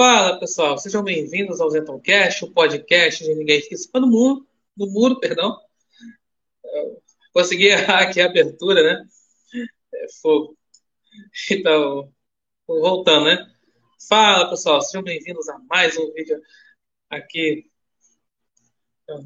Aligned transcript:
Fala 0.00 0.38
pessoal, 0.38 0.78
sejam 0.78 1.02
bem-vindos 1.02 1.60
ao 1.60 1.68
Zetoncast, 1.70 2.44
o 2.44 2.52
podcast 2.52 3.24
de 3.24 3.34
ninguém 3.34 3.60
que 3.60 3.74
no 3.94 4.06
muro, 4.06 4.46
no 4.76 4.86
muro, 4.86 5.18
perdão. 5.18 5.58
Consegui 7.32 7.66
errar 7.66 8.04
aqui 8.04 8.20
a 8.20 8.26
abertura, 8.26 8.80
né? 8.80 9.04
É, 9.92 10.06
fogo. 10.22 10.56
Então, 11.50 12.14
voltando, 12.64 13.24
né? 13.24 13.52
Fala 14.08 14.48
pessoal, 14.48 14.80
sejam 14.82 15.02
bem-vindos 15.02 15.48
a 15.48 15.58
mais 15.68 15.96
um 15.98 16.12
vídeo 16.12 16.40
aqui 17.10 17.68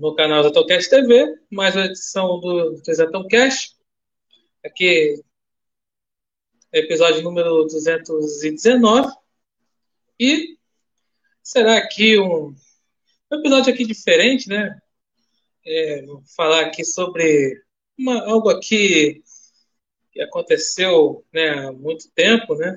no 0.01 0.15
canal 0.15 0.43
Zetoncast 0.43 0.89
TV, 0.89 1.39
mais 1.51 1.77
uma 1.77 1.85
edição 1.85 2.41
do, 2.41 2.81
do. 2.83 3.77
Aqui, 4.65 5.23
episódio 6.73 7.21
número 7.21 7.65
219. 7.65 9.13
E 10.19 10.62
será 11.43 11.77
aqui 11.77 12.19
um, 12.19 12.55
episódio 13.33 13.73
aqui 13.73 13.85
diferente, 13.85 14.49
né? 14.49 14.79
É, 15.65 16.03
vou 16.07 16.23
falar 16.37 16.67
aqui 16.67 16.85
sobre 16.85 17.63
uma, 17.99 18.25
algo 18.27 18.49
aqui 18.51 19.23
que 20.13 20.21
aconteceu 20.21 21.25
né, 21.33 21.51
há 21.51 21.73
muito 21.73 22.11
tempo, 22.13 22.55
né? 22.55 22.75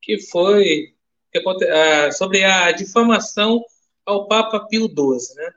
Que 0.00 0.20
foi 0.20 0.94
que, 1.32 1.42
a, 1.68 2.12
sobre 2.12 2.44
a 2.44 2.72
difamação 2.72 3.64
ao 4.04 4.28
Papa 4.28 4.66
Pio 4.68 4.86
XII, 4.86 5.34
né? 5.36 5.52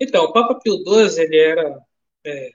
Então, 0.00 0.24
o 0.24 0.32
Papa 0.32 0.54
Pio 0.60 0.76
XII, 0.76 1.22
ele 1.24 1.38
era... 1.38 1.80
É, 2.24 2.52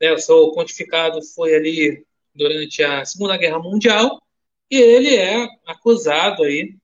né, 0.00 0.12
o 0.12 0.18
seu 0.18 0.50
pontificado 0.52 1.22
foi 1.22 1.54
ali 1.54 2.06
durante 2.34 2.82
a 2.82 3.04
Segunda 3.04 3.36
Guerra 3.36 3.58
Mundial 3.58 4.20
e 4.70 4.76
ele 4.76 5.14
é 5.14 5.46
acusado 5.66 6.42
aí 6.42 6.76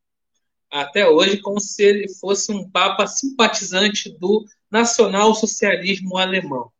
até 0.70 1.08
hoje 1.08 1.38
como 1.38 1.60
se 1.60 1.82
ele 1.82 2.08
fosse 2.14 2.52
um 2.52 2.68
papa 2.70 3.06
simpatizante 3.06 4.10
do 4.10 4.46
nacional-socialismo 4.70 6.16
alemão. 6.16 6.70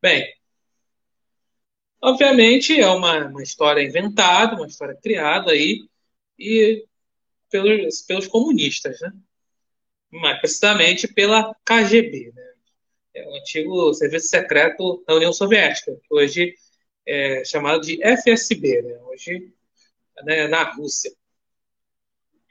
Bem, 0.00 0.32
obviamente 2.00 2.80
é 2.80 2.88
uma, 2.88 3.26
uma 3.26 3.42
história 3.42 3.82
inventada, 3.82 4.56
uma 4.56 4.66
história 4.66 4.96
criada 4.96 5.52
aí 5.52 5.86
e 6.38 6.86
pelos, 7.50 8.02
pelos 8.02 8.26
comunistas, 8.26 8.98
né? 9.00 9.12
Mas 10.10 10.38
precisamente 10.40 11.08
pela 11.08 11.54
KGB, 11.64 12.32
né? 12.34 12.52
É 13.14 13.28
o 13.28 13.34
antigo 13.36 13.94
serviço 13.94 14.28
secreto 14.28 15.04
da 15.06 15.14
União 15.14 15.32
Soviética, 15.32 15.96
hoje 16.10 16.54
é 17.06 17.44
chamado 17.44 17.80
de 17.82 18.02
FSB, 18.02 18.82
né? 18.82 18.98
Hoje 19.04 19.52
né, 20.22 20.48
na 20.48 20.62
Rússia. 20.62 21.12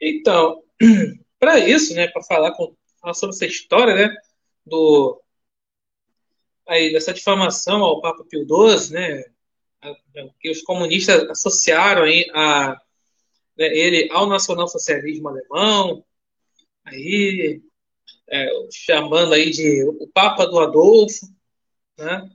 Então, 0.04 0.62
para 1.38 1.58
isso, 1.58 1.94
né, 1.94 2.08
para 2.08 2.22
falar, 2.22 2.54
falar 3.00 3.14
sobre 3.14 3.34
essa 3.34 3.46
história, 3.46 3.94
né, 3.94 4.14
do 4.66 5.20
aí 6.66 6.92
dessa 6.92 7.12
difamação 7.12 7.82
ao 7.82 8.00
Papa 8.00 8.24
Pio 8.24 8.46
XII, 8.46 8.92
né, 8.92 9.24
que 10.40 10.50
os 10.50 10.62
comunistas 10.62 11.28
associaram 11.28 12.04
aí 12.04 12.26
a 12.34 12.80
né, 13.56 13.66
ele 13.66 14.08
ao 14.10 14.26
nacionalsocialismo 14.26 15.28
alemão, 15.28 16.04
aí 16.84 17.62
é, 18.28 18.48
chamando 18.72 19.34
aí 19.34 19.50
de 19.50 19.84
o 19.84 20.08
Papa 20.08 20.46
do 20.46 20.58
Adolfo, 20.58 21.26
né, 21.98 22.28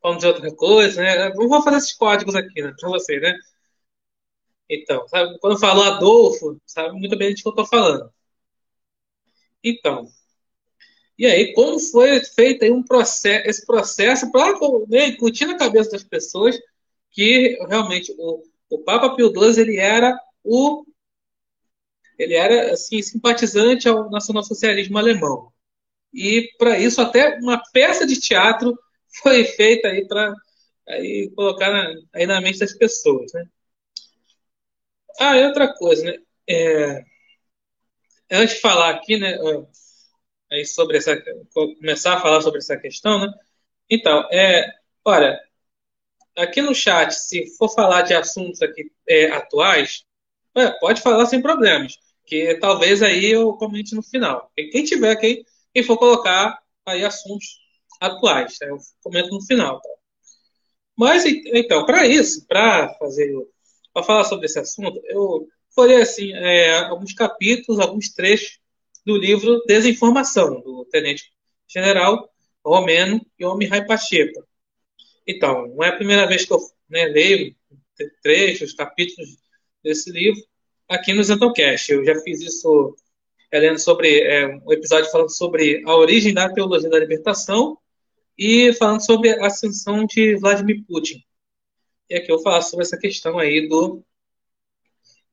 falando 0.00 0.20
de 0.20 0.26
outra 0.26 0.54
coisa, 0.54 1.00
né, 1.00 1.28
não 1.34 1.48
vou 1.48 1.62
fazer 1.62 1.78
esses 1.78 1.94
códigos 1.94 2.34
aqui, 2.34 2.62
né, 2.62 2.74
para 2.78 2.88
você, 2.88 3.18
né, 3.20 3.38
então, 4.68 5.06
sabe, 5.08 5.38
quando 5.38 5.54
eu 5.54 5.60
falo 5.60 5.82
Adolfo, 5.82 6.60
sabe 6.66 6.92
muito 6.98 7.16
bem 7.16 7.34
de 7.34 7.42
que 7.42 7.48
eu 7.48 7.50
estou 7.50 7.66
falando. 7.66 8.12
Então, 9.62 10.08
e 11.18 11.26
aí, 11.26 11.52
como 11.52 11.78
foi 11.78 12.20
feito 12.24 12.64
um 12.66 12.82
processo, 12.82 13.48
esse 13.48 13.66
processo 13.66 14.30
para 14.32 14.58
né, 14.88 15.08
incutir 15.08 15.46
na 15.46 15.56
cabeça 15.56 15.90
das 15.92 16.02
pessoas 16.02 16.58
que 17.10 17.58
realmente 17.68 18.12
o, 18.18 18.42
o 18.70 18.78
Papa 18.78 19.14
Pio 19.14 19.28
XII 19.28 19.60
ele 19.62 19.76
era 19.76 20.18
o 20.42 20.84
ele 22.18 22.34
era 22.34 22.72
assim 22.72 23.02
simpatizante 23.02 23.88
ao 23.88 24.10
nacionalsocialismo 24.10 24.98
alemão. 24.98 25.52
E 26.12 26.48
para 26.58 26.78
isso 26.78 27.00
até 27.00 27.38
uma 27.38 27.60
peça 27.72 28.06
de 28.06 28.18
teatro 28.20 28.78
foi 29.22 29.44
feita 29.44 29.88
aí 29.88 30.06
para 30.06 30.34
aí 30.88 31.30
colocar 31.36 31.70
na, 31.70 31.94
aí 32.14 32.26
na 32.26 32.40
mente 32.40 32.58
das 32.58 32.72
pessoas, 32.76 33.32
né? 33.32 33.44
Ah, 35.18 35.36
e 35.36 35.46
outra 35.46 35.72
coisa, 35.74 36.04
né? 36.04 36.18
É, 36.48 37.04
antes 38.30 38.56
de 38.56 38.60
falar 38.60 38.90
aqui, 38.90 39.18
né, 39.18 39.36
aí 40.50 40.64
sobre 40.66 40.98
essa, 40.98 41.16
começar 41.54 42.14
a 42.14 42.20
falar 42.20 42.40
sobre 42.40 42.58
essa 42.58 42.76
questão, 42.76 43.20
né? 43.20 43.32
Então, 43.90 44.28
é, 44.32 44.66
olha, 45.04 45.38
aqui 46.36 46.62
no 46.62 46.74
chat, 46.74 47.12
se 47.12 47.46
for 47.56 47.68
falar 47.68 48.02
de 48.02 48.14
assuntos 48.14 48.62
aqui 48.62 48.90
é, 49.08 49.30
atuais, 49.30 50.04
é, 50.56 50.70
pode 50.72 51.00
falar 51.00 51.26
sem 51.26 51.42
problemas, 51.42 51.98
que 52.26 52.54
talvez 52.56 53.02
aí 53.02 53.26
eu 53.32 53.52
comente 53.54 53.94
no 53.94 54.02
final. 54.02 54.50
Quem 54.56 54.84
tiver, 54.84 55.16
quem, 55.16 55.44
quem 55.74 55.82
for 55.82 55.98
colocar 55.98 56.60
aí 56.86 57.04
assuntos 57.04 57.60
atuais, 58.00 58.58
tá? 58.58 58.66
eu 58.66 58.78
comento 59.02 59.30
no 59.30 59.44
final. 59.44 59.80
Tá? 59.80 59.88
Mas 60.96 61.24
então, 61.24 61.86
para 61.86 62.06
isso, 62.06 62.46
para 62.46 62.94
fazer 62.98 63.32
para 63.92 64.02
falar 64.02 64.24
sobre 64.24 64.46
esse 64.46 64.58
assunto, 64.58 65.00
eu 65.04 65.48
falei 65.74 66.02
assim, 66.02 66.32
é, 66.32 66.78
alguns 66.80 67.12
capítulos, 67.12 67.80
alguns 67.80 68.10
trechos 68.10 68.58
do 69.04 69.16
livro 69.16 69.62
Desinformação, 69.66 70.60
do 70.60 70.86
Tenente 70.90 71.32
General 71.68 72.28
Romeno 72.64 73.24
e 73.38 73.44
Homem 73.44 73.68
Pacheco. 73.86 74.46
Então, 75.26 75.68
não 75.68 75.84
é 75.84 75.88
a 75.88 75.96
primeira 75.96 76.26
vez 76.26 76.44
que 76.44 76.52
eu 76.52 76.58
né, 76.88 77.06
leio 77.06 77.54
trechos, 78.22 78.74
capítulos 78.74 79.36
desse 79.82 80.10
livro 80.10 80.40
aqui 80.88 81.12
no 81.12 81.22
Zentocast. 81.22 81.90
Eu 81.90 82.04
já 82.04 82.14
fiz 82.20 82.40
isso 82.40 82.96
é, 83.50 83.58
lendo 83.58 83.78
sobre 83.78 84.20
é, 84.20 84.46
um 84.64 84.72
episódio 84.72 85.10
falando 85.10 85.30
sobre 85.30 85.82
a 85.86 85.94
origem 85.96 86.34
da 86.34 86.52
teologia 86.52 86.90
da 86.90 86.98
libertação 86.98 87.78
e 88.38 88.72
falando 88.74 89.04
sobre 89.04 89.30
a 89.30 89.46
ascensão 89.46 90.04
de 90.06 90.36
Vladimir 90.36 90.84
Putin. 90.86 91.22
E 92.12 92.16
aqui 92.16 92.30
eu 92.30 92.36
vou 92.36 92.44
falar 92.44 92.60
sobre 92.60 92.84
essa 92.84 92.98
questão 92.98 93.38
aí 93.38 93.66
do, 93.70 94.04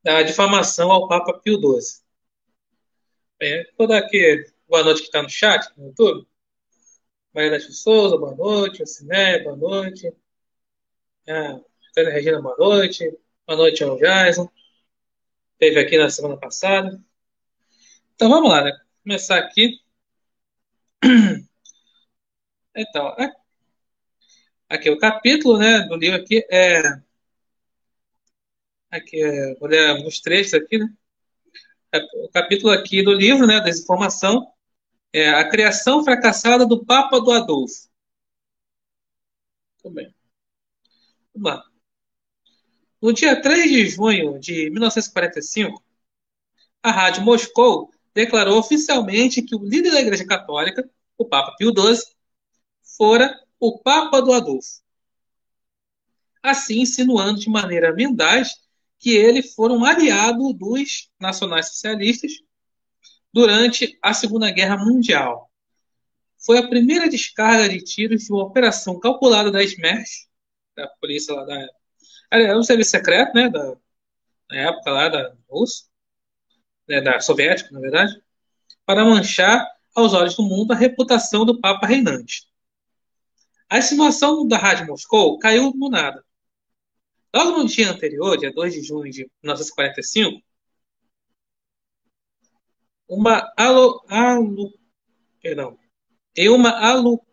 da 0.01 0.23
difamação 0.23 0.89
ao 0.89 1.09
Papa 1.09 1.33
Pio 1.33 1.59
XII. 1.59 2.01
Bem, 3.37 3.67
vou 3.77 3.85
dar 3.85 3.97
aqui 3.97 4.49
boa 4.65 4.81
noite 4.81 5.01
que 5.01 5.07
está 5.07 5.21
no 5.21 5.29
chat, 5.29 5.69
no 5.75 5.87
YouTube. 5.87 6.25
Maria 7.33 7.51
da 7.51 7.59
Souza, 7.59 8.17
boa 8.17 8.33
noite. 8.33 8.87
Ciné, 8.87 9.39
boa 9.39 9.57
noite. 9.57 10.09
Ah, 11.27 11.59
Regina, 11.97 12.41
boa 12.41 12.55
noite. 12.57 13.03
Boa 13.45 13.57
noite 13.57 13.83
ao 13.83 13.97
Jason. 13.97 14.49
Teve 15.57 15.81
aqui 15.81 15.97
na 15.97 16.09
semana 16.09 16.37
passada. 16.37 16.97
Então 18.15 18.29
vamos 18.29 18.49
lá, 18.49 18.63
né? 18.63 18.71
Começar 19.03 19.37
aqui. 19.37 19.81
Então, 22.73 23.13
Aqui 24.69 24.89
o 24.89 24.99
capítulo, 24.99 25.57
né, 25.57 25.79
do 25.87 25.95
livro 25.95 26.21
aqui 26.21 26.45
é 26.51 26.81
aqui 28.91 29.21
é, 29.21 29.55
vou 29.55 29.67
ler 29.67 29.89
alguns 29.89 30.19
trechos 30.19 30.53
aqui, 30.53 30.77
né? 30.77 30.87
O 32.23 32.29
capítulo 32.29 32.71
aqui 32.71 33.03
do 33.03 33.11
livro, 33.11 33.47
né, 33.47 33.59
desinformação, 33.61 34.47
é 35.11 35.29
a 35.29 35.49
criação 35.49 36.03
fracassada 36.03 36.67
do 36.67 36.85
Papa 36.85 37.19
do 37.19 37.31
Adolfo. 37.31 37.89
Muito 39.83 39.95
bem. 39.95 40.13
Vamos 41.33 41.51
lá. 41.51 41.63
No 43.01 43.11
dia 43.11 43.41
3 43.41 43.71
de 43.71 43.87
junho 43.87 44.37
de 44.39 44.69
1945, 44.69 45.83
a 46.83 46.91
Rádio 46.91 47.23
Moscou 47.23 47.91
declarou 48.13 48.59
oficialmente 48.59 49.41
que 49.41 49.55
o 49.55 49.63
líder 49.63 49.91
da 49.91 50.01
Igreja 50.01 50.25
Católica, 50.25 50.87
o 51.17 51.25
Papa 51.25 51.55
Pio 51.57 51.71
XII, 51.71 52.03
fora 52.83 53.35
o 53.59 53.79
Papa 53.79 54.21
do 54.21 54.31
Adolfo. 54.31 54.81
Assim, 56.41 56.81
insinuando 56.81 57.39
de 57.39 57.49
maneira 57.49 57.93
mendaz 57.93 58.53
que 58.97 59.11
ele 59.11 59.41
foi 59.41 59.71
um 59.71 59.83
aliado 59.83 60.53
dos 60.53 61.09
nacionais-socialistas 61.19 62.31
durante 63.33 63.97
a 64.01 64.13
Segunda 64.13 64.51
Guerra 64.51 64.77
Mundial. 64.77 65.49
Foi 66.37 66.57
a 66.57 66.67
primeira 66.67 67.09
descarga 67.09 67.67
de 67.67 67.83
tiros 67.83 68.23
de 68.23 68.31
uma 68.31 68.43
operação 68.43 68.99
calculada 68.99 69.51
da 69.51 69.63
SMERS, 69.63 70.27
da 70.75 70.87
polícia 70.87 71.33
lá 71.33 71.43
da 71.45 71.67
era 72.31 72.57
um 72.57 72.63
serviço 72.63 72.91
secreto, 72.91 73.33
né, 73.33 73.49
da, 73.49 73.75
na 74.49 74.55
época 74.55 74.91
lá 74.91 75.09
da 75.09 75.33
Rússia, 75.49 75.85
né, 76.87 77.01
da 77.01 77.19
soviética, 77.19 77.71
na 77.71 77.79
verdade, 77.79 78.21
para 78.85 79.03
manchar 79.03 79.67
aos 79.95 80.13
olhos 80.13 80.35
do 80.35 80.43
mundo 80.43 80.71
a 80.71 80.75
reputação 80.75 81.43
do 81.43 81.59
Papa 81.59 81.87
reinante. 81.87 82.48
A 83.69 83.77
estimação 83.77 84.47
da 84.47 84.57
Rádio 84.57 84.87
Moscou 84.87 85.37
caiu 85.37 85.71
no 85.75 85.89
nada. 85.89 86.25
Logo 87.33 87.51
no 87.51 87.67
dia 87.67 87.91
anterior, 87.91 88.35
dia 88.35 88.51
2 88.51 88.73
de 88.73 88.81
junho 88.81 89.11
de 89.11 89.29
1945, 89.43 90.41
uma 93.07 93.53
alo, 93.55 94.03
alo, 94.07 94.73
perdão, 95.39 95.77
em 96.35 96.49
uma 96.49 96.71
alo, 96.71 97.23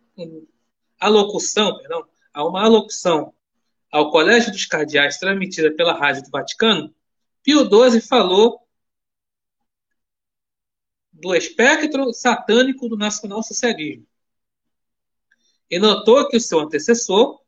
alocução, 1.00 1.78
perdão, 1.78 2.06
a 2.34 2.44
uma 2.44 2.62
alocução 2.62 3.34
ao 3.90 4.10
Colégio 4.10 4.52
dos 4.52 4.66
Cardeais 4.66 5.18
transmitida 5.18 5.74
pela 5.74 5.98
Rádio 5.98 6.24
do 6.24 6.30
Vaticano, 6.30 6.94
Pio 7.42 7.60
XII 7.60 8.00
falou 8.02 8.60
do 11.10 11.34
espectro 11.34 12.12
satânico 12.12 12.90
do 12.90 12.96
nacional-socialismo 12.98 14.06
e 15.70 15.78
notou 15.78 16.28
que 16.28 16.36
o 16.36 16.40
seu 16.40 16.60
antecessor, 16.60 17.40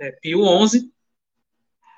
é, 0.00 0.12
Pio 0.12 0.40
XI, 0.68 0.90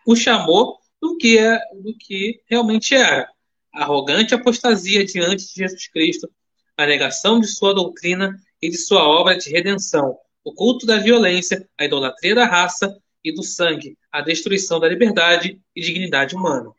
o 0.06 0.16
chamou 0.16 0.78
do 1.00 1.16
que, 1.16 1.38
é, 1.38 1.58
do 1.74 1.96
que 1.96 2.40
realmente 2.46 2.94
era 2.94 3.30
arrogante 3.72 4.34
apostasia 4.34 5.04
diante 5.04 5.46
de 5.46 5.52
Jesus 5.54 5.88
Cristo, 5.88 6.30
a 6.76 6.86
negação 6.86 7.40
de 7.40 7.46
sua 7.46 7.74
doutrina 7.74 8.38
e 8.60 8.68
de 8.70 8.78
sua 8.78 9.06
obra 9.06 9.36
de 9.36 9.50
redenção, 9.50 10.18
o 10.44 10.52
culto 10.52 10.86
da 10.86 10.98
violência, 10.98 11.68
a 11.78 11.84
idolatria 11.84 12.34
da 12.34 12.46
raça 12.46 12.96
e 13.22 13.32
do 13.32 13.42
sangue, 13.42 13.98
a 14.10 14.20
destruição 14.20 14.78
da 14.78 14.88
liberdade 14.88 15.60
e 15.74 15.80
dignidade 15.80 16.34
humana. 16.34 16.70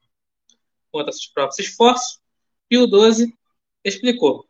Quanto 0.92 1.10
a 1.10 1.12
seus 1.12 1.28
próprios 1.28 1.60
esforços, 1.60 2.20
Pio 2.70 2.88
XII 2.88 3.34
explicou: 3.84 4.48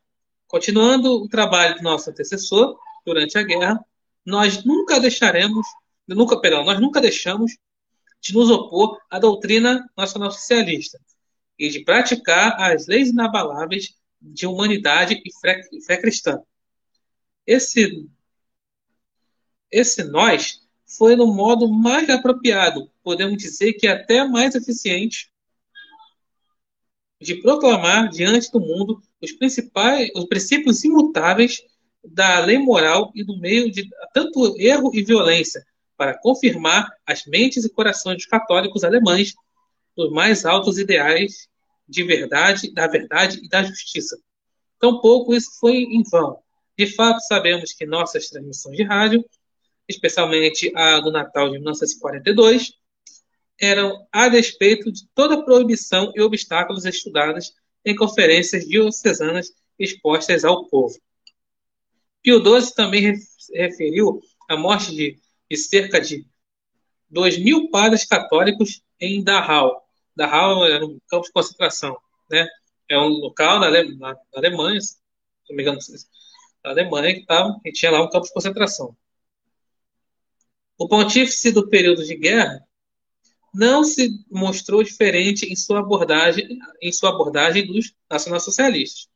continuando 0.47 1.23
o 1.23 1.27
trabalho 1.27 1.75
do 1.75 1.83
nosso 1.83 2.09
antecessor 2.09 2.77
durante 3.05 3.37
a 3.37 3.43
guerra, 3.43 3.83
nós 4.27 4.65
nunca 4.65 4.99
deixaremos, 4.99 5.65
nunca, 6.05 6.37
perdão, 6.41 6.65
nós 6.65 6.81
nunca 6.81 6.99
deixamos 6.99 7.57
de 8.19 8.33
nos 8.33 8.49
opor 8.49 8.99
à 9.09 9.19
doutrina 9.19 9.89
nacional-socialista 9.95 10.99
e 11.57 11.69
de 11.69 11.85
praticar 11.85 12.59
as 12.59 12.87
leis 12.87 13.07
inabaláveis 13.07 13.95
de 14.21 14.45
humanidade 14.45 15.21
e 15.25 15.31
fé, 15.39 15.61
fé 15.85 15.95
cristã. 15.95 16.41
Esse, 17.45 18.05
esse 19.71 20.03
nós 20.03 20.59
foi 20.85 21.15
no 21.15 21.27
modo 21.33 21.71
mais 21.71 22.09
apropriado, 22.09 22.91
podemos 23.01 23.37
dizer 23.37 23.73
que 23.73 23.87
até 23.87 24.27
mais 24.27 24.55
eficiente, 24.55 25.31
de 27.21 27.35
proclamar 27.35 28.09
diante 28.09 28.51
do 28.51 28.59
mundo 28.59 29.01
os 29.21 29.31
principais, 29.31 30.11
os 30.13 30.25
princípios 30.25 30.83
imutáveis 30.83 31.63
da 32.03 32.39
lei 32.39 32.57
moral 32.57 33.11
e 33.15 33.23
do 33.23 33.37
meio 33.37 33.71
de 33.71 33.89
tanto 34.13 34.55
erro 34.59 34.91
e 34.93 35.03
violência, 35.03 35.65
para 35.95 36.17
confirmar 36.17 36.89
as 37.05 37.25
mentes 37.25 37.65
e 37.65 37.69
corações 37.69 38.17
dos 38.17 38.25
católicos 38.25 38.83
alemães 38.83 39.33
dos 39.95 40.11
mais 40.11 40.45
altos 40.45 40.77
ideais 40.77 41.47
de 41.87 42.03
verdade, 42.03 42.71
da 42.71 42.87
verdade 42.87 43.39
e 43.43 43.47
da 43.47 43.63
justiça. 43.63 44.17
Tampouco 44.79 45.33
isso 45.33 45.59
foi 45.59 45.77
em 45.77 46.03
vão. 46.03 46.39
De 46.77 46.85
fato, 46.85 47.19
sabemos 47.21 47.73
que 47.73 47.85
nossas 47.85 48.29
transmissões 48.29 48.77
de 48.77 48.83
rádio, 48.83 49.25
especialmente 49.87 50.71
a 50.75 50.99
do 50.99 51.11
Natal 51.11 51.49
de 51.49 51.57
1942, 51.57 52.73
eram 53.59 54.05
a 54.11 54.29
despeito 54.29 54.91
de 54.91 55.07
toda 55.15 55.43
proibição 55.43 56.11
e 56.15 56.21
obstáculos 56.21 56.85
estudados 56.85 57.53
em 57.83 57.95
conferências 57.95 58.67
diocesanas 58.67 59.51
expostas 59.79 60.45
ao 60.45 60.67
povo. 60.67 60.95
Pio 62.27 62.43
XII 62.43 62.73
também 62.73 63.13
referiu 63.55 64.19
a 64.49 64.57
morte 64.57 64.93
de, 64.93 65.17
de 65.49 65.55
cerca 65.55 66.01
de 66.01 66.27
2 67.09 67.37
mil 67.41 67.69
padres 67.69 68.03
católicos 68.03 68.83
em 68.99 69.23
Dachau. 69.23 69.87
Dachau 70.13 70.65
era 70.65 70.85
um 70.85 70.99
campo 71.07 71.25
de 71.25 71.31
concentração. 71.31 71.97
Né? 72.29 72.45
É 72.89 72.99
um 72.99 73.07
local 73.07 73.61
na, 73.61 73.67
Ale, 73.67 73.95
na, 73.95 74.11
na 74.11 74.19
Alemanha, 74.35 74.81
se 74.81 74.97
não 75.49 75.55
me 75.55 75.63
engano, 75.63 75.79
na 76.65 76.71
Alemanha, 76.71 77.13
que, 77.13 77.25
tava, 77.25 77.57
que 77.63 77.71
tinha 77.71 77.91
lá 77.91 78.03
um 78.03 78.09
campo 78.09 78.27
de 78.27 78.33
concentração. 78.33 78.93
O 80.77 80.85
pontífice 80.85 81.49
do 81.53 81.69
período 81.69 82.03
de 82.03 82.13
guerra 82.13 82.61
não 83.53 83.85
se 83.85 84.09
mostrou 84.29 84.83
diferente 84.83 85.45
em 85.45 85.55
sua 85.55 85.79
abordagem, 85.79 86.59
em 86.81 86.91
sua 86.91 87.11
abordagem 87.11 87.65
dos 87.65 87.95
nacionalsocialistas, 88.09 89.07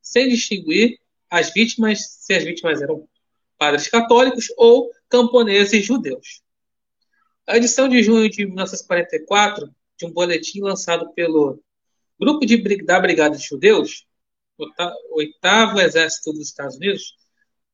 sem 0.00 0.28
distinguir 0.28 1.04
as 1.36 1.52
vítimas, 1.52 2.00
se 2.20 2.34
as 2.34 2.44
vítimas 2.44 2.80
eram 2.80 3.06
padres 3.58 3.88
católicos 3.88 4.46
ou 4.56 4.90
camponeses 5.08 5.84
judeus. 5.84 6.42
A 7.46 7.56
edição 7.56 7.88
de 7.88 8.02
junho 8.02 8.28
de 8.28 8.46
1944 8.46 9.70
de 9.98 10.06
um 10.06 10.10
boletim 10.10 10.60
lançado 10.60 11.12
pelo 11.12 11.62
Grupo 12.18 12.46
de, 12.46 12.56
da 12.84 12.98
Brigada 12.98 13.36
de 13.36 13.46
Judeus, 13.46 14.06
oitavo 15.10 15.80
Exército 15.80 16.32
dos 16.32 16.48
Estados 16.48 16.76
Unidos, 16.76 17.14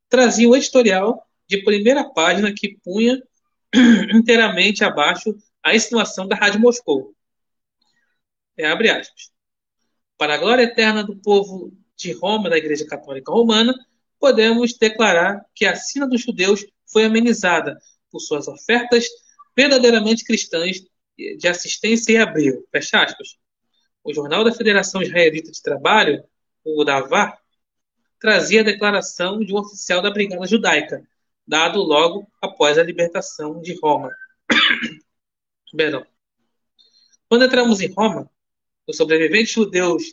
trazia 0.08 0.48
um 0.48 0.56
editorial 0.56 1.24
de 1.46 1.62
primeira 1.62 2.04
página 2.04 2.52
que 2.52 2.76
punha 2.82 3.22
inteiramente 4.12 4.84
abaixo 4.84 5.36
a 5.62 5.74
insinuação 5.74 6.26
da 6.26 6.34
Rádio 6.34 6.60
Moscou. 6.60 7.14
É, 8.56 8.66
abre 8.66 8.90
aspas. 8.90 9.30
Para 10.18 10.34
a 10.34 10.38
glória 10.38 10.64
eterna 10.64 11.04
do 11.04 11.16
povo 11.16 11.72
de 12.02 12.12
Roma, 12.12 12.50
da 12.50 12.58
Igreja 12.58 12.86
Católica 12.86 13.32
Romana, 13.32 13.74
podemos 14.18 14.76
declarar 14.78 15.44
que 15.54 15.64
a 15.64 15.74
sina 15.74 16.06
dos 16.06 16.20
judeus 16.20 16.64
foi 16.86 17.04
amenizada 17.04 17.78
por 18.10 18.20
suas 18.20 18.46
ofertas 18.46 19.06
verdadeiramente 19.56 20.24
cristãs 20.24 20.80
de 21.16 21.48
assistência 21.48 22.12
e 22.12 22.16
abrigo. 22.16 22.66
Fecha 22.70 23.02
aspas. 23.02 23.36
O 24.04 24.12
Jornal 24.12 24.44
da 24.44 24.52
Federação 24.52 25.02
Israelita 25.02 25.50
de 25.50 25.62
Trabalho, 25.62 26.22
o 26.64 26.84
DAVAR, 26.84 27.38
trazia 28.18 28.60
a 28.60 28.64
declaração 28.64 29.40
de 29.40 29.52
um 29.52 29.58
oficial 29.58 30.00
da 30.00 30.10
Brigada 30.10 30.46
Judaica, 30.46 31.02
dado 31.46 31.80
logo 31.80 32.28
após 32.40 32.78
a 32.78 32.82
libertação 32.82 33.60
de 33.60 33.78
Roma. 33.80 34.10
Perdão. 35.76 36.06
Quando 37.28 37.44
entramos 37.44 37.80
em 37.80 37.92
Roma, 37.92 38.30
os 38.86 38.96
sobreviventes 38.96 39.52
judeus 39.52 40.04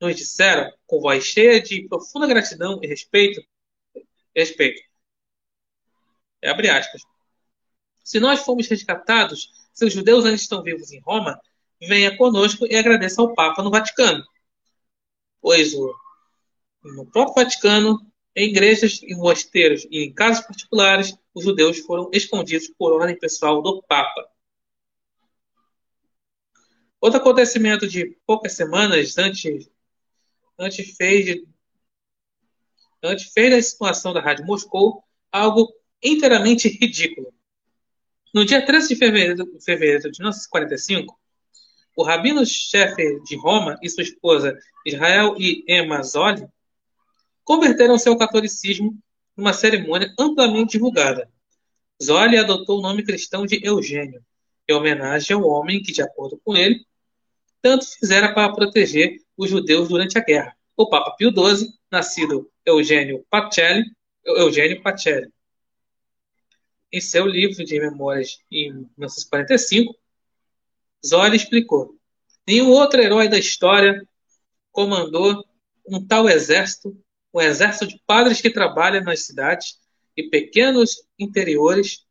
nos 0.00 0.16
disseram, 0.16 0.72
com 0.86 1.00
voz 1.00 1.24
cheia 1.24 1.60
de 1.62 1.86
profunda 1.88 2.26
gratidão 2.26 2.78
e 2.82 2.86
respeito, 2.86 3.42
respeito. 4.34 4.82
É, 6.42 6.50
abre 6.50 6.68
aspas. 6.68 7.02
Se 8.02 8.20
nós 8.20 8.40
fomos 8.40 8.68
resgatados, 8.68 9.50
se 9.72 9.84
os 9.84 9.92
judeus 9.92 10.24
ainda 10.24 10.36
estão 10.36 10.62
vivos 10.62 10.92
em 10.92 11.00
Roma, 11.00 11.40
venha 11.80 12.16
conosco 12.16 12.66
e 12.66 12.76
agradeça 12.76 13.22
ao 13.22 13.34
Papa 13.34 13.62
no 13.62 13.70
Vaticano. 13.70 14.22
Pois 15.40 15.74
o, 15.74 15.94
no 16.82 17.06
próprio 17.06 17.44
Vaticano 17.44 17.98
em 18.36 18.48
igrejas, 18.50 19.02
em 19.02 19.16
mosteiros 19.16 19.86
e 19.90 20.04
em 20.04 20.12
casas 20.12 20.44
particulares, 20.44 21.16
os 21.32 21.44
judeus 21.44 21.78
foram 21.78 22.10
escondidos 22.12 22.68
por 22.76 22.92
ordem 22.92 23.18
pessoal 23.18 23.62
do 23.62 23.82
Papa. 23.82 24.28
Outro 27.00 27.20
acontecimento 27.20 27.86
de 27.86 28.18
poucas 28.26 28.54
semanas 28.54 29.16
antes, 29.18 29.70
antes 30.58 30.96
fez, 30.96 31.42
antes 33.02 33.32
fez 33.32 33.50
da 33.50 33.62
situação 33.62 34.12
da 34.12 34.20
Rádio 34.20 34.46
Moscou 34.46 35.02
algo 35.30 35.72
inteiramente 36.02 36.68
ridículo. 36.68 37.32
No 38.32 38.44
dia 38.44 38.64
13 38.64 38.88
de 38.88 38.96
fevereiro, 38.96 39.60
fevereiro 39.60 40.10
de 40.10 40.18
1945, 40.18 41.18
o 41.96 42.02
rabino-chefe 42.02 43.20
de 43.22 43.36
Roma 43.36 43.78
e 43.82 43.88
sua 43.88 44.02
esposa 44.02 44.58
Israel 44.84 45.36
e 45.38 45.64
Emma 45.68 46.02
Zoli 46.02 46.46
converteram 47.44 47.98
seu 47.98 48.16
catolicismo 48.16 48.98
numa 49.36 49.52
cerimônia 49.52 50.12
amplamente 50.18 50.72
divulgada. 50.72 51.30
Zoli 52.02 52.36
adotou 52.36 52.78
o 52.78 52.82
nome 52.82 53.04
cristão 53.04 53.46
de 53.46 53.64
Eugênio, 53.64 54.24
em 54.68 54.74
homenagem 54.74 55.36
ao 55.36 55.46
homem 55.46 55.82
que, 55.82 55.92
de 55.92 56.02
acordo 56.02 56.40
com 56.44 56.56
ele, 56.56 56.84
tanto 57.62 57.86
fizera 57.98 58.34
para 58.34 58.52
proteger 58.52 59.23
os 59.36 59.50
judeus 59.50 59.88
durante 59.88 60.18
a 60.18 60.22
guerra. 60.22 60.56
O 60.76 60.88
Papa 60.88 61.12
Pio 61.16 61.30
XII, 61.30 61.68
nascido 61.90 62.50
Eugênio 62.64 63.24
Pacelli, 63.30 63.84
Eugênio 64.24 64.82
Pacelli. 64.82 65.32
Em 66.92 67.00
seu 67.00 67.26
livro 67.26 67.64
de 67.64 67.80
memórias 67.80 68.38
em 68.50 68.72
1945, 68.72 69.96
Zoli 71.04 71.36
explicou: 71.36 71.96
nenhum 72.46 72.70
outro 72.70 73.00
herói 73.00 73.28
da 73.28 73.38
história 73.38 74.06
comandou 74.72 75.44
um 75.86 76.04
tal 76.04 76.28
exército 76.28 76.96
um 77.34 77.40
exército 77.40 77.88
de 77.88 78.00
padres 78.06 78.40
que 78.40 78.48
trabalham 78.48 79.02
nas 79.02 79.26
cidades 79.26 79.80
e 80.16 80.22
pequenos 80.30 81.04
interiores 81.18 82.06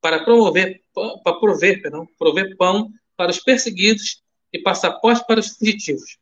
para 0.00 0.24
promover, 0.24 0.82
para 0.92 1.38
prover, 1.38 1.80
perdão, 1.80 2.06
prover 2.18 2.56
pão 2.56 2.90
para 3.16 3.30
os 3.30 3.38
perseguidos 3.38 4.22
e 4.52 4.58
passaporte 4.58 5.24
para 5.24 5.38
os 5.38 5.56
fugitivos. 5.56 6.18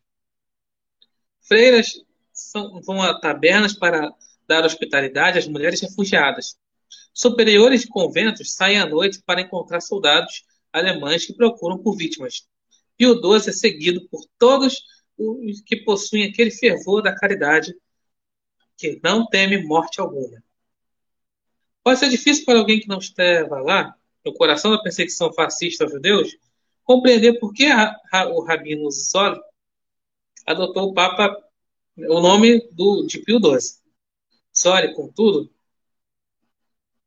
Freiras 1.49 1.95
são, 2.31 2.81
vão 2.83 3.02
a 3.02 3.19
tabernas 3.19 3.73
para 3.73 4.14
dar 4.47 4.64
hospitalidade 4.64 5.38
às 5.38 5.49
mulheres 5.49 5.81
refugiadas. 5.81 6.59
Superiores 7.12 7.81
de 7.81 7.88
conventos 7.88 8.52
saem 8.52 8.78
à 8.78 8.87
noite 8.87 9.23
para 9.25 9.40
encontrar 9.40 9.81
soldados 9.81 10.45
alemães 10.71 11.25
que 11.26 11.33
procuram 11.33 11.78
por 11.78 11.97
vítimas. 11.97 12.47
Pio 12.97 13.14
XII 13.14 13.49
é 13.49 13.52
seguido 13.52 14.07
por 14.09 14.21
todos 14.38 14.83
os 15.17 15.61
que 15.62 15.76
possuem 15.76 16.25
aquele 16.25 16.50
fervor 16.50 17.02
da 17.02 17.14
caridade 17.14 17.75
que 18.76 19.00
não 19.02 19.26
teme 19.26 19.64
morte 19.64 20.00
alguma. 20.00 20.43
Pode 21.83 21.99
ser 21.99 22.11
difícil 22.11 22.45
para 22.45 22.59
alguém 22.59 22.78
que 22.78 22.88
não 22.88 22.99
estava 22.99 23.61
lá, 23.61 23.97
no 24.25 24.35
coração 24.35 24.71
da 24.71 24.83
perseguição 24.83 25.33
fascista 25.33 25.85
aos 25.85 25.93
judeus, 25.93 26.37
compreender 26.85 27.38
por 27.40 27.52
que 27.52 27.67
o 28.31 28.45
Rabino 28.45 28.90
Zoli 28.90 29.40
adotou 30.49 30.88
o 30.88 30.95
Papa, 30.95 31.37
o 31.97 32.21
nome 32.21 32.67
do, 32.73 33.07
de 33.07 33.19
Pio 33.19 33.38
XII. 33.38 33.78
Zoli, 34.57 34.95
contudo, 34.95 35.50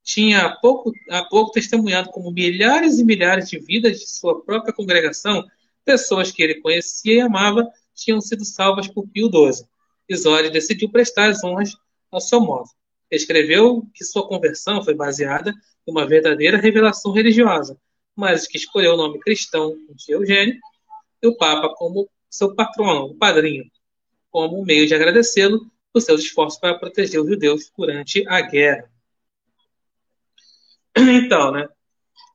tinha 0.04 0.46
há 0.46 0.56
pouco, 0.58 0.92
há 1.10 1.24
pouco 1.26 1.52
testemunhado 1.52 2.10
como 2.12 2.32
milhares 2.32 3.00
e 3.00 3.04
milhares 3.04 3.50
de 3.50 3.58
vidas 3.58 4.00
de 4.00 4.08
sua 4.08 4.44
própria 4.44 4.74
congregação, 4.74 5.44
pessoas 5.84 6.32
que 6.32 6.44
ele 6.44 6.62
conhecia 6.62 7.16
e 7.16 7.20
amava, 7.20 7.68
tinham 7.96 8.22
sido 8.22 8.46
salvas 8.46 8.88
por 8.88 9.08
Pio 9.08 9.28
XII. 9.28 9.66
Isório 10.08 10.52
decidiu 10.52 10.90
prestar 10.90 11.30
as 11.30 11.44
honras 11.44 11.76
ao 12.12 12.22
seu 12.22 12.40
modo. 12.40 12.70
Escreveu 13.10 13.88
que 13.94 14.06
sua 14.06 14.28
conversão 14.28 14.84
foi 14.84 14.94
baseada 14.94 15.52
em 15.88 15.92
uma 15.92 16.06
verdadeira 16.06 16.58
revelação 16.58 17.12
religiosa, 17.12 17.76
mas 18.16 18.48
que 18.48 18.58
escolheu 18.58 18.94
o 18.94 18.98
nome 18.98 19.20
cristão 19.20 19.76
de 19.96 20.14
Eugênio 20.14 20.60
e 21.24 21.28
o 21.28 21.36
Papa 21.36 21.74
como 21.76 22.08
seu 22.32 22.56
patrono, 22.56 23.08
o 23.08 23.16
padrinho, 23.16 23.70
como 24.32 24.64
meio 24.64 24.88
de 24.88 24.96
agradecê-lo 24.96 25.70
por 25.92 26.02
seus 26.02 26.22
esforços 26.22 26.60
para 26.60 26.80
proteger 26.80 27.20
os 27.20 27.28
judeus 27.28 27.72
durante 27.78 28.26
a 28.28 28.42
guerra. 28.42 28.90
Então, 30.98 31.52
né? 31.52 31.68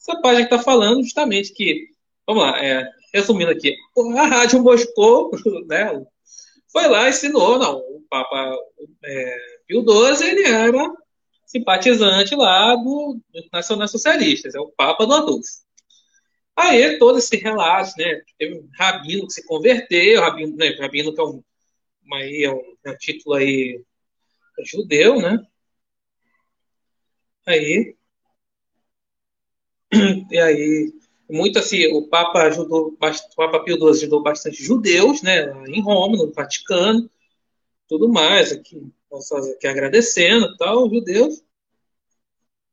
Essa 0.00 0.20
página 0.20 0.44
está 0.44 0.58
falando 0.58 1.02
justamente 1.02 1.52
que, 1.52 1.88
vamos 2.26 2.42
lá, 2.42 2.58
é, 2.64 2.88
resumindo 3.12 3.50
aqui, 3.50 3.74
a 4.16 4.26
Rádio 4.26 4.62
Moscou, 4.62 5.30
né, 5.66 5.90
foi 6.68 6.86
lá 6.88 7.06
e 7.06 7.10
ensinou, 7.10 7.58
não, 7.58 7.78
o 7.78 8.04
Papa 8.08 8.56
é, 9.04 9.38
Pio 9.66 9.82
XII, 9.82 10.28
ele 10.28 10.44
era 10.44 10.92
simpatizante 11.44 12.34
lá 12.34 12.74
do, 12.76 13.20
do 13.32 13.48
Nacional 13.52 13.88
Socialistas, 13.88 14.54
é 14.54 14.60
o 14.60 14.70
Papa 14.70 15.06
do 15.06 15.14
Adolfo. 15.14 15.65
Aí, 16.56 16.98
todo 16.98 17.18
esse 17.18 17.36
relato, 17.36 17.92
né, 17.98 18.22
teve 18.38 18.58
um 18.58 18.68
rabino 18.78 19.26
que 19.26 19.34
se 19.34 19.46
converteu, 19.46 20.20
rabino, 20.22 20.56
né, 20.56 20.68
rabino 20.80 21.14
que 21.14 21.20
é 21.20 21.24
um, 21.24 21.42
uma, 22.04 22.22
é 22.22 22.50
um, 22.50 22.76
é 22.84 22.90
um 22.92 22.96
título 22.96 23.36
aí 23.36 23.82
judeu, 24.64 25.20
né, 25.20 25.38
aí, 27.46 27.94
e 30.30 30.38
aí 30.38 30.92
muito 31.28 31.58
assim, 31.58 31.86
o 31.92 32.08
Papa 32.08 32.44
ajudou, 32.44 32.88
o 32.88 32.96
Papa 32.96 33.60
Pio 33.64 33.76
XII 33.76 33.88
ajudou 34.02 34.22
bastante 34.22 34.62
judeus, 34.62 35.22
né, 35.22 35.44
em 35.68 35.82
Roma, 35.82 36.16
no 36.16 36.32
Vaticano, 36.32 37.10
tudo 37.88 38.08
mais, 38.08 38.52
aqui, 38.52 38.80
aqui 39.54 39.66
agradecendo, 39.66 40.56
tal, 40.56 40.88
judeus. 40.88 41.42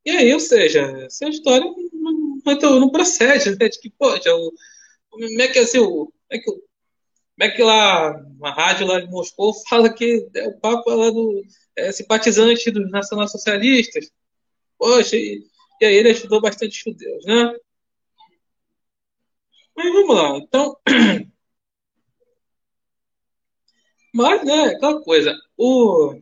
E 0.05 0.11
aí, 0.11 0.33
ou 0.33 0.39
seja, 0.39 0.81
essa 1.05 1.27
história 1.29 1.65
não, 2.45 2.79
não, 2.79 2.89
procede, 2.91 3.55
de 3.55 3.69
que, 3.79 3.89
poxa, 3.91 4.33
o, 4.35 4.53
como 5.09 5.41
é 5.41 5.47
que 5.47 5.59
assim, 5.59 5.79
o, 5.79 5.87
como 5.89 6.13
é 6.31 6.37
que, 6.39 6.45
como 6.45 6.63
é 7.41 7.49
que 7.49 7.63
lá, 7.63 8.11
uma 8.39 8.51
rádio 8.51 8.87
lá 8.87 8.99
de 8.99 9.07
Moscou 9.09 9.53
fala 9.69 9.93
que 9.93 10.27
é 10.35 10.47
o 10.47 10.59
Papa 10.59 10.93
lá 10.95 11.09
do, 11.09 11.43
é 11.75 11.91
simpatizante 11.91 12.71
dos 12.71 12.89
nacionalsocialistas, 12.91 14.11
poxa, 14.77 15.15
e, 15.17 15.43
e 15.81 15.85
aí 15.85 15.95
ele 15.95 16.11
ajudou 16.11 16.41
bastante 16.41 16.81
judeus, 16.83 17.25
né? 17.25 17.53
Mas 19.75 19.91
vamos 19.93 20.15
lá. 20.15 20.37
Então. 20.37 20.75
Mas, 24.13 24.43
né, 24.45 24.65
aquela 24.75 25.01
coisa. 25.03 25.35
O. 25.57 26.15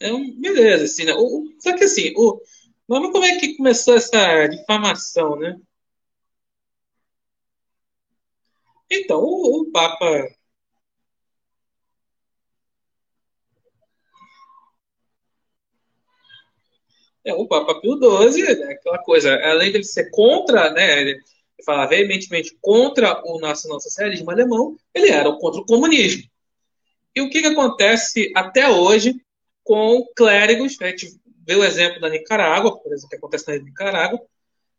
É 0.00 0.12
um, 0.12 0.40
beleza, 0.40 0.84
assim, 0.84 1.04
né? 1.04 1.14
O, 1.14 1.46
só 1.60 1.76
que 1.76 1.84
assim, 1.84 2.12
o, 2.16 2.40
vamos 2.92 3.10
como 3.10 3.24
é 3.24 3.38
que 3.38 3.56
começou 3.56 3.94
essa 3.94 4.46
difamação, 4.48 5.36
né? 5.36 5.58
Então, 8.90 9.20
o, 9.20 9.62
o 9.62 9.72
Papa 9.72 10.28
É, 17.24 17.32
o 17.34 17.46
Papa 17.46 17.80
Pio 17.80 17.96
XII, 17.96 18.58
né, 18.58 18.72
aquela 18.72 18.98
coisa, 18.98 19.32
além 19.44 19.70
de 19.72 19.84
ser 19.84 20.10
contra, 20.10 20.70
né, 20.72 21.00
ele 21.00 21.20
fala 21.64 21.86
veementemente 21.86 22.56
contra 22.60 23.22
o 23.24 23.38
nacionalsocialismo 23.40 24.28
alemão, 24.30 24.76
ele 24.92 25.08
era 25.08 25.30
contra 25.32 25.60
o 25.60 25.64
comunismo. 25.64 26.24
E 27.14 27.20
o 27.20 27.30
que, 27.30 27.40
que 27.40 27.46
acontece 27.46 28.32
até 28.34 28.68
hoje 28.68 29.14
com 29.62 30.04
clérigos, 30.16 30.76
né, 30.80 30.92
vê 31.46 31.56
o 31.56 31.64
exemplo 31.64 32.00
da 32.00 32.08
Nicarágua, 32.08 32.78
por 32.78 32.92
exemplo, 32.92 33.10
que 33.10 33.16
acontece 33.16 33.48
na 33.48 33.62
Nicarágua, 33.62 34.20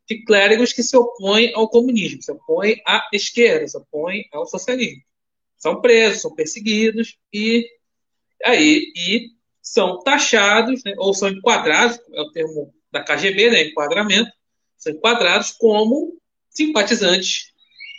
de 0.08 0.24
clérigos 0.24 0.72
que 0.72 0.82
se 0.82 0.96
opõem 0.96 1.52
ao 1.54 1.68
comunismo, 1.68 2.22
se 2.22 2.30
opõem 2.30 2.80
à 2.86 3.08
esquerda, 3.12 3.66
se 3.66 3.76
opõem 3.76 4.28
ao 4.32 4.46
socialismo. 4.46 5.02
São 5.56 5.80
presos, 5.80 6.20
são 6.20 6.34
perseguidos 6.34 7.16
e 7.32 7.66
aí 8.44 8.92
e 8.96 9.30
são 9.62 10.02
taxados, 10.02 10.82
né, 10.84 10.92
ou 10.98 11.14
são 11.14 11.28
enquadrados, 11.28 11.98
é 12.12 12.20
o 12.20 12.30
termo 12.32 12.74
da 12.92 13.02
KGB, 13.02 13.50
né, 13.50 13.62
enquadramento, 13.68 14.30
são 14.76 14.92
enquadrados 14.92 15.52
como 15.52 16.18
simpatizantes 16.50 17.52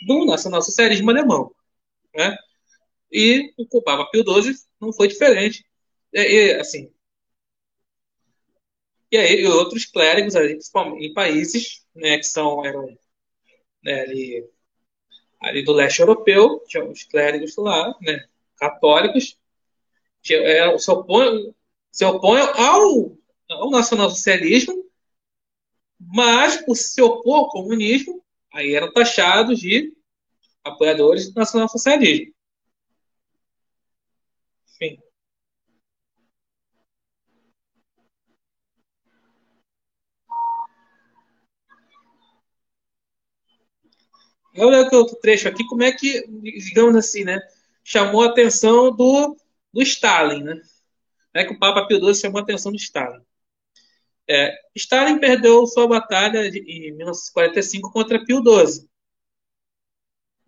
do 0.06 0.24
nacionalsocialismo 0.24 1.10
alemão. 1.10 1.50
Né? 2.14 2.36
E 3.10 3.52
o 3.58 3.82
Papa 3.82 4.08
Pio 4.10 4.22
XII 4.22 4.54
não 4.80 4.92
foi 4.92 5.08
diferente. 5.08 5.64
E, 6.12 6.20
e, 6.20 6.54
assim, 6.54 6.90
e 9.10 9.16
aí 9.16 9.46
outros 9.46 9.84
clérigos 9.86 10.34
ali, 10.36 10.58
em 10.98 11.12
países 11.14 11.84
né, 11.94 12.18
que 12.18 12.24
são 12.24 12.64
eram 12.64 12.86
né, 13.82 14.00
ali, 14.02 14.48
ali 15.40 15.64
do 15.64 15.72
leste 15.72 16.00
europeu, 16.00 16.62
tinham 16.66 16.90
os 16.90 17.04
clérigos 17.04 17.56
lá, 17.56 17.94
né, 18.00 18.26
católicos, 18.56 19.38
é, 20.30 20.78
se, 20.78 20.90
opõe, 20.90 21.54
se 21.90 22.04
opõe 22.04 22.40
ao, 22.40 23.16
ao 23.50 23.70
nacionalsocialismo, 23.70 24.84
mas 25.98 26.56
por 26.64 26.76
se 26.76 27.00
opor 27.00 27.38
ao 27.38 27.48
comunismo, 27.48 28.22
aí 28.52 28.74
eram 28.74 28.92
taxados 28.92 29.58
de 29.58 29.92
apoiadores 30.64 31.32
do 31.32 31.38
nacionalsocialismo. 31.38 32.34
Enfim. 34.80 35.00
Olha 44.58 44.88
outro 44.92 45.16
trecho 45.20 45.48
aqui, 45.48 45.64
como 45.66 45.82
é 45.82 45.92
que, 45.92 46.26
digamos 46.58 46.96
assim, 46.96 47.24
né, 47.24 47.40
chamou 47.84 48.22
a 48.22 48.26
atenção 48.28 48.94
do 48.94 49.36
do 49.76 49.82
Stalin, 49.82 50.42
né? 50.42 50.62
É 51.34 51.44
que 51.44 51.52
o 51.52 51.58
Papa 51.58 51.86
Pio 51.86 52.00
XII 52.00 52.14
chamou 52.14 52.40
a 52.40 52.42
atenção 52.42 52.72
do 52.72 52.78
Stalin. 52.78 53.20
É, 54.26 54.54
Stalin 54.74 55.18
perdeu 55.18 55.66
sua 55.66 55.86
batalha 55.86 56.50
de, 56.50 56.60
em 56.60 56.96
1945 56.96 57.92
contra 57.92 58.24
Pio 58.24 58.42
XII. 58.42 58.88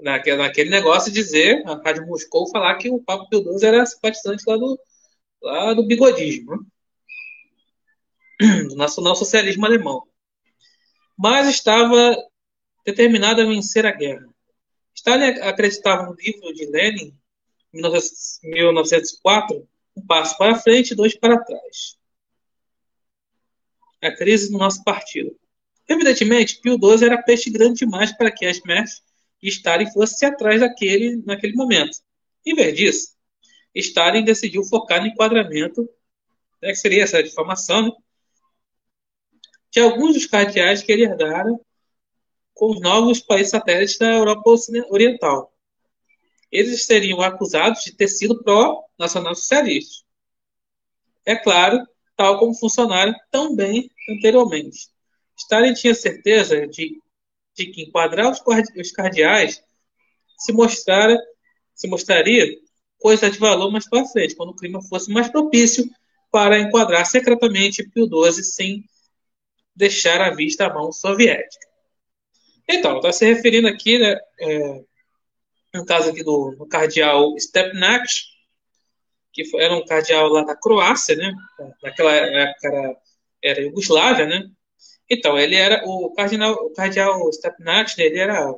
Naquele, 0.00 0.37
naquele 0.38 0.71
negócio 0.71 1.12
de 1.12 1.21
dizer, 1.21 1.62
a 1.67 1.75
Rádio 1.75 2.07
Moscou 2.07 2.49
falar 2.50 2.77
que 2.77 2.88
o 2.91 3.03
Papa 3.03 3.27
Pio 3.29 3.43
XII 3.59 3.69
era 3.69 3.85
simpatizante 3.85 4.45
lá 4.47 4.57
do, 4.57 4.81
lá 5.43 5.75
do 5.75 5.87
bigodismo, 5.87 6.53
né? 6.57 6.59
do 8.69 8.77
nacional-socialismo 8.77 9.67
alemão. 9.67 10.03
Mas 11.19 11.49
estava 11.49 12.17
determinado 12.88 13.42
a 13.42 13.45
vencer 13.45 13.85
a 13.85 13.92
guerra. 13.92 14.26
Stalin 14.95 15.40
acreditava 15.42 16.07
no 16.07 16.14
livro 16.14 16.52
de 16.54 16.64
Lenin 16.66 17.14
1904, 17.73 19.68
um 19.95 20.07
passo 20.07 20.38
para 20.38 20.59
frente 20.59 20.92
e 20.92 20.95
dois 20.95 21.14
para 21.14 21.38
trás. 21.38 21.99
A 24.02 24.11
crise 24.11 24.50
do 24.50 24.57
nosso 24.57 24.83
partido. 24.85 25.38
Evidentemente, 25.87 26.61
Pio 26.61 26.78
XII 26.78 27.04
era 27.07 27.23
peixe 27.23 27.50
grande 27.50 27.80
demais 27.80 28.16
para 28.16 28.30
que 28.30 28.47
as 28.47 28.61
MERS 28.62 29.02
e 29.42 29.49
Stalin 29.49 29.92
fossem 29.92 30.26
atrás 30.28 30.61
daquele 30.61 31.16
naquele 31.26 31.54
momento. 31.54 31.99
Em 32.45 32.54
vez 32.54 32.75
disso, 32.75 33.09
Stalin 33.75 34.25
decidiu 34.25 34.64
focar 34.64 35.02
no 35.02 35.09
enquadramento, 35.09 35.83
né, 36.62 36.71
que 36.71 36.76
seria 36.76 37.02
essa 37.04 37.23
difamação, 37.23 37.87
né, 37.87 37.92
de 39.71 39.80
alguns 39.80 40.14
dos 40.14 40.25
cardeais 40.25 40.83
que 40.83 40.90
ele 40.90 41.04
herdara 41.04 41.54
com 42.59 42.73
os 42.73 42.81
novos 42.81 43.21
países 43.21 43.53
satélites 43.53 43.97
da 43.99 44.12
Europa 44.15 44.53
Oriental, 44.91 45.55
eles 46.50 46.85
seriam 46.85 47.23
acusados 47.23 47.85
de 47.85 47.93
ter 47.93 48.09
sido 48.09 48.43
pró-nacional-socialista. 48.43 50.05
É 51.25 51.37
claro, 51.37 51.87
tal 52.17 52.37
como 52.41 52.53
funcionaram 52.53 53.15
tão 53.31 53.55
bem 53.55 53.88
anteriormente. 54.11 54.88
Stalin 55.37 55.73
tinha 55.73 55.95
certeza 55.95 56.67
de, 56.67 57.00
de 57.55 57.67
que 57.67 57.83
enquadrar 57.83 58.29
os, 58.29 58.41
cardeais 58.91 59.62
se 60.37 60.53
mostrar, 60.53 61.17
se 61.77 61.87
mostraria 61.87 62.45
coisa 62.99 63.31
de 63.31 63.38
valor 63.38 63.71
mais 63.71 63.88
para 63.88 64.05
frente, 64.07 64.35
quando 64.35 64.50
o 64.50 64.57
clima 64.57 64.83
fosse 64.83 65.12
mais 65.12 65.29
propício 65.29 65.88
para 66.29 66.59
enquadrar 66.59 67.07
secretamente 67.07 67.88
Pio 67.88 68.09
XII 68.09 68.43
sem 68.43 68.85
deixar 69.77 70.21
à 70.21 70.35
vista 70.35 70.67
a 70.67 70.75
mão 70.75 70.91
soviética. 70.91 71.68
Então, 72.69 72.97
está 72.97 73.13
se 73.13 73.25
referindo 73.25 73.67
aqui, 73.69 73.99
né, 73.99 74.19
é, 74.41 74.85
no 75.75 75.85
caso 75.87 76.11
aqui 76.11 76.23
do, 76.23 76.55
do 76.57 76.67
cardeal 76.67 77.35
Stepnat, 77.39 78.09
que 79.33 79.45
foi, 79.45 79.63
era 79.63 79.75
um 79.75 79.85
cardeal 79.85 80.29
lá 80.29 80.43
da 80.43 80.57
Croácia, 80.57 81.17
né? 81.17 81.33
Naquela 81.83 82.13
época 82.13 82.69
era, 82.69 82.97
era 83.43 83.61
Iugoslávia, 83.63 84.27
né? 84.27 84.51
Então, 85.11 85.39
ele 85.39 85.57
era 85.57 85.83
o 85.87 86.13
cardeal, 86.15 86.55
o 86.55 86.73
cardeal 86.73 87.33
Stepnat, 87.33 87.97
né, 87.97 88.05
ele 88.05 88.19
era 88.19 88.53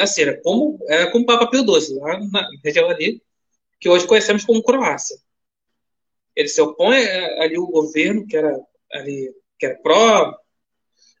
assim, 0.00 0.22
era 0.22 0.40
como 0.40 0.78
era 0.88 1.10
como 1.10 1.26
Papa 1.26 1.50
Pio 1.50 1.62
XII, 1.80 1.98
lá 1.98 2.18
na 2.30 2.48
região 2.64 2.88
ali 2.88 3.20
que 3.80 3.88
hoje 3.88 4.06
conhecemos 4.06 4.44
como 4.44 4.62
Croácia. 4.62 5.16
Ele 6.34 6.48
se 6.48 6.60
opõe 6.60 6.98
é, 6.98 7.42
ali 7.42 7.58
o 7.58 7.66
governo 7.66 8.26
que 8.26 8.36
era 8.36 8.56
ali 8.92 9.34
que 9.58 9.66
era 9.66 9.78
pró 9.82 10.34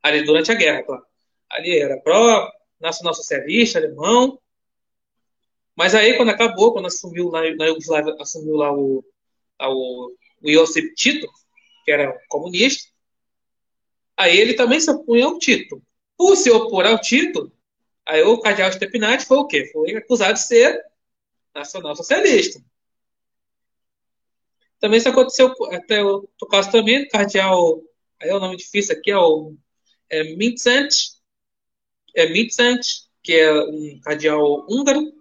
ali 0.02 0.22
durante 0.24 0.52
a 0.52 0.54
guerra, 0.54 0.84
claro. 0.84 1.07
Ali 1.50 1.78
era 1.78 2.00
pró 2.00 2.50
nacional 2.80 3.14
socialista 3.14 3.78
alemão, 3.78 4.38
mas 5.78 5.94
aí, 5.94 6.16
quando 6.16 6.30
acabou, 6.30 6.72
quando 6.72 6.86
assumiu 6.86 7.28
lá 7.28 7.40
na 7.54 7.66
Yugoslávia, 7.66 8.12
assumiu 8.18 8.56
lá 8.56 8.72
o, 8.72 9.04
o, 9.62 10.12
o 10.42 10.52
Josip 10.52 10.92
Tito, 10.96 11.28
que 11.84 11.92
era 11.92 12.18
comunista, 12.28 12.90
aí 14.16 14.36
ele 14.36 14.54
também 14.54 14.80
se 14.80 14.90
opunha 14.90 15.26
ao 15.26 15.38
Tito. 15.38 15.80
Por 16.16 16.34
se 16.36 16.50
opor 16.50 16.84
ao 16.84 17.00
Tito, 17.00 17.52
aí 18.04 18.22
o 18.22 18.40
cardeal 18.40 18.72
Stepinati 18.72 19.24
foi 19.24 19.36
o 19.38 19.46
quê? 19.46 19.70
Foi 19.72 19.94
acusado 19.94 20.32
de 20.32 20.44
ser 20.48 20.84
nacional 21.54 21.94
socialista. 21.94 22.60
Também 24.80 24.98
isso 24.98 25.08
aconteceu 25.08 25.54
até 25.70 26.02
o 26.02 26.26
caso 26.50 26.72
também 26.72 27.04
do 27.04 27.08
cardeal, 27.08 27.80
aí 28.20 28.30
é 28.30 28.34
o 28.34 28.40
nome 28.40 28.56
difícil 28.56 28.96
aqui, 28.96 29.12
é 29.12 29.16
o 29.16 29.54
é 30.10 30.24
Mincent, 30.34 30.92
é 32.20 32.28
Mincent, 32.28 32.80
que 33.22 33.32
é 33.34 33.52
um 33.64 34.00
cardeal 34.02 34.66
húngaro, 34.68 35.12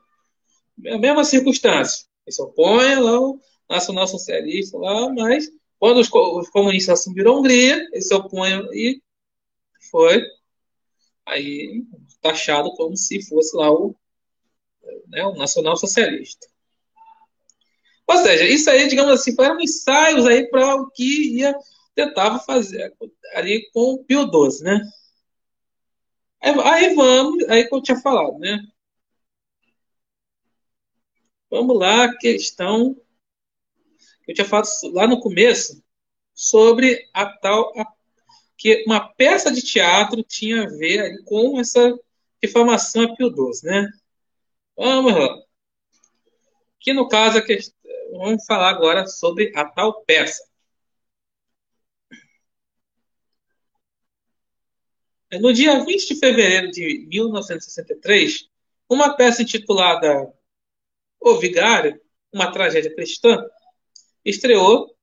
é 0.85 0.93
a 0.93 0.97
mesma 0.97 1.23
circunstância. 1.23 2.05
Ele 2.25 2.33
se 2.33 2.41
opõe 2.41 2.95
lá 2.95 3.19
o 3.19 3.39
nacional 3.69 4.07
socialista 4.07 4.77
lá, 4.77 5.09
mas 5.13 5.49
quando 5.79 5.99
os, 5.99 6.09
os 6.11 6.49
comunistas 6.49 6.99
assumiram 6.99 7.33
a 7.33 7.39
Hungria, 7.39 7.87
ele 7.91 8.01
se 8.01 8.13
opõe 8.13 8.51
e 8.73 9.01
foi 9.91 10.23
aí 11.25 11.83
taxado 12.21 12.73
como 12.75 12.95
se 12.95 13.21
fosse 13.27 13.55
lá 13.55 13.71
o, 13.71 13.95
né, 15.07 15.25
o 15.25 15.35
nacional 15.35 15.77
socialista. 15.77 16.47
Ou 18.07 18.17
seja, 18.17 18.45
isso 18.45 18.69
aí, 18.69 18.87
digamos 18.87 19.11
assim, 19.11 19.35
foram 19.35 19.59
ensaios 19.59 20.25
aí 20.25 20.47
para 20.47 20.75
o 20.75 20.89
que 20.91 21.37
ia 21.37 21.53
tentava 21.93 22.39
fazer 22.39 22.93
ali 23.33 23.67
com 23.73 23.95
o 23.95 24.03
Pio 24.03 24.21
XII, 24.21 24.63
né? 24.63 24.81
Aí 26.41 26.93
vamos, 26.95 27.43
aí 27.49 27.67
que 27.67 27.75
eu 27.75 27.81
tinha 27.81 27.99
falado, 27.99 28.37
né? 28.39 28.59
Vamos 31.49 31.77
lá, 31.77 32.13
questão 32.17 32.95
que 34.23 34.31
eu 34.31 34.35
tinha 34.35 34.47
falado 34.47 34.67
lá 34.93 35.07
no 35.07 35.19
começo 35.19 35.81
sobre 36.33 37.09
a 37.13 37.25
tal 37.25 37.71
a, 37.79 37.85
que 38.57 38.83
uma 38.85 39.13
peça 39.13 39.51
de 39.51 39.61
teatro 39.61 40.23
tinha 40.23 40.63
a 40.63 40.69
ver 40.69 41.23
com 41.25 41.59
essa 41.59 41.97
difamação 42.43 43.03
a 43.03 43.15
Pio 43.15 43.29
XII, 43.29 43.63
né? 43.63 43.87
Vamos 44.75 45.13
lá. 45.13 45.37
Que 46.79 46.93
no 46.93 47.07
caso 47.07 47.41
vamos 48.11 48.45
falar 48.45 48.69
agora 48.69 49.07
sobre 49.07 49.51
a 49.55 49.65
tal 49.65 50.03
peça. 50.03 50.43
No 55.33 55.51
dia 55.51 55.83
20 55.83 56.07
de 56.07 56.15
fevereiro 56.15 56.71
de 56.71 57.05
1963, 57.09 58.47
uma 58.89 59.15
peça 59.15 59.41
intitulada 59.43 60.33
o 61.19 61.35
Vigário, 61.37 61.99
uma 62.31 62.51
tragédia 62.51 62.93
cristã, 62.93 63.43
estreou 64.23 64.95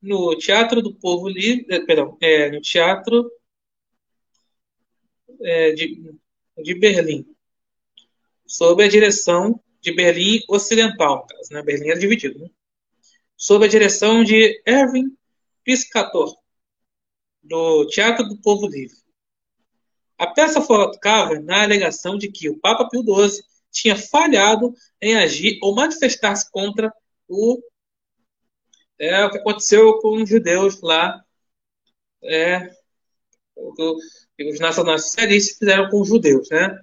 no 0.00 0.36
Teatro 0.36 0.80
do 0.80 0.94
Povo 0.94 1.28
Livre, 1.28 1.66
eh, 1.70 1.80
perdão, 1.80 2.16
é, 2.20 2.50
no 2.50 2.60
Teatro 2.60 3.30
é, 5.40 5.72
de, 5.72 6.14
de 6.62 6.74
Berlim, 6.74 7.26
sob 8.46 8.84
a 8.84 8.88
direção 8.88 9.60
de 9.80 9.92
Berlim 9.92 10.40
Ocidental, 10.48 11.26
né? 11.50 11.62
Berlim 11.62 11.88
era 11.88 11.98
dividido, 11.98 12.38
né? 12.38 12.50
sob 13.36 13.64
a 13.64 13.68
direção 13.68 14.22
de 14.22 14.62
Erwin 14.66 15.16
Piscator, 15.64 16.34
do 17.42 17.86
Teatro 17.88 18.26
do 18.28 18.36
Povo 18.38 18.66
Livre. 18.66 19.03
A 20.24 20.26
peça 20.32 20.62
focava 20.62 21.38
na 21.38 21.64
alegação 21.64 22.16
de 22.16 22.32
que 22.32 22.48
o 22.48 22.58
Papa 22.58 22.88
Pio 22.88 23.02
XII 23.02 23.44
tinha 23.70 23.94
falhado 23.94 24.72
em 24.98 25.14
agir 25.16 25.58
ou 25.62 25.74
manifestar-se 25.74 26.50
contra 26.50 26.90
o, 27.28 27.60
é, 28.98 29.22
o 29.26 29.30
que 29.30 29.36
aconteceu 29.36 29.98
com 29.98 30.22
os 30.22 30.26
judeus 30.26 30.80
lá, 30.80 31.22
é, 32.22 32.74
o 33.54 33.74
que 33.74 34.50
os 34.50 34.58
nacionais 34.58 35.02
socialistas 35.02 35.58
fizeram 35.58 35.90
com 35.90 36.00
os 36.00 36.08
judeus, 36.08 36.48
né? 36.48 36.74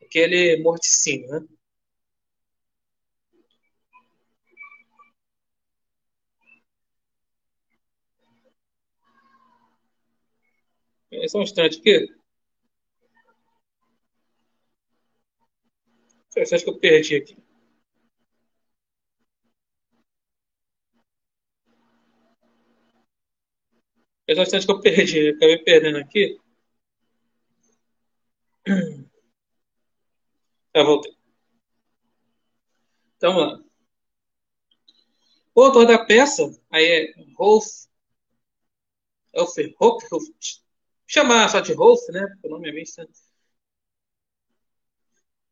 Aquele 0.00 0.62
morticínio, 0.62 1.28
né? 1.28 1.40
Só 11.28 11.38
um 11.38 11.42
instante 11.42 11.78
aqui. 11.78 12.06
Você 16.30 16.54
acha 16.54 16.64
que 16.64 16.70
eu 16.70 16.78
perdi 16.78 17.16
aqui? 17.16 17.36
É 24.26 24.34
bastante 24.34 24.66
que 24.66 24.72
eu 24.72 24.80
perdi, 24.80 25.28
acabei 25.30 25.58
perdendo 25.58 25.98
aqui. 25.98 26.38
Já 30.74 30.82
voltei. 30.82 31.14
Então, 33.16 33.32
vamos 33.34 33.52
lá. 33.58 33.64
O 35.54 35.62
autor 35.62 35.86
da 35.86 36.04
peça 36.04 36.42
aí 36.70 36.84
é 36.84 37.14
Rolf 37.36 37.66
Elfer 39.32 39.74
Hochhoff. 39.80 40.63
Chamar 41.06 41.48
só 41.48 41.60
de 41.60 41.72
Rolf, 41.72 42.00
né? 42.10 42.26
O 42.42 42.48
nome 42.48 42.68
é 42.68 42.72
bem 42.72 42.84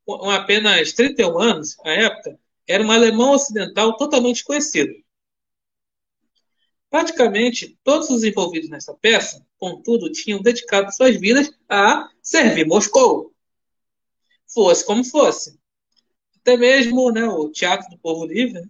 com 0.04 0.30
apenas 0.30 0.92
31 0.92 1.38
anos, 1.38 1.76
à 1.84 1.90
época, 1.90 2.38
era 2.66 2.82
um 2.82 2.90
alemão 2.90 3.32
ocidental 3.32 3.96
totalmente 3.96 4.44
conhecido. 4.44 4.92
Praticamente 6.90 7.78
todos 7.82 8.10
os 8.10 8.24
envolvidos 8.24 8.68
nessa 8.68 8.94
peça, 8.94 9.46
contudo, 9.56 10.12
tinham 10.12 10.42
dedicado 10.42 10.92
suas 10.92 11.16
vidas 11.16 11.50
a 11.68 12.08
servir 12.22 12.66
Moscou. 12.66 13.32
Fosse 14.46 14.84
como 14.84 15.04
fosse. 15.04 15.58
Até 16.36 16.56
mesmo 16.56 17.10
né, 17.10 17.24
o 17.24 17.48
Teatro 17.50 17.88
do 17.88 17.98
Povo 17.98 18.26
Livre, 18.26 18.60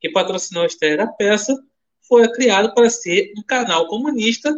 que 0.00 0.10
patrocinou 0.10 0.62
a 0.62 0.66
estreia 0.66 0.96
da 0.96 1.06
peça, 1.06 1.54
foi 2.00 2.26
criado 2.32 2.72
para 2.72 2.88
ser 2.88 3.32
um 3.36 3.42
canal 3.42 3.86
comunista 3.88 4.50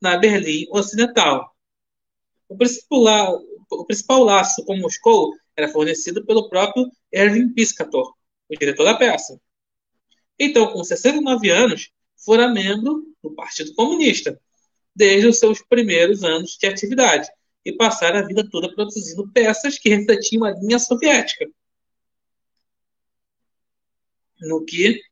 na 0.00 0.16
Berlim 0.16 0.66
Ocidental. 0.70 1.54
O 2.48 2.56
principal, 2.56 3.40
o 3.70 3.84
principal 3.84 4.22
laço 4.24 4.64
com 4.64 4.76
Moscou 4.76 5.34
era 5.56 5.68
fornecido 5.68 6.24
pelo 6.24 6.48
próprio 6.48 6.90
Erwin 7.12 7.52
Piscator, 7.52 8.14
o 8.48 8.56
diretor 8.56 8.84
da 8.84 8.96
peça. 8.96 9.40
Então, 10.38 10.72
com 10.72 10.84
69 10.84 11.50
anos, 11.50 11.90
fora 12.16 12.48
membro 12.48 13.04
do 13.22 13.34
Partido 13.34 13.74
Comunista, 13.74 14.40
desde 14.94 15.26
os 15.26 15.38
seus 15.38 15.60
primeiros 15.62 16.22
anos 16.22 16.56
de 16.58 16.66
atividade, 16.66 17.28
e 17.64 17.72
passara 17.72 18.20
a 18.20 18.26
vida 18.26 18.48
toda 18.48 18.72
produzindo 18.74 19.30
peças 19.32 19.78
que 19.78 19.88
refletiam 19.88 20.44
a 20.44 20.52
linha 20.52 20.78
soviética. 20.78 21.46
No 24.40 24.64
que 24.64 25.02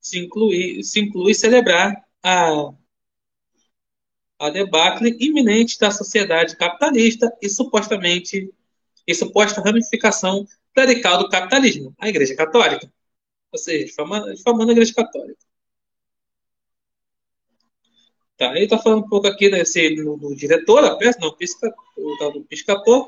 se 0.00 0.18
inclui, 0.18 0.82
se 0.84 1.00
inclui 1.00 1.34
celebrar 1.34 1.94
a, 2.22 2.72
a 4.40 4.48
debacle 4.50 5.16
iminente 5.20 5.78
da 5.78 5.90
sociedade 5.90 6.56
capitalista 6.56 7.30
e 7.42 7.48
supostamente 7.48 8.52
e 9.06 9.14
suposta 9.14 9.60
ramificação 9.60 10.46
clerical 10.74 11.18
do 11.18 11.28
capitalismo, 11.28 11.94
a 11.98 12.08
Igreja 12.08 12.34
Católica. 12.34 12.90
Ou 13.52 13.58
seja, 13.58 13.84
difamando, 13.86 14.34
difamando 14.34 14.70
a 14.70 14.72
Igreja 14.72 14.94
Católica. 14.94 15.38
Tá, 18.36 18.46
ele 18.56 18.64
está 18.64 18.78
falando 18.78 19.04
um 19.04 19.08
pouco 19.08 19.26
aqui 19.26 19.50
desse, 19.50 19.94
do, 19.94 20.16
do 20.16 20.34
diretor 20.34 20.80
da 20.82 20.96
peça, 20.96 21.18
não, 21.20 21.36
pisca, 21.36 21.70
do 22.32 22.44
piscator. 22.48 23.06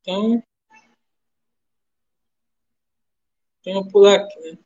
Então, 0.00 0.42
vou 3.72 3.88
pular 3.88 4.16
aqui? 4.20 4.58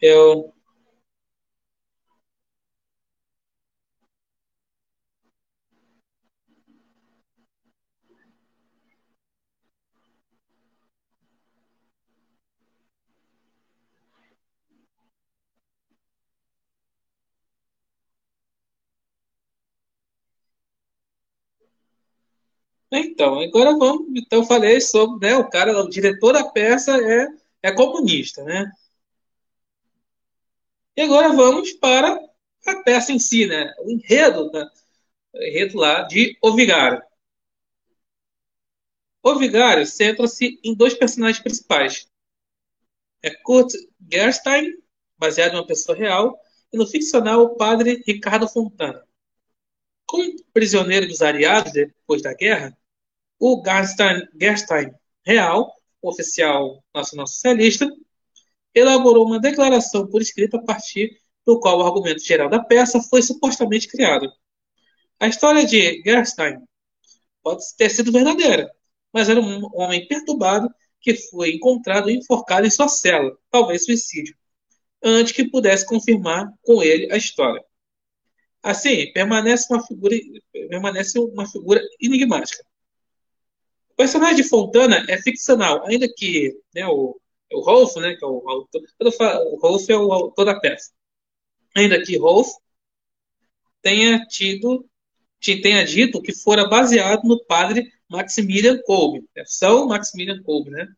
Eu 0.00 0.53
Então, 23.00 23.40
agora 23.40 23.76
vamos. 23.76 24.06
Então, 24.16 24.40
eu 24.40 24.46
falei 24.46 24.80
sobre 24.80 25.28
né, 25.28 25.36
o 25.36 25.48
cara, 25.48 25.78
o 25.82 25.88
diretor 25.88 26.32
da 26.32 26.44
peça 26.44 26.96
é, 26.96 27.28
é 27.62 27.72
comunista, 27.72 28.42
né? 28.44 28.70
E 30.96 31.02
agora 31.02 31.32
vamos 31.32 31.72
para 31.72 32.18
a 32.66 32.76
peça 32.82 33.12
em 33.12 33.18
si, 33.18 33.46
né? 33.46 33.72
O 33.80 33.90
enredo, 33.90 34.50
né? 34.52 34.68
o 35.32 35.42
enredo 35.42 35.78
lá 35.78 36.02
de 36.02 36.38
O 36.40 36.54
Vigário. 36.54 37.02
O 39.22 39.34
Vigário 39.36 39.86
centra-se 39.86 40.60
em 40.62 40.74
dois 40.74 40.94
personagens 40.94 41.42
principais. 41.42 42.08
É 43.22 43.30
Kurt 43.30 43.72
Gerstein, 44.12 44.72
baseado 45.18 45.54
em 45.54 45.56
uma 45.56 45.66
pessoa 45.66 45.96
real, 45.96 46.38
e 46.72 46.76
no 46.76 46.86
ficcional 46.86 47.56
padre 47.56 48.02
Ricardo 48.06 48.46
Fontana. 48.46 49.02
Como 50.06 50.30
prisioneiro 50.52 51.08
dos 51.08 51.22
aliados 51.22 51.72
depois 51.72 52.22
da 52.22 52.34
guerra, 52.34 52.76
o 53.46 53.62
Gerstein, 53.62 54.26
Gerstein 54.40 54.90
real, 55.22 55.70
oficial 56.00 56.82
nacional 56.94 57.26
socialista, 57.26 57.86
elaborou 58.74 59.26
uma 59.26 59.38
declaração 59.38 60.06
por 60.08 60.22
escrito 60.22 60.56
a 60.56 60.62
partir 60.62 61.20
do 61.44 61.60
qual 61.60 61.78
o 61.78 61.82
argumento 61.82 62.24
geral 62.24 62.48
da 62.48 62.58
peça 62.58 63.02
foi 63.02 63.20
supostamente 63.20 63.86
criado. 63.86 64.32
A 65.20 65.28
história 65.28 65.66
de 65.66 66.00
Gerstein 66.02 66.56
pode 67.42 67.62
ter 67.76 67.90
sido 67.90 68.10
verdadeira, 68.10 68.70
mas 69.12 69.28
era 69.28 69.38
um 69.38 69.68
homem 69.74 70.08
perturbado 70.08 70.74
que 70.98 71.14
foi 71.14 71.50
encontrado 71.50 72.08
enforcado 72.08 72.66
em 72.66 72.70
sua 72.70 72.88
cela, 72.88 73.36
talvez 73.50 73.84
suicídio, 73.84 74.34
antes 75.02 75.34
que 75.34 75.50
pudesse 75.50 75.84
confirmar 75.84 76.50
com 76.62 76.82
ele 76.82 77.12
a 77.12 77.18
história. 77.18 77.62
Assim, 78.62 79.12
permanece 79.12 79.66
uma 79.70 79.86
figura, 79.86 80.16
permanece 80.70 81.18
uma 81.18 81.46
figura 81.46 81.82
enigmática. 82.00 82.64
O 83.94 83.96
personagem 83.96 84.36
de 84.36 84.48
Fontana 84.48 85.06
é 85.08 85.22
ficcional, 85.22 85.86
ainda 85.86 86.08
que 86.12 86.52
né, 86.74 86.84
o, 86.84 87.16
o 87.52 87.60
Rolf, 87.60 87.94
né, 87.96 88.16
que 88.16 88.24
é 88.24 88.28
o 88.28 88.42
autor, 88.48 88.82
o 89.52 89.56
Rolf 89.60 89.88
é 89.88 89.96
o 89.96 90.12
autor 90.12 90.46
da 90.46 90.58
peça. 90.58 90.90
Ainda 91.76 92.02
que 92.02 92.18
Rolf 92.18 92.48
tenha 93.80 94.26
tido 94.26 94.84
tenha 95.62 95.84
dito 95.84 96.22
que 96.22 96.32
fora 96.32 96.66
baseado 96.66 97.22
no 97.24 97.44
padre 97.44 97.92
Maximilian 98.10 98.80
Kolbe, 98.82 99.28
é 99.36 99.44
São 99.44 99.86
Maximilian 99.86 100.42
Kolbe, 100.42 100.70
né? 100.70 100.88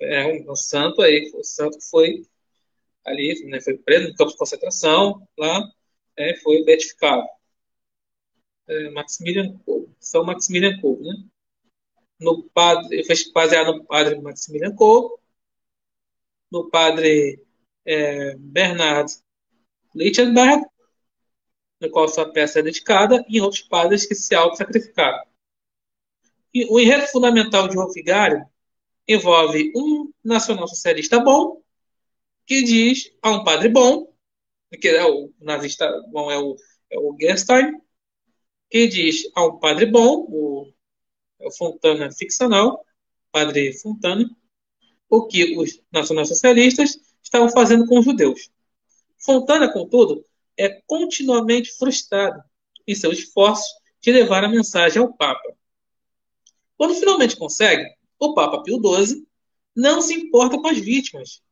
É 0.00 0.26
um, 0.26 0.52
um 0.52 0.56
santo 0.56 1.02
aí, 1.02 1.30
o 1.34 1.44
santo 1.44 1.78
que 1.78 1.84
foi 1.88 2.26
ali, 3.04 3.44
né, 3.46 3.60
foi 3.60 3.78
preso 3.78 4.08
no 4.08 4.14
campo 4.16 4.32
de 4.32 4.38
concentração, 4.38 5.28
lá, 5.38 5.62
é, 6.16 6.36
foi 6.38 6.64
beatificado. 6.64 7.26
É, 8.68 8.90
Maximilian 8.90 9.56
Kolbe, 9.58 9.94
São 10.00 10.24
Maximilian 10.24 10.80
Kolbe, 10.80 11.04
né? 11.04 11.14
No 12.18 12.42
padre, 12.50 13.04
foi 13.04 13.16
baseado 13.32 13.76
no 13.76 13.84
padre 13.84 14.20
Maximilian 14.20 14.74
Kolbe, 14.74 15.20
no 16.50 16.70
padre 16.70 17.42
é, 17.84 18.34
Bernard 18.36 19.12
Lichtenberg, 19.94 20.64
no 21.80 21.90
qual 21.90 22.08
sua 22.08 22.32
peça 22.32 22.60
é 22.60 22.62
dedicada, 22.62 23.24
e 23.28 23.40
outros 23.40 23.62
padres 23.62 24.06
que 24.06 24.14
se 24.14 24.34
auto-sacrificaram. 24.34 25.24
O 26.70 26.80
enredo 26.80 27.06
fundamental 27.08 27.68
de 27.68 27.78
O 27.78 27.92
Vigário 27.92 28.46
envolve 29.06 29.72
um 29.76 30.10
nacional-socialista 30.24 31.20
bom, 31.20 31.62
que 32.46 32.62
diz 32.62 33.12
a 33.22 33.30
um 33.30 33.44
padre 33.44 33.68
bom, 33.68 34.12
que 34.80 34.88
é 34.88 35.04
o 35.04 35.32
nazista 35.40 35.90
bom 36.10 36.30
é 36.30 36.38
o, 36.38 36.56
é 36.90 36.98
o 36.98 37.16
Gerstein, 37.20 37.80
que 38.70 38.88
diz 38.88 39.30
a 39.34 39.46
um 39.46 39.58
padre 39.58 39.86
bom, 39.86 40.26
o, 40.28 40.72
é 41.38 41.46
o 41.46 41.52
Fontana 41.52 42.10
ficcional, 42.12 42.84
padre 43.30 43.72
Fontana, 43.74 44.28
o 45.08 45.26
que 45.26 45.56
os 45.56 45.80
nacionalsocialistas 45.92 46.98
estavam 47.22 47.48
fazendo 47.50 47.86
com 47.86 47.98
os 47.98 48.04
judeus. 48.04 48.50
Fontana, 49.18 49.72
contudo, 49.72 50.24
é 50.56 50.80
continuamente 50.86 51.72
frustrado 51.72 52.42
em 52.86 52.94
seus 52.94 53.18
esforços 53.18 53.66
de 54.00 54.12
levar 54.12 54.44
a 54.44 54.48
mensagem 54.48 55.02
ao 55.02 55.12
Papa. 55.12 55.54
Quando 56.76 56.94
finalmente 56.94 57.36
consegue, 57.36 57.84
o 58.18 58.34
Papa 58.34 58.62
Pio 58.62 58.78
XII 58.78 59.26
não 59.74 60.00
se 60.00 60.14
importa 60.14 60.58
com 60.58 60.68
as 60.68 60.78
vítimas. 60.78 61.42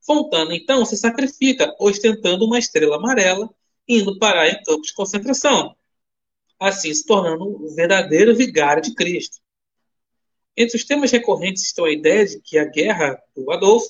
Fontana, 0.00 0.54
então, 0.54 0.84
se 0.84 0.96
sacrifica 0.96 1.74
ostentando 1.78 2.44
uma 2.46 2.58
estrela 2.58 2.96
amarela, 2.96 3.48
indo 3.86 4.18
parar 4.18 4.48
em 4.48 4.62
campos 4.62 4.88
de 4.88 4.94
concentração, 4.94 5.76
assim 6.58 6.92
se 6.92 7.06
tornando 7.06 7.44
o 7.44 7.74
verdadeiro 7.74 8.34
vigário 8.34 8.82
de 8.82 8.94
Cristo. 8.94 9.38
Entre 10.56 10.76
os 10.76 10.84
temas 10.84 11.10
recorrentes 11.10 11.64
estão 11.64 11.84
a 11.84 11.92
ideia 11.92 12.26
de 12.26 12.40
que 12.40 12.58
a 12.58 12.64
guerra 12.64 13.20
do 13.36 13.50
Adolfo 13.52 13.88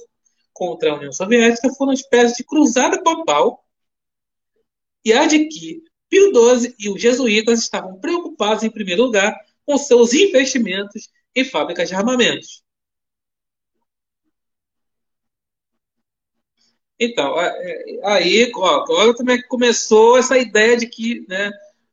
contra 0.52 0.92
a 0.92 0.96
União 0.96 1.12
Soviética 1.12 1.72
foi 1.72 1.86
uma 1.86 1.94
espécie 1.94 2.36
de 2.36 2.44
cruzada 2.44 3.02
papal 3.02 3.64
e 5.04 5.12
a 5.12 5.26
de 5.26 5.46
que 5.46 5.82
Pio 6.10 6.30
XII 6.32 6.74
e 6.78 6.90
os 6.90 7.00
jesuítas 7.00 7.60
estavam 7.60 7.98
preocupados, 8.00 8.64
em 8.64 8.70
primeiro 8.70 9.04
lugar, 9.04 9.38
com 9.64 9.76
seus 9.78 10.12
investimentos 10.12 11.08
em 11.34 11.44
fábricas 11.44 11.88
de 11.88 11.94
armamentos. 11.94 12.62
Então, 16.98 17.40
é, 17.40 18.00
aí, 18.04 18.50
ó, 18.56 18.82
agora 18.82 19.14
também 19.14 19.40
começou 19.46 20.18
essa 20.18 20.36
ideia 20.36 20.76
de 20.76 20.86
que 20.88 21.24
né, 21.28 21.50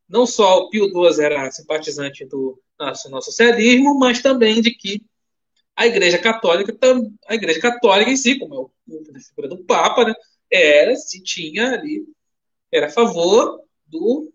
não 0.07 0.25
só 0.25 0.59
o 0.59 0.69
Pio 0.69 0.87
XII 0.87 1.23
era 1.23 1.51
simpatizante 1.51 2.25
do 2.25 2.61
nacional-socialismo, 2.79 3.97
mas 3.97 4.21
também 4.21 4.61
de 4.61 4.71
que 4.71 5.01
a 5.75 5.87
Igreja 5.87 6.17
Católica, 6.17 6.77
a 7.27 7.35
Igreja 7.35 7.59
Católica 7.59 8.09
em 8.09 8.17
si, 8.17 8.39
como 8.39 8.71
é 8.89 9.17
a 9.17 9.19
figura 9.19 9.47
do 9.49 9.63
Papa, 9.65 10.05
né, 10.05 10.13
era, 10.49 10.95
se 10.95 11.21
tinha 11.21 11.71
ali 11.71 12.05
era 12.71 12.87
a 12.87 12.91
favor 12.91 13.61
do, 13.85 14.33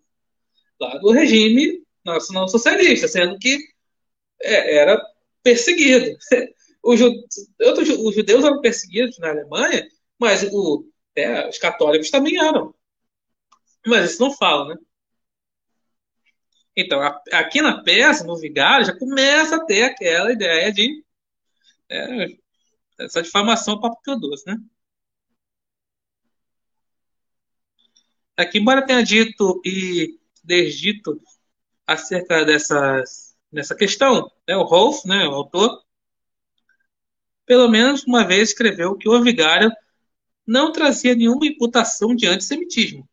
lá, 0.80 0.96
do 0.98 1.10
regime 1.10 1.82
nacional-socialista, 2.04 3.06
sendo 3.06 3.38
que 3.38 3.58
é, 4.42 4.76
era 4.76 5.00
perseguido. 5.42 6.16
Os 6.82 6.98
judeus 6.98 8.42
eram 8.42 8.60
perseguidos 8.62 9.18
na 9.18 9.28
Alemanha, 9.28 9.86
mas 10.18 10.42
o, 10.50 10.88
é, 11.14 11.46
os 11.46 11.58
católicos 11.58 12.10
também 12.10 12.38
eram. 12.38 12.74
Mas 13.86 14.12
isso 14.12 14.22
não 14.22 14.34
fala, 14.34 14.74
né? 14.74 14.80
Então, 16.80 17.00
a, 17.00 17.22
aqui 17.32 17.60
na 17.60 17.82
peça, 17.82 18.24
no 18.24 18.36
Vigário, 18.36 18.86
já 18.86 18.96
começa 18.98 19.56
a 19.56 19.64
ter 19.64 19.82
aquela 19.84 20.32
ideia 20.32 20.72
de 20.72 21.04
é, 21.88 22.26
essa 22.98 23.22
difamação 23.22 23.80
para 23.80 23.94
Pio 23.96 24.14
XII, 24.14 24.44
né? 24.46 24.56
Aqui, 28.36 28.58
embora 28.58 28.86
tenha 28.86 29.02
dito 29.02 29.60
e 29.64 30.18
desdito 30.42 31.20
acerca 31.86 32.44
dessas, 32.44 33.36
dessa 33.52 33.74
questão, 33.74 34.30
né, 34.48 34.56
o 34.56 34.62
Rolf, 34.62 35.04
né, 35.04 35.26
o 35.26 35.32
autor, 35.32 35.82
pelo 37.44 37.68
menos 37.68 38.04
uma 38.04 38.24
vez 38.24 38.50
escreveu 38.50 38.96
que 38.96 39.08
o 39.08 39.22
vigário 39.22 39.70
não 40.46 40.72
trazia 40.72 41.14
nenhuma 41.14 41.46
imputação 41.46 42.14
de 42.14 42.26
antissemitismo, 42.26 43.08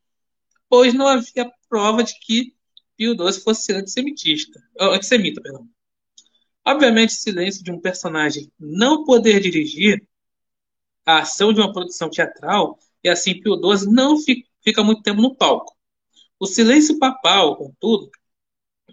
pois 0.70 0.94
não 0.94 1.08
havia 1.08 1.52
prova 1.68 2.04
de 2.04 2.18
que 2.20 2.57
Pio 2.98 3.16
XII 3.16 3.42
fosse 3.42 3.72
antissemitista, 3.74 4.62
antissemita. 4.80 5.42
Perdão. 5.42 5.68
Obviamente, 6.66 7.12
o 7.12 7.20
silêncio 7.20 7.64
de 7.64 7.72
um 7.72 7.80
personagem 7.80 8.52
não 8.60 9.06
poder 9.06 9.40
dirigir 9.40 10.06
a 11.06 11.20
ação 11.20 11.54
de 11.54 11.62
uma 11.62 11.72
produção 11.72 12.10
teatral 12.10 12.78
e 13.04 13.08
assim 13.08 13.40
Pio 13.40 13.56
XII 13.56 13.90
não 13.90 14.18
fica 14.18 14.48
fica 14.68 14.84
muito 14.84 15.02
tempo 15.02 15.22
no 15.22 15.34
palco. 15.34 15.74
O 16.38 16.46
silêncio 16.46 17.00
papal, 17.00 17.56
contudo, 17.56 18.12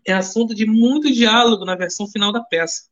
é 0.06 0.12
assunto 0.12 0.54
de 0.54 0.64
muito 0.64 1.12
diálogo 1.12 1.64
na 1.64 1.74
versão 1.74 2.06
final 2.06 2.30
da 2.30 2.40
peça. 2.40 2.88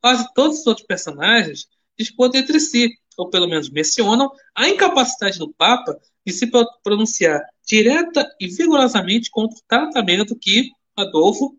Quase 0.00 0.32
todos 0.32 0.60
os 0.60 0.66
outros 0.68 0.86
personagens 0.86 1.68
disputam 1.98 2.40
entre 2.40 2.60
si, 2.60 2.96
ou 3.16 3.28
pelo 3.28 3.48
menos 3.48 3.68
mencionam, 3.68 4.30
a 4.54 4.68
incapacidade 4.68 5.40
do 5.40 5.52
Papa 5.52 6.00
de 6.26 6.32
se 6.32 6.50
pronunciar 6.82 7.40
direta 7.66 8.28
e 8.40 8.48
vigorosamente 8.48 9.30
contra 9.30 9.56
o 9.56 9.62
tratamento 9.66 10.36
que 10.36 10.70
Adolfo 10.96 11.56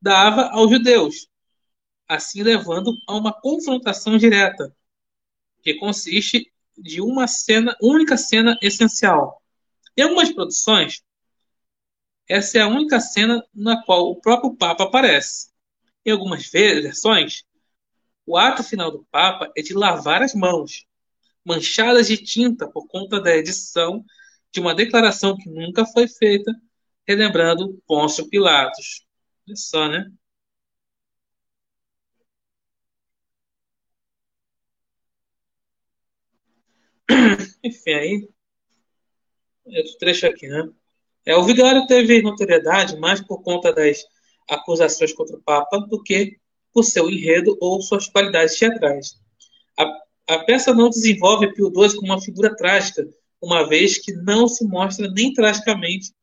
dava 0.00 0.50
aos 0.50 0.70
judeus, 0.70 1.28
assim 2.08 2.42
levando 2.42 2.92
a 3.06 3.14
uma 3.16 3.32
confrontação 3.32 4.16
direta, 4.16 4.74
que 5.62 5.74
consiste 5.74 6.50
de 6.76 7.00
uma 7.00 7.26
cena, 7.28 7.76
única 7.82 8.16
cena 8.16 8.58
essencial. 8.62 9.42
Em 9.96 10.02
algumas 10.02 10.32
produções, 10.32 11.02
essa 12.26 12.58
é 12.58 12.60
a 12.62 12.68
única 12.68 12.98
cena 13.00 13.44
na 13.54 13.82
qual 13.84 14.10
o 14.10 14.20
próprio 14.20 14.56
Papa 14.56 14.84
aparece. 14.84 15.50
Em 16.06 16.12
algumas 16.12 16.48
versões, 16.48 17.44
o 18.24 18.36
ato 18.36 18.62
final 18.62 18.90
do 18.90 19.04
Papa 19.10 19.52
é 19.56 19.60
de 19.60 19.74
lavar 19.74 20.22
as 20.22 20.34
mãos, 20.34 20.86
manchadas 21.50 22.06
de 22.06 22.16
tinta 22.16 22.68
por 22.70 22.86
conta 22.86 23.20
da 23.20 23.36
edição 23.36 24.04
de 24.52 24.60
uma 24.60 24.74
declaração 24.74 25.36
que 25.36 25.48
nunca 25.50 25.84
foi 25.86 26.06
feita, 26.08 26.52
relembrando 27.06 27.80
Pôncio 27.86 28.28
Pilatos. 28.28 29.04
Olha 29.48 29.56
só, 29.56 29.88
né? 29.88 30.10
Enfim, 37.64 37.92
aí. 37.92 38.28
Outro 39.64 39.98
trecho 39.98 40.26
aqui, 40.26 40.46
né? 40.48 40.68
É, 41.26 41.36
o 41.36 41.42
vigário 41.44 41.86
teve 41.86 42.22
notoriedade 42.22 42.96
mais 42.98 43.20
por 43.20 43.42
conta 43.42 43.72
das 43.72 44.04
acusações 44.48 45.12
contra 45.12 45.36
o 45.36 45.42
Papa 45.42 45.78
do 45.80 46.02
que 46.02 46.38
por 46.72 46.84
seu 46.84 47.10
enredo 47.10 47.56
ou 47.60 47.82
suas 47.82 48.08
qualidades 48.08 48.58
teatrais. 48.58 49.20
A, 50.30 50.38
peça 50.44 50.72
não 50.72 50.88
desenvolve 50.88 51.52
Pio 51.52 51.72
XII 51.74 51.96
como 51.96 52.12
uma 52.12 52.20
figura 52.20 52.54
trágica, 52.54 53.04
uma 53.42 53.68
vez 53.68 53.98
que 53.98 54.12
não 54.12 54.46
se 54.46 54.64
mostra 54.64 55.10
nem 55.10 55.32
tragicamente 55.32 56.14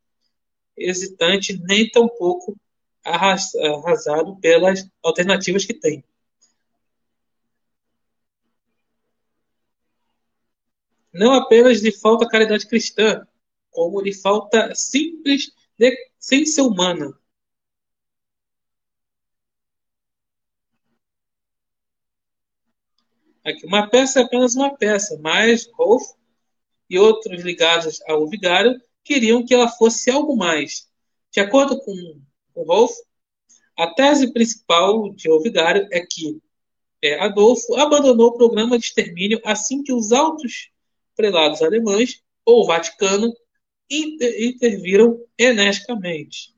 hesitante, 0.77 1.61
nem 1.63 1.91
tampouco 1.91 2.55
arrasado 3.03 4.37
pelas 4.37 4.89
alternativas 5.03 5.65
que 5.65 5.73
tem. 5.73 6.05
Não 11.13 11.33
apenas 11.33 11.81
lhe 11.81 11.91
falta 11.91 12.29
caridade 12.29 12.65
cristã, 12.65 13.27
como 13.71 13.99
lhe 13.99 14.13
falta 14.13 14.73
simples 14.73 15.51
decência 15.77 16.63
humana. 16.63 17.13
Aqui, 23.47 23.65
uma 23.65 23.87
peça 23.87 24.19
é 24.19 24.23
apenas 24.23 24.55
uma 24.55 24.75
peça, 24.75 25.17
mas 25.21 25.69
Rolf 25.73 26.03
e 26.89 26.99
outros 26.99 27.41
ligados 27.43 28.01
ao 28.05 28.27
vigário 28.27 28.77
queriam 29.05 29.45
que 29.45 29.53
ela 29.53 29.69
fosse 29.69 30.11
algo 30.11 30.35
mais. 30.35 30.89
De 31.31 31.39
acordo 31.39 31.79
com, 31.79 32.21
Rolf, 32.57 32.91
a 33.77 33.87
tese 33.93 34.33
principal 34.33 35.13
de 35.13 35.29
O 35.29 35.39
Vigário 35.39 35.87
é 35.93 36.05
que 36.05 36.41
é, 37.01 37.23
Adolfo 37.23 37.75
abandonou 37.75 38.31
o 38.31 38.37
programa 38.37 38.77
de 38.77 38.83
extermínio 38.83 39.39
assim 39.45 39.81
que 39.81 39.93
os 39.93 40.11
altos 40.11 40.69
prelados 41.15 41.61
alemães 41.61 42.21
ou 42.43 42.63
o 42.63 42.65
Vaticano 42.65 43.31
inter 43.89 44.43
interviram 44.43 45.23
energicamente. 45.39 46.53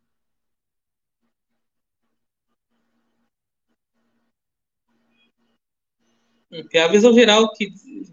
A 6.52 6.88
visão 6.88 7.14
geral 7.14 7.54
que, 7.54 7.72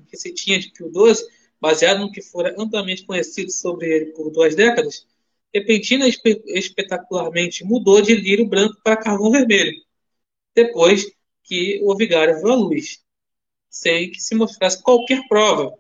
que 0.09 0.16
se 0.16 0.33
tinha 0.33 0.59
de 0.59 0.70
Pio 0.70 0.90
XII, 0.90 1.27
baseado 1.61 2.01
no 2.01 2.12
que 2.12 2.20
fora 2.20 2.55
amplamente 2.59 3.05
conhecido 3.05 3.51
sobre 3.51 3.88
ele 3.88 4.07
por 4.12 4.31
duas 4.31 4.55
décadas, 4.55 5.07
repentina 5.55 6.07
e 6.07 6.12
espetacularmente 6.49 7.64
mudou 7.64 8.03
de 8.03 8.14
lírio 8.14 8.46
branco 8.46 8.79
para 8.85 8.96
carvão 8.96 9.31
vermelho, 9.31 9.72
depois 10.55 11.07
que 11.42 11.81
o 11.83 11.96
vigário 11.96 12.38
viu 12.40 12.51
a 12.51 12.57
luz, 12.57 13.03
sem 13.70 14.11
que 14.11 14.20
se 14.20 14.35
mostrasse 14.35 14.83
qualquer 14.83 15.27
prova. 15.29 15.72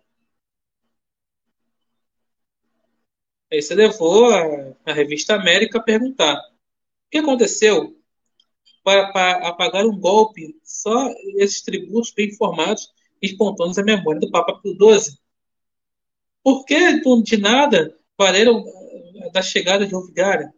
Isso 3.50 3.74
levou 3.74 4.30
a, 4.30 4.74
a 4.86 4.92
revista 4.92 5.34
América 5.34 5.78
a 5.78 5.82
perguntar: 5.82 6.36
o 6.38 7.10
que 7.10 7.18
aconteceu 7.18 7.96
para, 8.86 9.48
apagar 9.48 9.84
um 9.84 9.98
golpe 9.98 10.56
só 10.62 11.12
esses 11.38 11.60
tributos 11.60 12.12
bem 12.12 12.28
informados 12.28 12.88
e 13.20 13.26
espontâneos 13.26 13.76
à 13.78 13.82
memória 13.82 14.20
do 14.20 14.30
Papa 14.30 14.60
Pio 14.60 14.74
XII? 14.74 15.18
Por 16.44 16.64
que 16.64 17.00
de 17.24 17.36
nada 17.36 17.98
valeram 18.16 18.64
da 19.32 19.42
chegada 19.42 19.84
de 19.84 19.94
Ovigária? 19.96 20.54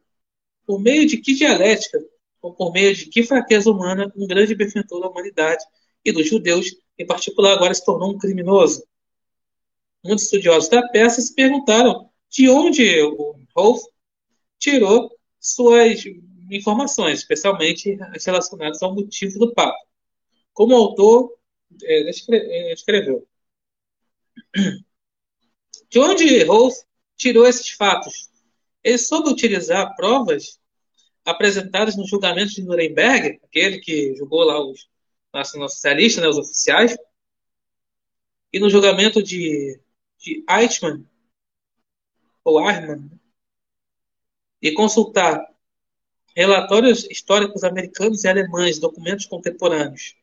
Por 0.66 0.78
meio 0.78 1.06
de 1.06 1.16
que 1.16 1.34
dialética, 1.34 1.98
ou 2.42 2.52
por 2.52 2.70
meio 2.70 2.94
de 2.94 3.06
que 3.06 3.22
fraqueza 3.22 3.70
humana, 3.70 4.12
um 4.14 4.26
grande 4.26 4.54
benfeitor 4.54 5.00
da 5.00 5.08
humanidade 5.08 5.64
e 6.04 6.12
dos 6.12 6.28
judeus, 6.28 6.76
em 6.98 7.06
particular, 7.06 7.54
agora 7.54 7.72
se 7.72 7.82
tornou 7.82 8.10
um 8.10 8.18
criminoso? 8.18 8.84
Muitos 10.04 10.26
estudiosos 10.26 10.68
da 10.68 10.86
peça 10.88 11.22
se 11.22 11.34
perguntaram 11.34 12.10
de 12.28 12.50
onde 12.50 13.00
o 13.00 13.34
Rolf 13.56 13.82
tirou 14.58 15.10
suas 15.40 16.04
informações, 16.50 17.20
especialmente 17.20 17.98
relacionadas 18.24 18.82
ao 18.82 18.94
motivo 18.94 19.38
do 19.38 19.52
Papa. 19.54 19.78
Como 20.52 20.74
o 20.74 20.78
autor 20.78 21.38
é, 21.82 22.08
é 22.08 22.72
escreveu. 22.72 23.26
De 25.90 25.98
onde 25.98 26.44
Rolf 26.44 26.74
tirou 27.16 27.46
esses 27.46 27.70
fatos? 27.70 28.30
Ele 28.84 28.98
soube 28.98 29.30
utilizar 29.30 29.96
provas 29.96 30.61
apresentadas 31.24 31.96
no 31.96 32.06
julgamento 32.06 32.52
de 32.52 32.62
Nuremberg, 32.62 33.40
aquele 33.42 33.78
que 33.78 34.14
julgou 34.16 34.44
lá 34.44 34.61
os 34.64 34.88
nacionalistas, 35.32 36.22
né, 36.22 36.28
os 36.28 36.38
oficiais, 36.38 36.96
e 38.52 38.58
no 38.58 38.70
julgamento 38.70 39.22
de, 39.22 39.78
de 40.18 40.44
Eichmann, 40.48 41.06
ou 42.44 42.61
Eichmann, 42.61 43.11
e 44.61 44.72
consultar 44.72 45.46
relatórios 46.38 47.05
históricos 47.11 47.64
americanos 47.64 48.22
e 48.22 48.29
alemães, 48.29 48.79
documentos 48.79 49.27
contemporâneos. 49.27 50.14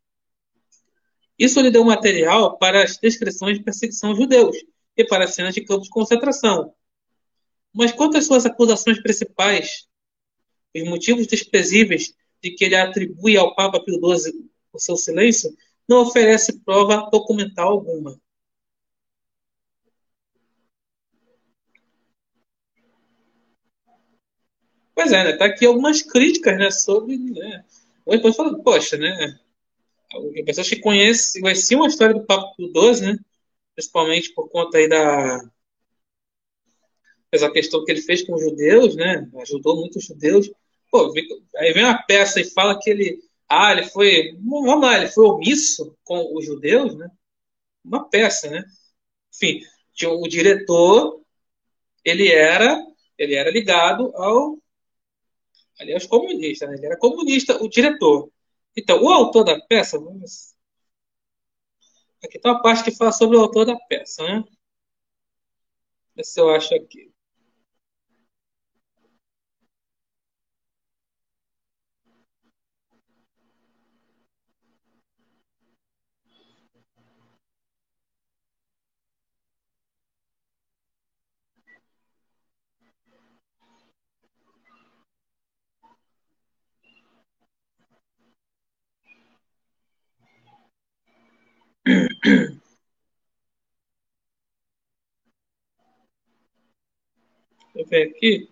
Isso 1.38 1.60
lhe 1.60 1.70
deu 1.70 1.84
material 1.84 2.58
para 2.58 2.82
as 2.82 2.96
descrições 2.96 3.58
de 3.58 3.66
perseguição 3.66 4.12
aos 4.12 4.18
judeus 4.18 4.56
e 4.96 5.04
para 5.04 5.28
cenas 5.28 5.54
de 5.54 5.60
campos 5.66 5.88
de 5.88 5.90
concentração, 5.90 6.74
mas 7.74 7.92
quanto 7.92 8.16
às 8.16 8.26
suas 8.26 8.46
acusações 8.46 9.02
principais, 9.02 9.90
os 10.74 10.84
motivos 10.86 11.28
desprezíveis 11.28 12.14
de 12.42 12.52
que 12.52 12.64
ele 12.64 12.76
atribui 12.76 13.36
ao 13.36 13.54
Papa 13.54 13.84
Pio 13.84 14.00
XII 14.00 14.50
o 14.72 14.80
seu 14.80 14.96
silêncio, 14.96 15.54
não 15.86 15.98
oferece 16.04 16.62
prova 16.62 17.10
documental 17.12 17.72
alguma. 17.72 18.18
Pois 24.96 25.12
é, 25.12 25.24
né? 25.26 25.34
Tá 25.34 25.46
aqui 25.46 25.66
algumas 25.66 26.02
críticas, 26.02 26.58
né, 26.58 26.72
sobre, 26.72 27.18
né? 27.18 27.66
Ou 28.06 28.16
depois 28.16 28.36
falando, 28.36 28.64
poxa, 28.64 28.98
né? 28.98 29.38
Pessoas 30.46 30.70
que 30.70 30.80
conhecem, 30.80 31.42
conheciam 31.42 31.84
a 31.84 31.88
história 31.88 32.16
do 32.16 32.26
Papa 32.26 32.54
Pio 32.56 32.72
XII, 32.96 33.08
né? 33.08 33.20
Principalmente 33.76 34.34
por 34.34 34.50
conta 34.50 34.78
aí 34.78 34.88
da 34.88 35.42
essa 37.32 37.52
questão 37.52 37.84
que 37.84 37.92
ele 37.92 38.02
fez 38.02 38.24
com 38.26 38.34
os 38.34 38.42
judeus, 38.42 38.96
né? 38.96 39.30
Ajudou 39.42 39.76
muitos 39.78 40.06
judeus. 40.06 40.50
Pô, 40.90 41.12
aí 41.58 41.74
vem 41.74 41.84
uma 41.84 42.02
peça 42.04 42.40
e 42.40 42.46
fala 42.46 42.80
que 42.80 42.90
ele, 42.90 43.20
ah, 43.50 43.74
ele 43.74 43.84
foi, 43.84 44.38
vamos 44.42 44.82
lá, 44.82 44.98
ele 44.98 45.10
foi 45.10 45.26
omisso 45.26 45.98
com 46.04 46.34
os 46.38 46.46
judeus, 46.46 46.96
né? 46.96 47.10
Uma 47.84 48.08
peça, 48.08 48.50
né? 48.50 48.64
Enfim, 49.34 49.62
o 50.08 50.28
diretor, 50.28 51.22
ele 52.04 52.32
era, 52.32 52.82
ele 53.18 53.36
era 53.36 53.52
ligado 53.52 54.16
ao, 54.16 54.58
ali 55.80 55.94
aos 55.94 56.06
comunistas, 56.06 56.70
né? 56.70 56.76
Ele 56.76 56.86
era 56.88 56.98
comunista, 56.98 57.62
o 57.64 57.70
diretor. 57.70 58.30
Então, 58.76 59.02
o 59.04 59.10
autor 59.10 59.44
da 59.44 59.60
peça, 59.62 60.00
vamos 60.00 60.56
Aqui 62.24 62.38
está 62.38 62.52
a 62.52 62.60
parte 62.60 62.84
que 62.84 62.96
fala 62.96 63.12
sobre 63.12 63.38
o 63.38 63.42
autor 63.42 63.66
da 63.66 63.78
peça, 63.88 64.24
né? 64.24 64.44
Ver 66.16 66.24
se 66.24 66.40
eu 66.40 66.50
acho 66.50 66.74
aqui. 66.74 67.15
Deixa 91.86 92.60
eu 97.76 97.86
ver 97.86 98.10
aqui. 98.10 98.50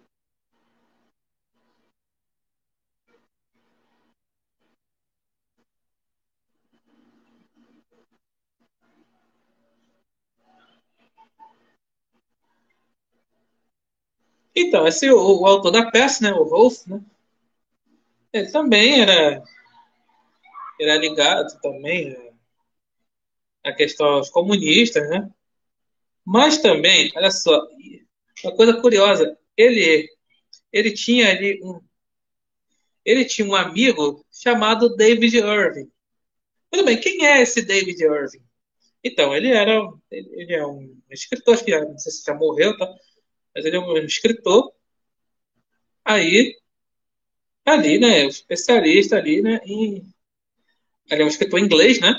Então, 14.55 14.87
esse 14.87 15.11
o, 15.11 15.41
o, 15.41 15.45
autor 15.47 15.71
da 15.71 15.89
peça, 15.89 16.23
né, 16.23 16.31
o 16.33 16.43
Rolf, 16.43 16.85
né, 16.87 17.01
ele 18.31 18.51
também 18.51 19.01
era, 19.01 19.43
era 20.79 20.97
ligado 20.97 21.59
também 21.61 22.09
né, 22.09 22.32
à 23.63 23.73
questão 23.73 24.07
aos 24.07 24.29
comunistas, 24.29 25.09
né? 25.09 25.29
Mas 26.25 26.57
também, 26.59 27.11
olha 27.15 27.31
só, 27.31 27.67
uma 28.43 28.55
coisa 28.55 28.79
curiosa, 28.81 29.37
ele 29.57 30.09
ele 30.71 30.91
tinha 30.91 31.29
ali 31.29 31.59
um 31.63 31.81
ele 33.05 33.25
tinha 33.25 33.47
um 33.47 33.55
amigo 33.55 34.25
chamado 34.31 34.95
David 34.95 35.37
Irving. 35.37 35.91
Tudo 36.71 36.85
bem, 36.85 36.99
quem 36.99 37.25
é 37.25 37.41
esse 37.41 37.61
David 37.61 38.01
Irving? 38.03 38.43
Então, 39.03 39.35
ele 39.35 39.49
era 39.49 39.81
ele 40.11 40.53
é 40.53 40.65
um 40.65 40.97
escritor, 41.11 41.61
que 41.63 41.77
não 41.77 41.97
sei 41.97 42.11
se 42.11 42.23
já 42.25 42.33
morreu, 42.33 42.77
tá? 42.77 42.87
mas 43.55 43.65
ele 43.65 43.75
é 43.77 43.79
um 43.79 43.97
escritor. 43.99 44.73
Aí, 46.05 46.55
ali, 47.65 47.99
né, 47.99 48.25
especialista 48.25 49.17
ali, 49.17 49.41
né, 49.41 49.59
em, 49.65 50.13
ele 51.09 51.21
é 51.21 51.25
um 51.25 51.29
escritor 51.29 51.59
inglês, 51.59 51.99
né, 51.99 52.13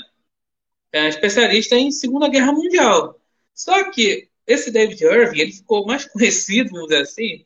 é 0.95 1.09
especialista 1.09 1.75
em 1.75 1.91
Segunda 1.91 2.29
Guerra 2.29 2.53
Mundial. 2.53 3.19
Só 3.53 3.91
que 3.91 4.29
esse 4.47 4.71
David 4.71 5.03
Irving, 5.03 5.39
ele 5.39 5.51
ficou 5.51 5.85
mais 5.85 6.05
conhecido, 6.11 6.71
vamos 6.71 6.87
dizer 6.87 7.01
assim, 7.01 7.45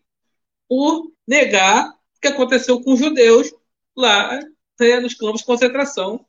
por 0.68 1.12
negar 1.28 1.90
o 1.90 2.20
que 2.22 2.28
aconteceu 2.28 2.82
com 2.82 2.94
os 2.94 3.00
judeus 3.00 3.52
lá 3.96 4.40
né, 4.80 5.00
nos 5.00 5.16
campos 5.16 5.42
de 5.42 5.48
concentração 5.48 6.26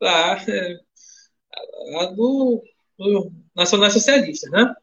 lá, 0.00 0.36
é, 0.48 0.78
lá 1.92 2.06
do, 2.06 2.62
do 2.98 3.32
Nacional 3.54 3.90
Socialista, 3.90 4.48
né? 4.50 4.74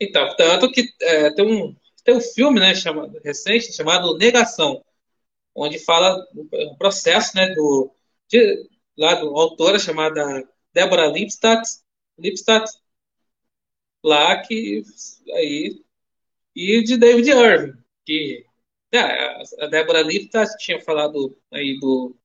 Então, 0.00 0.36
tanto 0.36 0.70
que 0.70 0.88
é, 1.00 1.30
tem, 1.32 1.44
um, 1.44 1.74
tem 2.04 2.14
um 2.14 2.20
filme 2.20 2.60
né, 2.60 2.74
chamado, 2.74 3.18
recente 3.24 3.72
chamado 3.72 4.16
Negação, 4.18 4.84
onde 5.54 5.78
fala 5.78 6.24
do 6.32 6.76
processo 6.76 7.34
né, 7.36 7.48
do, 7.54 7.90
de, 8.28 8.68
lá 8.96 9.14
do 9.14 9.36
autora 9.36 9.78
chamada 9.78 10.48
Deborah 10.72 11.08
Lipstadt, 11.08 11.68
Lipstadt 12.18 12.70
lá 14.02 14.40
que 14.42 14.82
aí 15.34 15.82
e 16.54 16.82
de 16.82 16.96
David 16.96 17.30
Irving, 17.30 17.74
que 18.04 18.44
é, 18.92 19.42
a 19.62 19.66
Deborah 19.66 20.02
Lipstadt 20.02 20.56
tinha 20.58 20.80
falado 20.80 21.36
aí 21.52 21.78
do 21.80 22.16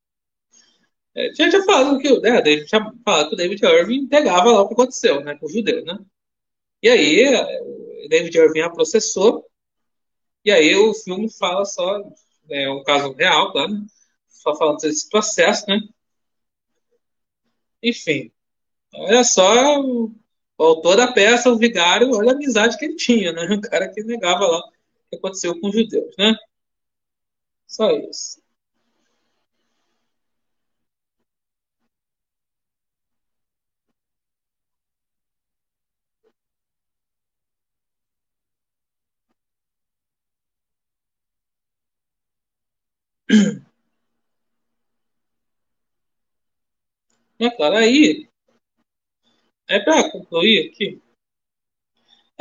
é, 1.13 1.31
tinha, 1.33 1.49
tinha 1.49 1.63
falado 1.63 1.99
que 1.99 2.19
né, 2.19 2.41
David 2.41 2.67
tinha 2.67 2.93
falado 3.03 3.29
que 3.29 3.33
o 3.35 3.37
David 3.37 3.65
Irving 3.65 4.07
pegava 4.07 4.51
lá 4.51 4.61
o 4.61 4.67
que 4.67 4.73
aconteceu, 4.73 5.21
né, 5.23 5.35
com 5.35 5.45
os 5.45 5.53
judeus, 5.53 5.83
né? 5.85 5.97
E 6.81 6.89
aí, 6.89 7.25
o 8.05 8.07
David 8.09 8.35
Irving 8.37 8.61
a 8.61 8.69
processou, 8.69 9.45
e 10.43 10.51
aí 10.51 10.75
o 10.75 10.93
filme 10.93 11.31
fala 11.31 11.65
só, 11.65 12.01
é 12.49 12.69
um 12.69 12.83
caso 12.83 13.13
real, 13.13 13.51
claro, 13.51 13.73
né? 13.73 13.85
só 14.29 14.55
falando 14.55 14.79
desse 14.79 15.07
processo, 15.09 15.65
né? 15.67 15.79
Enfim, 17.83 18.31
olha 18.95 19.23
só 19.23 19.81
o, 19.81 20.07
o 20.57 20.63
autor 20.63 20.97
da 20.97 21.11
peça, 21.13 21.51
o 21.51 21.57
vigário, 21.57 22.11
olha 22.15 22.31
a 22.31 22.35
amizade 22.35 22.77
que 22.77 22.85
ele 22.85 22.95
tinha, 22.97 23.33
né? 23.33 23.43
O 23.55 23.61
cara 23.61 23.89
que 23.89 24.03
negava 24.03 24.47
lá 24.47 24.59
o 24.59 24.71
que 25.11 25.17
aconteceu 25.17 25.59
com 25.59 25.69
os 25.69 25.75
judeus, 25.75 26.15
né? 26.19 26.35
Só 27.65 27.89
isso. 27.97 28.39
É 47.41 47.49
claro, 47.49 47.75
aí, 47.75 48.29
é 49.67 49.79
para 49.79 50.11
concluir 50.11 50.69
aqui, 50.69 51.01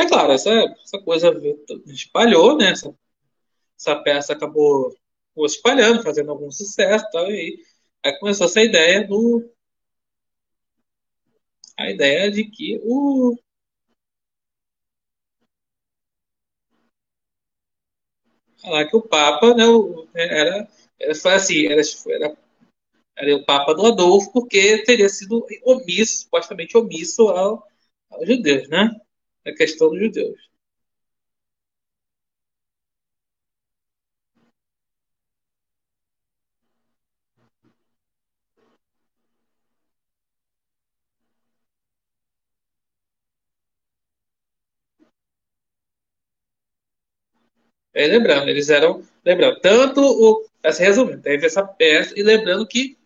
é 0.01 0.09
claro, 0.09 0.33
essa, 0.33 0.51
essa 0.83 0.99
coisa 1.03 1.31
espalhou, 1.87 2.57
né? 2.57 2.71
Essa, 2.71 2.95
essa 3.79 3.97
peça 3.97 4.33
acabou 4.33 4.95
espalhando, 5.47 6.03
fazendo 6.03 6.31
algum 6.31 6.51
sucesso 6.51 7.07
tal, 7.13 7.31
e 7.31 7.63
aí, 8.05 8.19
começou 8.19 8.47
essa 8.47 8.63
ideia 8.63 9.07
do. 9.07 9.51
A 11.77 11.91
ideia 11.91 12.31
de 12.31 12.45
que 12.45 12.81
o. 12.85 13.37
Falar 18.63 18.87
que 18.87 18.97
o 18.97 19.03
Papa 19.03 19.55
né, 19.55 19.65
era, 20.15 20.69
era, 20.99 21.15
foi 21.15 21.33
assim, 21.35 21.67
era, 21.67 21.81
era 22.09 22.37
era 23.21 23.37
o 23.37 23.45
Papa 23.45 23.75
do 23.75 23.87
Adolfo, 23.87 24.33
porque 24.33 24.83
teria 24.85 25.09
sido 25.09 25.47
omisso, 25.65 26.23
supostamente 26.23 26.77
omisso 26.77 27.29
ao, 27.29 27.67
aos 28.11 28.27
judeus, 28.29 28.69
né? 28.69 28.91
A 29.47 29.53
questão 29.53 29.91
dos 29.91 30.01
judeus. 30.01 30.51
É, 47.93 48.07
lembrando, 48.07 48.49
eles 48.49 48.69
eram. 48.71 49.03
Lembrando, 49.25 49.61
tanto 49.61 50.01
o. 50.01 50.45
Assim, 50.63 50.83
resumindo, 50.85 51.23
teve 51.23 51.47
essa 51.47 51.65
peça, 51.65 52.13
e 52.19 52.23
lembrando 52.23 52.67
que 52.67 52.97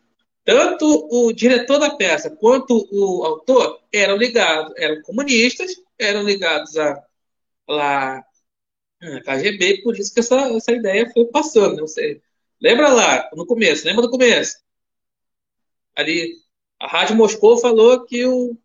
tanto 0.44 1.08
o 1.10 1.32
diretor 1.32 1.78
da 1.78 1.96
peça 1.96 2.30
quanto 2.30 2.86
o 2.92 3.24
autor 3.24 3.80
eram 3.92 4.16
ligados, 4.16 4.72
eram 4.76 5.02
comunistas, 5.02 5.72
eram 5.98 6.22
ligados 6.22 6.76
a 6.76 7.02
lá 7.68 8.22
KGB, 9.24 9.82
por 9.82 9.98
isso 9.98 10.12
que 10.12 10.20
essa, 10.20 10.36
essa 10.56 10.72
ideia 10.72 11.10
foi 11.12 11.26
passando. 11.26 11.76
Não 11.76 11.86
sei. 11.86 12.20
Lembra 12.60 12.88
lá, 12.88 13.30
no 13.34 13.46
começo, 13.46 13.86
lembra 13.86 14.02
do 14.02 14.10
começo? 14.10 14.56
Ali, 15.96 16.34
a 16.80 16.86
Rádio 16.86 17.16
Moscou 17.16 17.58
falou 17.58 18.04
que 18.04 18.24
o, 18.26 18.56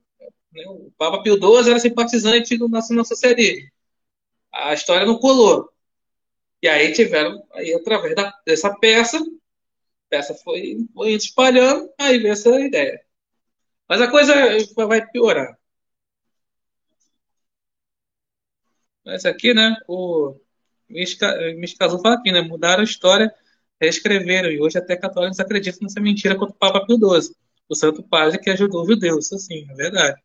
né, 0.52 0.64
o 0.68 0.92
Papa 0.98 1.22
Pio 1.22 1.36
XII 1.36 1.72
era 1.72 1.80
simpatizante 1.80 2.58
do 2.58 2.68
Nacional 2.70 3.06
Socialismo. 3.06 3.70
A 4.52 4.74
história 4.74 5.06
não 5.06 5.20
colou. 5.20 5.70
E 6.62 6.68
aí 6.68 6.92
tiveram, 6.94 7.44
aí, 7.54 7.74
através 7.74 8.16
da, 8.16 8.34
dessa 8.46 8.74
peça, 8.76 9.20
peça 10.10 10.34
foi, 10.36 10.78
foi 10.94 11.12
espalhando, 11.12 11.92
aí 12.00 12.18
veio 12.20 12.34
essa 12.34 12.50
ideia. 12.60 13.02
Mas 13.88 14.02
a 14.02 14.10
coisa 14.10 14.34
vai 14.88 15.06
piorar. 15.08 15.58
Mas 19.06 19.26
aqui, 19.26 19.54
né, 19.54 19.76
o 19.88 20.36
Mishkazu 20.90 22.00
fala 22.02 22.16
aqui, 22.16 22.32
né, 22.32 22.42
mudaram 22.42 22.82
a 22.82 22.84
história, 22.84 23.34
reescreveram, 23.82 24.52
e 24.52 24.60
hoje 24.62 24.78
até 24.78 24.96
católicos 24.96 25.40
acreditam 25.40 25.82
nessa 25.84 26.00
mentira 26.00 26.38
contra 26.38 26.56
o 26.56 26.60
Papa 26.60 26.86
Pio 26.86 26.98
XII, 26.98 27.36
o 27.68 27.76
santo 27.76 28.04
padre 28.04 28.40
que 28.40 28.50
ajudou 28.50 28.82
os 28.82 28.88
judeus, 28.88 29.26
isso 29.26 29.40
sim, 29.40 29.66
é 29.70 29.74
verdade. 29.74 30.22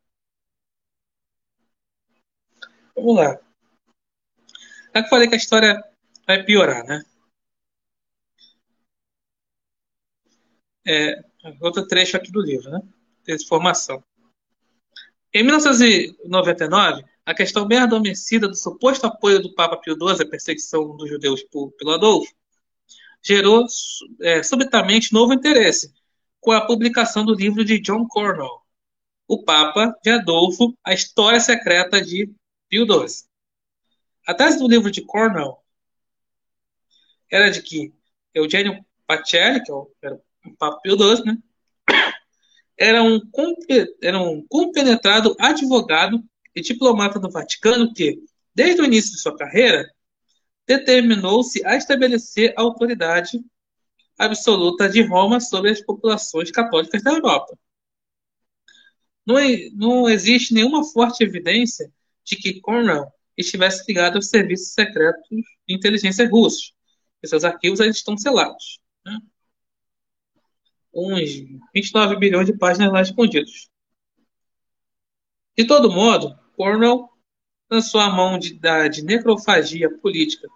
Vamos 2.97 3.17
lá. 3.17 3.39
Já 4.95 5.01
que 5.01 5.07
eu 5.07 5.11
falei 5.11 5.29
que 5.29 5.35
a 5.35 5.39
história 5.39 5.83
vai 6.27 6.43
piorar, 6.45 6.85
né? 6.85 7.03
É, 10.87 11.25
outro 11.61 11.87
trecho 11.87 12.17
aqui 12.17 12.31
do 12.31 12.41
livro, 12.41 12.71
né? 12.71 12.81
Desinformação. 13.25 14.03
Em 15.33 15.43
1999, 15.43 17.05
a 17.27 17.35
questão 17.35 17.67
bem 17.67 17.79
adormecida 17.79 18.47
do 18.47 18.55
suposto 18.55 19.07
apoio 19.07 19.41
do 19.41 19.55
Papa 19.55 19.77
Pio 19.77 19.95
XII 19.95 20.27
à 20.27 20.29
perseguição 20.29 20.97
dos 20.97 21.09
judeus 21.09 21.43
por, 21.43 21.73
pelo 21.73 21.93
Adolfo 21.93 22.33
gerou 23.25 23.65
é, 24.21 24.43
subitamente 24.43 25.13
novo 25.13 25.33
interesse 25.33 25.93
com 26.41 26.53
a 26.53 26.67
publicação 26.67 27.25
do 27.25 27.35
livro 27.35 27.65
de 27.65 27.81
John 27.81 28.07
Cornwell, 28.07 28.61
O 29.27 29.43
Papa 29.43 29.99
de 30.05 30.11
Adolfo, 30.11 30.77
a 30.85 30.93
História 30.93 31.41
Secreta 31.41 32.03
de 32.03 32.31
Pio 32.69 32.85
XII. 32.87 33.27
A 34.27 34.35
tese 34.35 34.59
do 34.59 34.69
livro 34.69 34.91
de 34.91 35.01
Cornwell 35.01 35.59
era 37.31 37.51
de 37.51 37.63
que 37.63 37.95
Eugênio 38.35 38.85
Pacelli, 39.07 39.63
que 39.63 39.73
é 39.73 39.75
era 40.03 40.15
o 40.17 40.23
Papa 40.57 40.81
Pio 40.83 40.97
XII, 40.97 41.25
né, 41.25 41.39
era 42.79 43.03
um, 43.03 43.21
era 44.03 44.21
um 44.21 44.45
compenetrado 44.49 45.35
advogado 45.39 46.23
e 46.55 46.61
diplomata 46.61 47.19
do 47.19 47.31
Vaticano 47.31 47.93
que, 47.93 48.19
desde 48.55 48.83
o 48.83 48.85
início 48.85 49.13
de 49.13 49.21
sua 49.21 49.37
carreira, 49.37 49.89
determinou-se 50.67 51.65
a 51.67 51.77
estabelecer 51.77 52.55
a 52.57 52.63
autoridade 52.63 53.45
absoluta 54.19 54.89
de 54.89 55.03
Roma 55.03 55.41
sobre 55.41 55.71
as 55.71 55.81
populações 55.81 56.51
católicas 56.51 57.03
da 57.03 57.13
Europa. 57.13 57.59
Não, 59.27 59.37
não 59.73 60.09
existe 60.09 60.53
nenhuma 60.53 60.85
forte 60.85 61.25
evidência 61.25 61.91
de 62.25 62.37
que 62.37 62.61
Cornwell 62.61 63.11
estivesse 63.37 63.85
ligado 63.89 64.17
aos 64.17 64.29
serviços 64.29 64.73
secretos 64.73 65.29
de 65.31 65.75
inteligência 65.75 66.29
russos. 66.29 66.73
E 67.23 67.29
seus 67.29 67.45
arquivos 67.45 67.81
ainda 67.81 67.97
estão 67.97 68.17
selados. 68.17 68.79
Né? 69.05 69.19
Uns 70.95 71.31
29 71.75 72.17
bilhões 72.17 72.47
de 72.47 72.57
páginas 72.57 72.93
lá 72.93 73.03
escondidos. 73.03 73.69
De 75.57 75.67
todo 75.67 75.91
modo, 75.91 76.39
Cornwell 76.57 77.09
lançou 77.71 78.01
a 78.01 78.11
mão 78.11 78.39
de, 78.39 78.55
da, 78.55 78.89
de 78.89 79.03
necrofagia 79.03 79.91
política. 79.99 80.49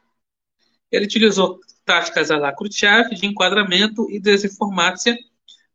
Ele 0.91 1.05
utilizou 1.05 1.61
táticas 1.84 2.30
a 2.30 2.36
la 2.36 2.55
Khrushchev 2.55 3.11
de 3.14 3.26
enquadramento 3.26 4.11
e 4.11 4.20
desinformácia 4.20 5.16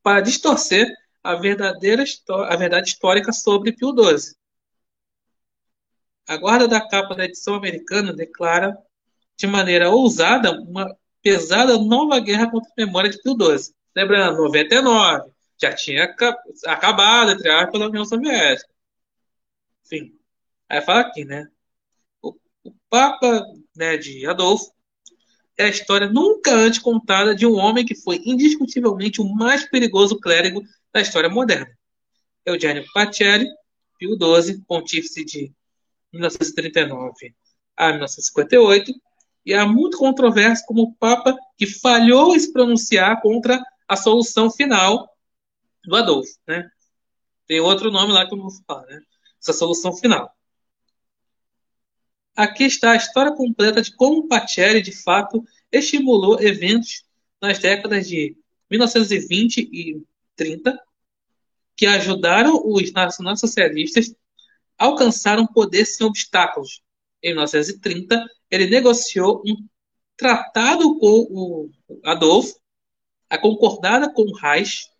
para 0.01 0.21
distorcer 0.21 0.87
a 1.23 1.35
verdadeira 1.35 2.03
a 2.49 2.55
verdade 2.55 2.89
histórica 2.89 3.31
sobre 3.31 3.71
Pio 3.71 3.93
XII. 3.93 4.35
A 6.27 6.37
guarda 6.37 6.67
da 6.67 6.87
capa 6.87 7.15
da 7.15 7.25
edição 7.25 7.55
americana 7.55 8.13
declara 8.13 8.77
de 9.37 9.47
maneira 9.47 9.89
ousada 9.89 10.51
uma 10.61 10.95
pesada 11.21 11.77
nova 11.77 12.19
guerra 12.19 12.49
contra 12.51 12.69
a 12.69 12.85
memória 12.85 13.09
de 13.09 13.21
Pio 13.21 13.33
XII. 13.33 13.73
Lembrando, 13.95 14.37
99, 14.37 15.31
já 15.61 15.73
tinha 15.73 16.03
acabado, 16.65 17.31
entre 17.31 17.49
aspas, 17.49 17.81
a 17.81 17.85
União 17.87 18.05
Soviética. 18.05 18.69
Enfim, 19.85 20.17
aí 20.67 20.81
fala 20.81 21.01
aqui, 21.01 21.23
né? 21.25 21.47
O, 22.21 22.35
o 22.63 22.73
Papa 22.89 23.45
né, 23.75 23.97
de 23.97 24.25
Adolfo 24.25 24.73
é 25.57 25.65
a 25.65 25.69
história 25.69 26.07
nunca 26.07 26.51
antes 26.53 26.79
contada 26.79 27.35
de 27.35 27.45
um 27.45 27.55
homem 27.55 27.85
que 27.85 27.95
foi 27.95 28.21
indiscutivelmente 28.25 29.21
o 29.21 29.35
mais 29.35 29.69
perigoso 29.69 30.19
clérigo 30.19 30.63
da 30.91 31.01
história 31.01 31.29
moderna. 31.29 31.71
Eugênio 32.45 32.83
Pacelli, 32.93 33.47
Pio 33.97 34.17
XII, 34.17 34.63
pontífice 34.67 35.23
de 35.23 35.53
1939 36.11 37.33
a 37.77 37.89
1958, 37.89 38.91
e 39.45 39.53
há 39.53 39.65
muito 39.65 39.97
controverso 39.97 40.63
como 40.65 40.83
o 40.83 40.93
Papa 40.95 41.35
que 41.57 41.67
falhou 41.67 42.35
em 42.35 42.39
se 42.39 42.51
pronunciar 42.51 43.21
contra 43.21 43.61
a 43.93 43.97
solução 43.97 44.51
final 44.51 45.07
do 45.85 45.95
Adolfo. 45.95 46.33
Né? 46.47 46.69
Tem 47.47 47.59
outro 47.59 47.91
nome 47.91 48.11
lá 48.11 48.27
que 48.27 48.33
eu 48.33 48.37
não 48.37 48.49
vou 48.49 48.63
falar, 48.65 48.85
né? 48.85 49.01
essa 49.41 49.53
solução 49.53 49.95
final. 49.95 50.33
Aqui 52.35 52.63
está 52.63 52.91
a 52.91 52.95
história 52.95 53.31
completa 53.35 53.81
de 53.81 53.95
como 53.95 54.27
Pacelli, 54.27 54.81
de 54.81 54.91
fato, 54.91 55.43
estimulou 55.71 56.41
eventos 56.41 57.03
nas 57.39 57.59
décadas 57.59 58.07
de 58.07 58.35
1920 58.71 59.69
e 59.71 60.03
30 60.35 60.79
que 61.75 61.85
ajudaram 61.85 62.61
os 62.65 62.91
nacionalsocialistas 62.91 64.15
a 64.77 64.85
alcançar 64.85 65.39
um 65.39 65.45
poder 65.45 65.85
sem 65.85 66.05
obstáculos. 66.07 66.81
Em 67.21 67.29
1930, 67.29 68.25
ele 68.49 68.67
negociou 68.67 69.43
um 69.45 69.67
tratado 70.17 70.97
com 70.97 71.27
o 71.29 71.69
Adolfo, 72.03 72.55
a 73.33 73.37
concordada 73.39 74.13
com 74.13 74.21
o 74.21 74.35
Reich, 74.35 74.91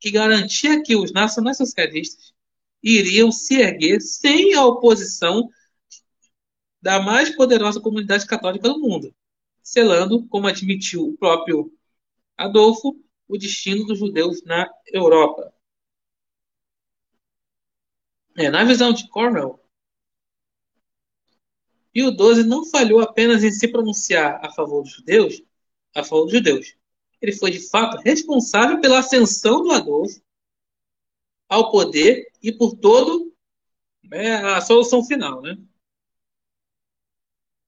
que 0.00 0.10
garantia 0.10 0.82
que 0.82 0.96
os 0.96 1.12
nacionalsocialistas 1.12 2.32
iriam 2.82 3.30
se 3.30 3.60
erguer 3.60 4.00
sem 4.00 4.54
a 4.54 4.64
oposição 4.64 5.46
da 6.80 7.02
mais 7.02 7.36
poderosa 7.36 7.82
comunidade 7.82 8.26
católica 8.26 8.66
do 8.70 8.80
mundo, 8.80 9.14
selando, 9.62 10.26
como 10.28 10.46
admitiu 10.46 11.06
o 11.06 11.18
próprio 11.18 11.70
Adolfo, 12.34 12.98
o 13.28 13.36
destino 13.36 13.84
dos 13.84 13.98
judeus 13.98 14.42
na 14.44 14.66
Europa. 14.86 15.52
É, 18.38 18.48
na 18.48 18.64
visão 18.64 18.90
de 18.90 19.06
Cornell, 19.10 19.62
Pio 21.92 22.10
XII 22.10 22.44
não 22.44 22.64
falhou 22.64 23.00
apenas 23.00 23.44
em 23.44 23.52
se 23.52 23.68
pronunciar 23.68 24.42
a 24.42 24.50
favor 24.50 24.82
dos 24.82 24.92
judeus, 24.92 25.42
a 25.94 26.02
favor 26.02 26.24
dos 26.24 26.32
judeus. 26.32 26.77
Ele 27.20 27.32
foi 27.32 27.50
de 27.50 27.68
fato 27.68 28.00
responsável 28.02 28.80
pela 28.80 29.00
ascensão 29.00 29.62
do 29.62 29.72
Adolfo 29.72 30.20
ao 31.48 31.70
poder 31.70 32.30
e 32.42 32.52
por 32.52 32.76
todo 32.76 33.32
é, 34.12 34.34
a 34.34 34.60
solução 34.60 35.04
final, 35.04 35.42
né? 35.42 35.58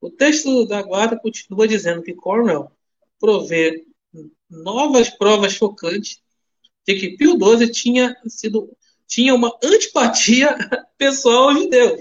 O 0.01 0.11
texto 0.11 0.67
da 0.67 0.83
guarda 0.83 1.19
continua 1.19 1.69
dizendo 1.69 2.03
que 2.03 2.15
Cornwell 2.15 2.73
provê 3.19 3.85
novas 4.49 5.11
provas 5.11 5.53
chocantes 5.53 6.23
de 6.87 6.95
que 6.95 7.17
Pio 7.17 7.37
XII 7.39 7.71
tinha 7.71 8.17
sido 8.27 8.75
tinha 9.07 9.35
uma 9.35 9.57
antipatia 9.63 10.57
pessoal 10.97 11.51
aos 11.51 11.59
judeus 11.59 12.01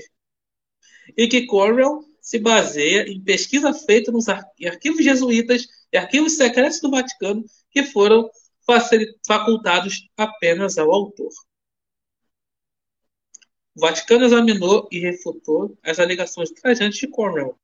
e 1.17 1.27
que 1.27 1.47
Cornwell 1.47 2.05
se 2.21 2.37
baseia 2.37 3.09
em 3.09 3.19
pesquisa 3.19 3.73
feita 3.73 4.11
nos 4.11 4.27
arquivos 4.29 5.03
jesuítas 5.03 5.67
e 5.91 5.97
arquivos 5.97 6.37
secretos 6.37 6.79
do 6.79 6.91
Vaticano 6.91 7.43
que 7.71 7.83
foram 7.83 8.29
facultados 9.25 10.07
apenas 10.15 10.77
ao 10.77 10.91
autor. 10.91 11.31
O 13.75 13.81
Vaticano 13.81 14.25
examinou 14.25 14.87
e 14.91 14.99
refutou 14.99 15.77
as 15.83 15.99
alegações 15.99 16.51
trajantes 16.51 16.99
de 16.99 17.07
Cornwell, 17.07 17.57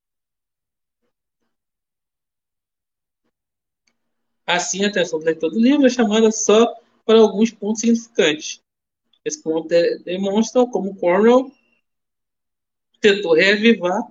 Assim, 4.45 4.85
a 4.85 4.89
atenção 4.89 5.17
do 5.17 5.25
leitor 5.25 5.49
do 5.49 5.59
livro 5.59 5.87
é 5.87 5.89
chamada 5.89 6.31
só 6.31 6.71
para 7.03 7.19
alguns 7.19 7.49
pontos 7.51 7.81
significantes. 7.81 8.61
Esse 9.23 9.41
ponto 9.41 9.67
demonstra 9.67 10.65
como 10.67 10.95
Cornwell 10.95 11.51
tentou 13.01 13.33
reavivar 13.33 14.01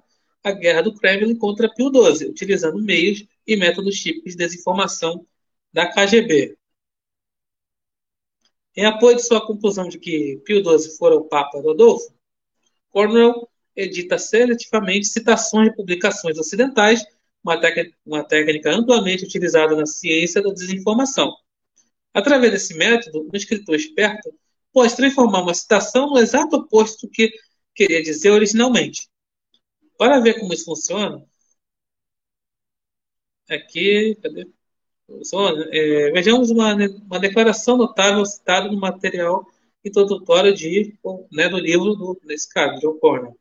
a 0.43 0.53
guerra 0.53 0.83
do 0.83 0.95
Kremlin 0.95 1.37
contra 1.37 1.73
Pio 1.73 1.89
XII, 1.89 2.29
utilizando 2.29 2.83
meios 2.83 3.25
e 3.47 3.57
métodos 3.57 3.97
típicos 4.01 4.32
de 4.32 4.38
desinformação 4.38 5.26
da 5.72 5.86
KGB. 5.90 6.57
Em 8.76 8.86
apoio 8.86 9.16
de 9.16 9.22
sua 9.22 9.47
conclusão 9.47 9.88
de 9.88 9.99
que 9.99 10.40
Pio 10.45 10.62
XII 10.64 10.97
fora 10.97 11.14
o 11.14 11.24
Papa 11.24 11.61
Rodolfo, 11.61 12.12
Cornwell 12.90 13.49
edita 13.76 14.18
seletivamente 14.18 15.07
citações 15.07 15.70
de 15.70 15.76
publicações 15.76 16.38
ocidentais 16.38 17.05
uma, 17.45 17.61
uma 18.07 18.24
técnica 18.24 18.72
amplamente 18.72 19.24
utilizada 19.24 19.76
na 19.76 19.84
ciência 19.84 20.42
da 20.42 20.51
desinformação. 20.51 21.32
Através 22.12 22.53
desse 22.53 22.74
método, 22.74 23.28
um 23.32 23.36
escritor 23.36 23.74
esperto 23.74 24.32
pode 24.72 24.97
transformar 24.97 25.42
uma 25.42 25.55
citação 25.55 26.09
no 26.09 26.18
exato 26.18 26.57
oposto 26.57 27.07
do 27.07 27.11
que 27.11 27.30
queria 27.74 28.03
dizer 28.03 28.30
originalmente. 28.30 29.09
Para 29.99 30.20
ver 30.20 30.38
como 30.40 30.53
isso 30.53 30.64
funciona, 30.64 31.24
aqui, 33.51 34.16
cadê? 34.22 34.49
É, 35.70 36.11
vejamos 36.12 36.51
uma, 36.51 36.74
uma 36.74 37.20
declaração 37.20 37.76
notável 37.76 38.24
citada 38.24 38.70
no 38.70 38.78
material 38.78 39.47
introdutório 39.84 40.55
de, 40.55 40.99
né, 41.30 41.49
do 41.49 41.59
livro 41.59 41.95
do, 41.95 42.18
desse 42.24 42.49
cara, 42.49 42.78
John 42.78 42.99
Cornell. 42.99 43.38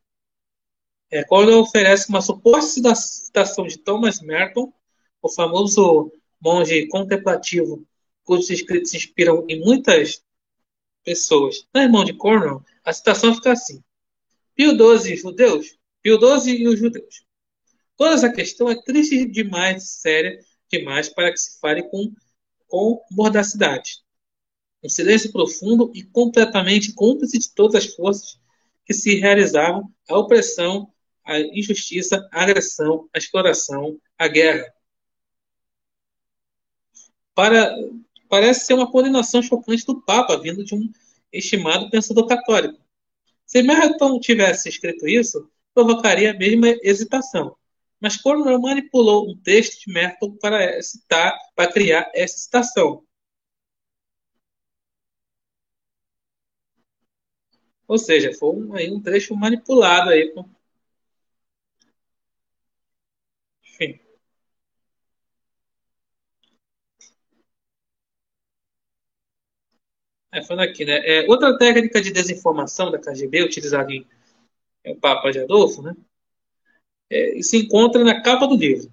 É, 1.10 1.24
oferece 1.56 2.10
uma 2.10 2.22
suposta 2.22 2.94
citação 2.96 3.66
de 3.66 3.78
Thomas 3.78 4.20
Merton, 4.20 4.74
o 5.22 5.30
famoso 5.30 6.12
monge 6.42 6.88
contemplativo, 6.88 7.86
cujos 8.26 8.50
escritos 8.50 8.92
se 8.92 8.98
inspiram 8.98 9.46
em 9.48 9.60
muitas 9.60 10.24
pessoas. 11.04 11.66
Na 11.74 11.84
Irmão 11.84 12.04
de 12.04 12.14
Cornwell, 12.14 12.64
a 12.84 12.92
citação 12.92 13.34
fica 13.36 13.52
assim: 13.52 13.82
Pio 14.56 14.72
XII 14.72 15.16
judeus, 15.16 15.78
Pio 16.02 16.20
XII 16.20 16.62
e 16.62 16.68
os 16.68 16.80
judeus. 16.80 17.24
Toda 17.98 18.16
essa 18.16 18.32
questão 18.32 18.70
é 18.70 18.82
triste 18.82 19.26
demais, 19.26 19.90
séria 19.90 20.40
demais 20.72 21.10
para 21.10 21.32
que 21.32 21.38
se 21.38 21.60
fale 21.60 21.84
com, 21.84 22.12
com 22.68 23.02
mordacidade. 23.12 24.04
Um 24.84 24.90
silêncio 24.90 25.32
profundo 25.32 25.92
e 25.94 26.04
completamente 26.04 26.94
cúmplice 26.94 27.38
de 27.38 27.54
todas 27.54 27.76
as 27.76 27.94
forças 27.94 28.40
que 28.86 28.94
se 28.94 29.16
realizavam 29.16 29.90
a 30.10 30.18
opressão 30.18 30.94
a 31.26 31.40
injustiça, 31.40 32.28
a 32.32 32.44
agressão, 32.44 33.10
a 33.14 33.18
exploração, 33.18 33.98
a 34.18 34.28
guerra. 34.28 34.74
Para, 37.34 37.74
parece 38.30 38.66
ser 38.66 38.74
uma 38.74 38.92
condenação 38.92 39.42
chocante 39.42 39.86
do 39.86 40.02
Papa, 40.02 40.38
vindo 40.38 40.64
de 40.64 40.76
um 40.76 40.92
estimado 41.32 41.90
pensador 41.90 42.28
católico. 42.28 42.80
Se 43.46 43.64
Merton 43.64 44.20
tivesse 44.20 44.70
escrito 44.70 45.08
isso, 45.08 45.50
provocaria 45.74 46.32
a 46.32 46.38
mesma 46.38 46.68
hesitação. 46.84 47.56
Mas 48.04 48.18
Cornwell 48.18 48.60
manipulou 48.62 49.32
um 49.32 49.36
texto 49.42 49.86
de 49.88 49.94
Merton 49.94 50.38
para 50.38 50.80
citar, 50.84 51.36
para 51.56 51.72
criar 51.72 52.12
essa 52.14 52.38
citação. 52.38 53.04
Ou 57.88 57.98
seja, 57.98 58.34
foi 58.34 58.50
um, 58.56 58.74
aí, 58.76 58.92
um 58.92 59.02
trecho 59.02 59.34
manipulado 59.36 60.10
aí 60.10 60.34
Enfim. 63.64 64.00
É, 70.32 70.42
falando 70.44 70.68
aqui, 70.68 70.84
né? 70.84 70.98
É, 71.06 71.30
outra 71.30 71.58
técnica 71.58 72.02
de 72.02 72.12
desinformação 72.12 72.90
da 72.92 73.00
KGB, 73.00 73.44
utilizada 73.44 73.92
em 73.94 74.06
é 74.84 74.92
o 74.92 74.98
Papa 75.00 75.32
de 75.32 75.40
Adolfo, 75.40 75.82
né? 75.84 75.96
É, 77.14 77.38
e 77.38 77.44
se 77.44 77.58
encontra 77.58 78.04
na 78.04 78.24
capa 78.24 78.48
do 78.48 78.56
livro. 78.56 78.92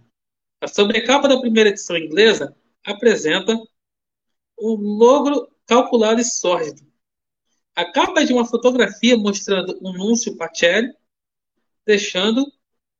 A 0.61 0.69
sobrecapa 0.69 1.27
da 1.27 1.41
primeira 1.41 1.71
edição 1.71 1.97
inglesa 1.97 2.55
apresenta 2.85 3.59
um 4.61 4.75
logro 4.75 5.49
calculado 5.67 6.21
e 6.21 6.25
sórdido. 6.25 6.83
A 7.75 7.91
capa 7.91 8.21
é 8.21 8.25
de 8.27 8.35
uma 8.35 8.45
fotografia 8.45 9.17
mostrando 9.17 9.79
o 9.81 9.91
Núncio 9.95 10.37
Pacelli 10.37 10.93
deixando 11.87 12.45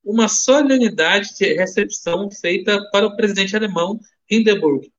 uma 0.03 0.27
solenidade 0.27 1.35
de 1.37 1.53
recepção 1.53 2.31
feita 2.31 2.83
para 2.89 3.05
o 3.05 3.15
presidente 3.15 3.55
alemão 3.55 3.99
Hindenburg 4.27 4.91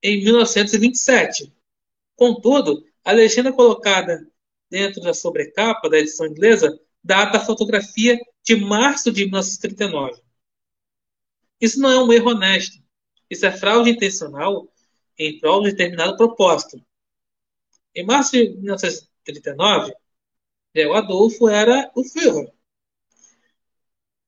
em 0.00 0.22
1927. 0.22 1.52
Contudo, 2.14 2.84
a 3.04 3.10
legenda 3.10 3.52
colocada 3.52 4.24
dentro 4.70 5.00
da 5.00 5.12
sobrecapa 5.12 5.90
da 5.90 5.98
edição 5.98 6.26
inglesa 6.26 6.78
data 7.02 7.38
a 7.38 7.44
fotografia 7.44 8.16
de 8.50 8.56
março 8.56 9.12
de 9.12 9.26
1939. 9.26 10.20
Isso 11.60 11.78
não 11.78 11.88
é 11.88 12.02
um 12.02 12.12
erro 12.12 12.30
honesto. 12.30 12.82
Isso 13.30 13.46
é 13.46 13.52
fraude 13.52 13.90
intencional 13.90 14.68
em 15.16 15.38
prol 15.38 15.62
de 15.62 15.70
determinado 15.70 16.16
propósito. 16.16 16.84
Em 17.94 18.04
março 18.04 18.32
de 18.32 18.50
1939, 18.56 19.94
o 20.88 20.94
Adolfo 20.94 21.48
era 21.48 21.92
o 21.94 22.02
Führer. 22.02 22.52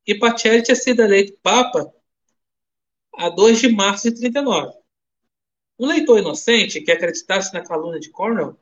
E 0.06 0.16
Pacelli 0.16 0.62
tinha 0.62 0.76
sido 0.76 1.02
eleito 1.02 1.36
Papa 1.42 1.92
a 3.14 3.28
2 3.28 3.60
de 3.60 3.72
março 3.72 4.08
de 4.08 4.20
39. 4.20 4.72
Um 5.80 5.86
leitor 5.86 6.20
inocente 6.20 6.80
que 6.80 6.92
acreditasse 6.92 7.52
na 7.52 7.64
calúnia 7.64 7.98
de 7.98 8.10
Cornell 8.10 8.56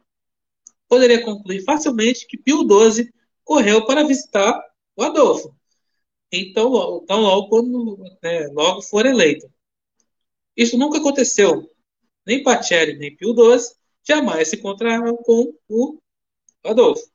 poderia 0.89 1.23
concluir 1.23 1.63
facilmente 1.65 2.27
que 2.27 2.39
Pio 2.39 2.63
XII 2.63 3.13
correu 3.45 3.85
para 3.85 4.07
visitar 4.07 4.70
o 5.01 5.05
Adolfo. 5.05 5.55
Então, 6.30 7.01
então 7.03 7.20
logo, 7.20 7.48
quando, 7.48 7.98
né, 8.22 8.46
logo 8.48 8.82
for 8.82 9.07
eleito. 9.07 9.51
Isso 10.57 10.78
nunca 10.78 10.98
aconteceu. 10.98 11.70
Nem 12.26 12.42
Pacelli, 12.42 12.98
nem 12.98 13.16
Pio 13.16 13.34
XII 13.34 13.74
jamais 14.07 14.48
se 14.48 14.57
encontraram 14.57 15.16
com 15.16 15.55
o 15.68 15.98
Adolfo. 16.64 17.11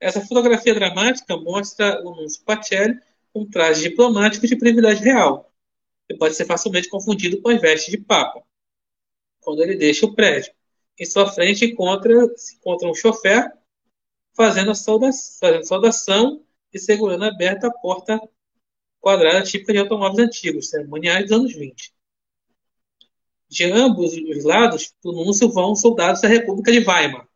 Essa 0.00 0.20
fotografia 0.20 0.74
dramática 0.74 1.36
mostra 1.36 2.00
o 2.00 2.16
Núncio 2.16 2.42
Pacelli 2.44 2.98
com 3.32 3.42
um 3.42 3.50
traje 3.50 3.88
diplomático 3.88 4.46
de 4.46 4.56
privilégio 4.56 5.04
real 5.04 5.52
e 6.08 6.16
pode 6.16 6.34
ser 6.34 6.46
facilmente 6.46 6.88
confundido 6.88 7.40
com 7.40 7.50
as 7.50 7.60
vestes 7.60 7.90
de 7.90 7.98
papa, 7.98 8.42
quando 9.40 9.62
ele 9.62 9.76
deixa 9.76 10.06
o 10.06 10.14
prédio. 10.14 10.52
Em 10.98 11.04
sua 11.04 11.30
frente 11.30 11.64
encontra, 11.64 12.26
se 12.36 12.56
encontra 12.56 12.88
um 12.88 12.94
chofer 12.94 13.52
fazendo, 14.34 14.74
saudação, 14.74 15.38
fazendo 15.40 15.66
saudação 15.66 16.44
e 16.72 16.78
segurando 16.78 17.24
aberta 17.24 17.68
a 17.68 17.72
porta 17.72 18.20
quadrada 19.00 19.42
típica 19.42 19.72
de 19.72 19.78
automóveis 19.80 20.26
antigos, 20.26 20.70
cerimoniais 20.70 21.24
dos 21.24 21.32
anos 21.32 21.54
20. 21.54 21.92
De 23.48 23.64
ambos 23.64 24.12
os 24.16 24.44
lados 24.44 24.94
do 25.02 25.12
núncio 25.12 25.50
vão 25.50 25.74
soldados 25.74 26.22
da 26.22 26.28
República 26.28 26.72
de 26.72 26.78
Weimar, 26.78 27.28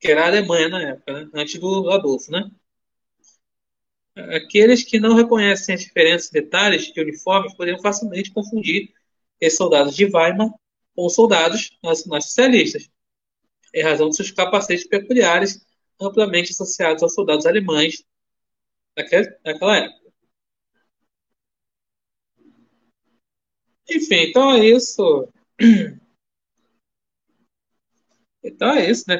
que 0.00 0.10
era 0.10 0.24
a 0.24 0.26
Alemanha 0.26 0.68
na 0.68 0.82
época, 0.82 1.12
né? 1.12 1.30
antes 1.34 1.60
do 1.60 1.90
Adolfo, 1.90 2.30
né? 2.32 2.50
Aqueles 4.16 4.84
que 4.84 4.98
não 4.98 5.14
reconhecem 5.14 5.74
as 5.74 5.82
diferenças 5.82 6.28
e 6.28 6.32
detalhes 6.32 6.92
de 6.92 7.00
uniformes 7.00 7.54
poderiam 7.54 7.80
facilmente 7.80 8.32
confundir 8.32 8.92
esses 9.40 9.56
soldados 9.56 9.94
de 9.94 10.04
Weimar 10.06 10.50
com 10.94 11.08
soldados 11.08 11.76
nacionais 11.82 12.24
socialistas, 12.26 12.90
em 13.72 13.82
razão 13.82 14.08
de 14.08 14.16
seus 14.16 14.30
capacetes 14.30 14.86
peculiares 14.86 15.64
amplamente 16.00 16.52
associados 16.52 17.02
aos 17.02 17.14
soldados 17.14 17.46
alemães 17.46 18.04
naquela 19.44 19.76
época. 19.78 20.04
Enfim, 23.88 24.16
então 24.28 24.50
é 24.52 24.66
isso. 24.66 25.28
Então 28.46 28.72
é 28.74 28.90
isso, 28.90 29.04
né? 29.08 29.18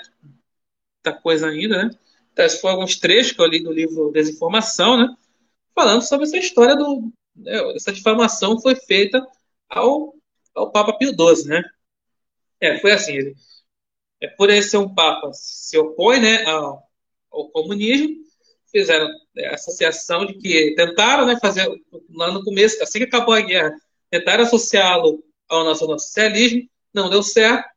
Muita 1.04 1.20
coisa 1.20 1.48
ainda, 1.48 1.84
né? 1.84 1.90
Então, 2.32 2.44
esses 2.44 2.60
foram 2.60 2.74
alguns 2.76 2.96
trechos 2.96 3.32
que 3.32 3.40
eu 3.40 3.46
li 3.46 3.62
do 3.62 3.72
livro 3.72 4.10
Desinformação, 4.12 4.98
né? 4.98 5.16
Falando 5.74 6.02
sobre 6.02 6.26
essa 6.26 6.36
história 6.36 6.76
do. 6.76 7.12
Né, 7.36 7.74
essa 7.74 7.92
difamação 7.92 8.60
foi 8.60 8.76
feita 8.76 9.24
ao, 9.68 10.14
ao 10.54 10.70
Papa 10.72 10.96
Pio 10.98 11.10
XII, 11.10 11.48
né? 11.48 11.62
É, 12.60 12.78
foi 12.80 12.92
assim. 12.92 13.12
Ele, 13.14 13.34
é, 14.20 14.28
por 14.28 14.50
ele 14.50 14.62
ser 14.62 14.78
um 14.78 14.92
Papa, 14.94 15.30
se 15.32 15.76
opõe 15.78 16.20
né, 16.20 16.44
ao, 16.44 16.82
ao 17.30 17.50
comunismo, 17.50 18.16
fizeram 18.70 19.08
a 19.46 19.54
associação 19.54 20.26
de 20.26 20.34
que 20.34 20.74
tentaram 20.74 21.26
né, 21.26 21.38
fazer 21.40 21.68
lá 22.10 22.32
no 22.32 22.42
começo, 22.42 22.82
assim 22.82 22.98
que 22.98 23.04
acabou 23.04 23.34
a 23.34 23.40
guerra, 23.40 23.74
tentaram 24.10 24.44
associá-lo 24.44 25.22
ao 25.48 25.64
nacionalsocialismo, 25.64 26.68
não 26.92 27.10
deu 27.10 27.22
certo. 27.22 27.68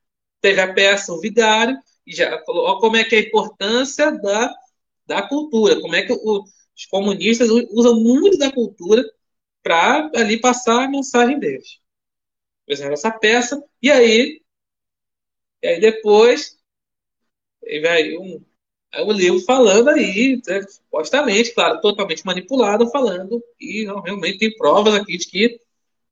Teve 0.41 0.61
a 0.61 0.73
peça 0.73 1.13
O 1.13 1.19
Vigário, 1.19 1.77
e 2.05 2.15
já 2.15 2.41
falou 2.45 2.79
como 2.79 2.95
é 2.95 3.03
que 3.03 3.15
é 3.15 3.19
a 3.19 3.21
importância 3.21 4.11
da, 4.11 4.53
da 5.05 5.21
cultura, 5.27 5.79
como 5.81 5.95
é 5.95 6.03
que 6.03 6.13
o, 6.13 6.43
os 6.75 6.85
comunistas 6.85 7.49
usam 7.49 7.99
muito 7.99 8.37
da 8.37 8.51
cultura 8.51 9.03
para 9.63 10.09
ali 10.15 10.39
passar 10.39 10.85
a 10.85 10.89
mensagem 10.89 11.39
deles. 11.39 11.79
Fizeram 12.69 12.93
essa 12.93 13.11
peça, 13.11 13.61
e 13.81 13.91
aí, 13.91 14.41
e 15.61 15.67
aí 15.67 15.79
depois, 15.79 16.57
aí 17.89 18.17
um, 18.17 18.43
o 19.05 19.11
livro 19.11 19.39
falando 19.41 19.89
aí, 19.89 20.41
né, 20.47 20.61
supostamente, 20.63 21.53
claro, 21.53 21.81
totalmente 21.81 22.25
manipulado, 22.25 22.89
falando, 22.89 23.43
e 23.59 23.85
não, 23.85 24.01
realmente 24.01 24.39
tem 24.39 24.55
provas 24.57 24.93
aqui 24.95 25.17
de 25.17 25.27
que 25.27 25.59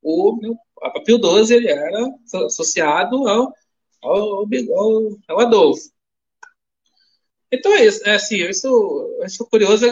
o 0.02 0.58
Papa 0.76 1.02
Pio 1.04 1.18
XII 1.18 1.56
ele 1.56 1.70
era 1.70 2.14
associado 2.46 3.28
ao 3.28 3.54
ao, 4.06 4.46
ao, 4.46 5.18
ao 5.28 5.40
Adolfo. 5.40 5.90
Então 7.52 7.74
é 7.74 7.86
isso, 7.86 8.08
é 8.08 8.16
assim, 8.16 8.38
isso 8.48 9.20
acho 9.24 9.46
curioso, 9.46 9.86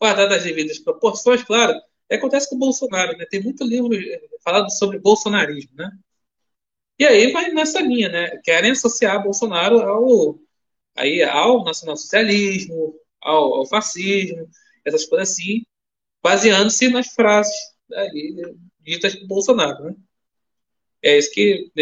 guardado 0.00 0.34
as 0.34 0.42
devidas 0.44 0.78
proporções, 0.78 1.42
claro, 1.44 1.74
acontece 2.10 2.48
com 2.48 2.56
o 2.56 2.58
Bolsonaro, 2.58 3.16
né? 3.16 3.26
Tem 3.30 3.42
muito 3.42 3.64
livro 3.64 3.94
é, 3.94 4.20
falado 4.44 4.70
sobre 4.70 4.98
bolsonarismo, 4.98 5.70
né? 5.74 5.90
E 7.02 7.04
aí 7.04 7.32
vai 7.32 7.50
nessa 7.50 7.80
linha, 7.80 8.08
né? 8.08 8.36
Querem 8.44 8.70
associar 8.70 9.20
Bolsonaro 9.24 9.80
ao, 9.80 10.38
aí, 10.94 11.20
ao 11.24 11.64
nacionalsocialismo, 11.64 12.94
ao, 13.20 13.54
ao 13.54 13.66
fascismo, 13.66 14.48
essas 14.84 15.04
coisas 15.06 15.32
assim, 15.32 15.64
baseando-se 16.22 16.88
nas 16.90 17.08
frases 17.08 17.52
aí, 17.92 18.54
ditas 18.78 19.16
por 19.16 19.26
Bolsonaro, 19.26 19.84
né? 19.86 19.96
É 21.02 21.18
isso 21.18 21.32
que 21.32 21.72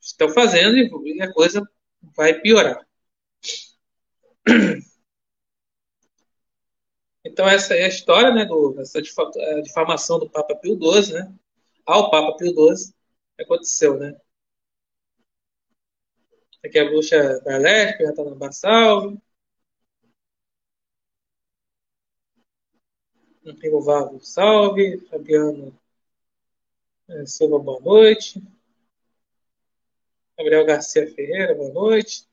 estão 0.00 0.28
fazendo 0.28 0.78
e 0.78 1.20
a 1.20 1.32
coisa 1.32 1.68
vai 2.16 2.40
piorar. 2.40 2.86
Então 7.24 7.48
essa 7.48 7.74
é 7.74 7.86
a 7.86 7.88
história, 7.88 8.32
né, 8.32 8.44
do, 8.44 8.72
dessa 8.74 9.02
difamação 9.62 10.20
do 10.20 10.30
Papa 10.30 10.54
Pio 10.54 10.78
XII, 10.80 11.14
né, 11.14 11.34
ao 11.84 12.08
Papa 12.10 12.36
Pio 12.36 12.52
XII, 12.52 12.94
aconteceu, 13.38 13.98
né. 13.98 14.14
Aqui 16.64 16.78
é 16.78 16.82
a 16.82 16.84
bruxa 16.84 17.40
da 17.40 17.56
Leste, 17.56 18.02
já 18.02 18.10
está 18.10 18.22
no 18.24 18.34
Bassalve. 18.36 19.18
Renovável, 23.62 24.20
salve. 24.20 24.98
Fabiano 25.08 25.78
é, 27.08 27.26
Silva, 27.26 27.58
boa 27.58 27.80
noite. 27.80 28.42
Gabriel 30.38 30.64
Garcia 30.64 31.12
Ferreira, 31.14 31.54
boa 31.54 31.72
noite. 31.72 32.26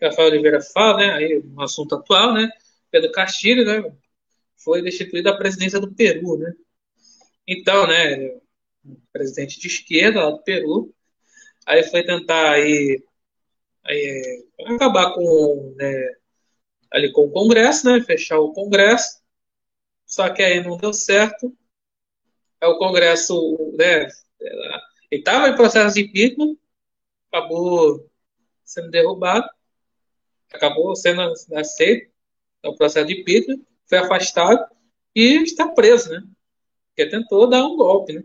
Rafael 0.00 0.28
Oliveira 0.28 0.60
fala, 0.60 0.98
né? 0.98 1.12
Aí, 1.14 1.38
um 1.38 1.60
assunto 1.60 1.94
atual, 1.94 2.34
né? 2.34 2.48
Pedro 2.90 3.12
Castilho, 3.12 3.64
né? 3.64 3.92
Foi 4.56 4.82
destituído 4.82 5.30
da 5.30 5.36
presidência 5.36 5.80
do 5.80 5.92
Peru, 5.94 6.38
né? 6.38 6.54
Então, 7.46 7.86
né? 7.86 8.38
Presidente 9.12 9.58
de 9.58 9.66
esquerda 9.66 10.24
lá 10.24 10.30
do 10.30 10.42
Peru. 10.42 10.94
Aí 11.66 11.82
foi 11.84 12.04
tentar 12.04 12.52
aí, 12.52 13.02
aí 13.84 14.46
acabar 14.66 15.14
com, 15.14 15.74
né, 15.76 16.14
ali 16.92 17.12
com 17.12 17.22
o 17.22 17.30
Congresso, 17.30 17.86
né? 17.86 18.00
Fechar 18.00 18.38
o 18.38 18.52
Congresso. 18.52 19.20
Só 20.06 20.28
que 20.30 20.42
aí 20.42 20.62
não 20.62 20.76
deu 20.76 20.92
certo. 20.92 21.52
Aí 22.60 22.68
o 22.68 22.78
Congresso, 22.78 23.34
né? 23.76 24.08
Ele 25.10 25.20
estava 25.20 25.48
em 25.48 25.56
processo 25.56 25.94
de 25.94 26.02
impeachment, 26.02 26.56
acabou 27.30 28.08
sendo 28.64 28.90
derrubado, 28.90 29.48
acabou 30.52 30.94
sendo 30.96 31.20
aceito 31.54 32.10
no 32.62 32.72
é 32.72 32.76
processo 32.76 33.06
de 33.06 33.20
impeachment, 33.20 33.60
foi 33.86 33.98
afastado 33.98 34.64
e 35.14 35.42
está 35.42 35.68
preso, 35.68 36.10
né? 36.10 36.22
Porque 36.88 37.10
tentou 37.10 37.48
dar 37.48 37.64
um 37.64 37.76
golpe, 37.76 38.14
né? 38.14 38.24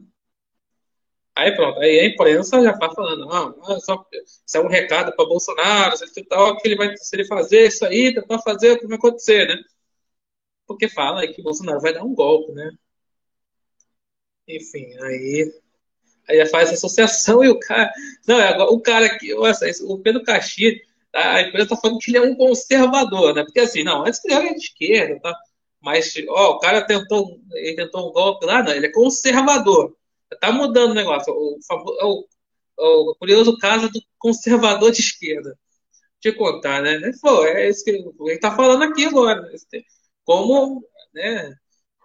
Aí 1.39 1.55
pronto, 1.55 1.79
aí 1.79 1.99
a 1.99 2.05
imprensa 2.07 2.61
já 2.61 2.71
está 2.71 2.89
falando, 2.91 3.25
não, 3.25 3.55
ah, 3.63 3.79
só, 3.79 4.05
isso 4.13 4.57
é 4.57 4.59
um 4.59 4.67
recado 4.67 5.15
para 5.15 5.25
Bolsonaro, 5.25 5.95
se 5.97 6.05
ele, 6.17 6.27
tal, 6.27 6.57
que 6.57 6.67
ele 6.67 6.75
vai, 6.75 6.95
se 6.97 7.15
ele 7.15 7.25
fazer 7.25 7.67
isso 7.67 7.85
aí, 7.85 8.13
tentar 8.13 8.39
fazer, 8.39 8.71
o 8.73 8.79
que 8.79 8.87
vai 8.87 8.97
acontecer, 8.97 9.47
né? 9.47 9.55
porque 10.69 10.87
fala 10.87 11.27
que 11.27 11.41
Bolsonaro 11.41 11.81
vai 11.81 11.93
dar 11.93 12.03
um 12.03 12.13
golpe, 12.13 12.53
né? 12.53 12.71
Enfim, 14.47 14.85
aí 15.01 15.51
aí 16.29 16.45
faz 16.47 16.71
associação 16.71 17.43
e 17.43 17.49
o 17.49 17.59
cara. 17.59 17.91
Não, 18.27 18.39
é 18.39 18.55
o 18.63 18.79
cara 18.81 19.07
aqui, 19.07 19.33
o 19.33 19.99
Pedro 19.99 20.23
Caxi, 20.23 20.81
a 21.13 21.41
empresa 21.41 21.69
tá 21.69 21.77
falando 21.77 21.99
que 21.99 22.11
ele 22.11 22.17
é 22.19 22.21
um 22.21 22.35
conservador, 22.35 23.33
né? 23.35 23.43
Porque 23.43 23.59
assim, 23.61 23.83
não, 23.83 24.05
antes 24.05 24.23
ele 24.25 24.33
era 24.35 24.53
de 24.53 24.59
esquerda, 24.59 25.19
tá? 25.21 25.35
Mas, 25.81 26.13
ó, 26.29 26.51
o 26.57 26.59
cara 26.59 26.85
tentou, 26.85 27.39
ele 27.53 27.75
tentou 27.75 28.09
um 28.09 28.13
golpe 28.13 28.45
lá, 28.45 28.61
não, 28.63 28.73
ele 28.73 28.87
é 28.87 28.91
conservador. 28.91 29.95
Tá 30.37 30.51
mudando 30.51 30.91
o 30.91 30.95
negócio. 30.95 31.33
O, 31.33 31.57
o, 31.57 32.27
o, 32.77 33.11
o 33.11 33.15
curioso 33.15 33.57
caso 33.57 33.89
do 33.89 34.01
conservador 34.17 34.91
de 34.91 35.01
esquerda. 35.01 35.57
Te 36.19 36.31
contar, 36.33 36.81
né? 36.81 36.99
Pô, 37.21 37.45
é 37.45 37.69
isso 37.69 37.83
que 37.83 37.91
ele 37.91 38.39
tá 38.39 38.55
falando 38.55 38.83
aqui 38.83 39.05
agora. 39.05 39.41
Né? 39.41 39.57
Como, 40.23 40.83
né? 41.13 41.53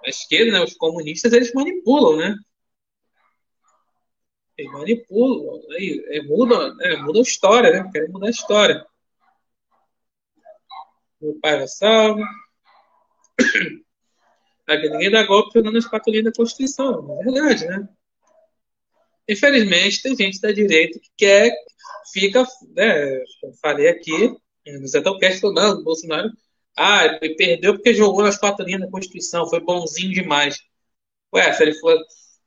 A 0.05 0.09
esquerda, 0.09 0.53
né, 0.53 0.64
os 0.64 0.75
comunistas, 0.75 1.33
eles 1.33 1.53
manipulam, 1.55 2.16
né? 2.16 2.37
Eles 4.57 4.72
manipulam, 4.72 5.61
aí, 5.72 6.22
mudam, 6.29 6.75
né, 6.77 6.97
mudam 6.97 7.20
a 7.20 7.22
história, 7.22 7.70
né? 7.70 7.91
Querem 7.93 8.11
mudar 8.11 8.29
a 8.29 8.31
história. 8.31 8.87
Meu 11.20 11.39
pai 11.41 11.59
vai 11.59 11.68
salvo. 11.68 12.22
Ninguém 14.68 15.11
dá 15.11 15.27
golpe 15.27 15.59
as 15.59 15.91
patrulhinhas 15.91 16.27
da 16.27 16.33
Constituição. 16.33 17.20
É 17.20 17.25
verdade, 17.25 17.66
né? 17.66 17.89
Infelizmente, 19.29 20.03
tem 20.03 20.16
gente 20.16 20.41
da 20.41 20.53
direita 20.53 20.99
que 20.99 21.09
quer, 21.16 21.53
fica, 22.12 22.47
né? 22.75 23.22
Falei 23.62 23.89
aqui, 23.89 24.35
no 24.66 24.87
Zettelcast, 24.87 25.43
não, 25.43 25.81
o 25.81 25.85
Bolsonaro 25.85 26.31
ah, 26.77 27.05
ele 27.07 27.35
perdeu 27.37 27.75
porque 27.75 27.95
jogou 27.95 28.22
nas 28.25 28.37
quatro 28.39 28.64
linhas 28.64 28.81
da 28.81 28.91
Constituição, 28.91 29.49
foi 29.49 29.61
bonzinho 29.61 30.12
demais. 30.12 30.59
Ué, 31.35 31.53
se 31.53 31.62
ele 31.62 31.75
for. 31.75 31.97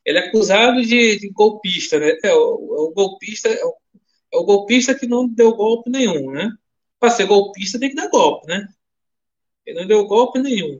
Ele 0.05 0.19
é 0.19 0.28
acusado 0.28 0.82
de, 0.82 1.19
de 1.19 1.30
golpista, 1.32 1.99
né? 1.99 2.17
É 2.23 2.34
o, 2.34 2.75
é 2.78 2.82
o 2.82 2.93
golpista, 2.93 3.49
é 3.49 3.65
o, 3.65 3.75
é 4.34 4.38
o, 4.38 4.43
golpista 4.45 4.95
que 4.95 5.07
não 5.07 5.28
deu 5.28 5.55
golpe 5.55 5.89
nenhum, 5.89 6.32
né? 6.32 6.49
Para 6.99 7.11
ser 7.11 7.25
golpista 7.28 7.80
tem 7.80 7.89
que 7.89 7.95
dar 7.95 8.09
golpe, 8.09 8.47
né? 8.47 8.67
Ele 9.65 9.80
não 9.82 9.88
deu 9.88 10.05
golpe 10.07 10.39
nenhum. 10.39 10.80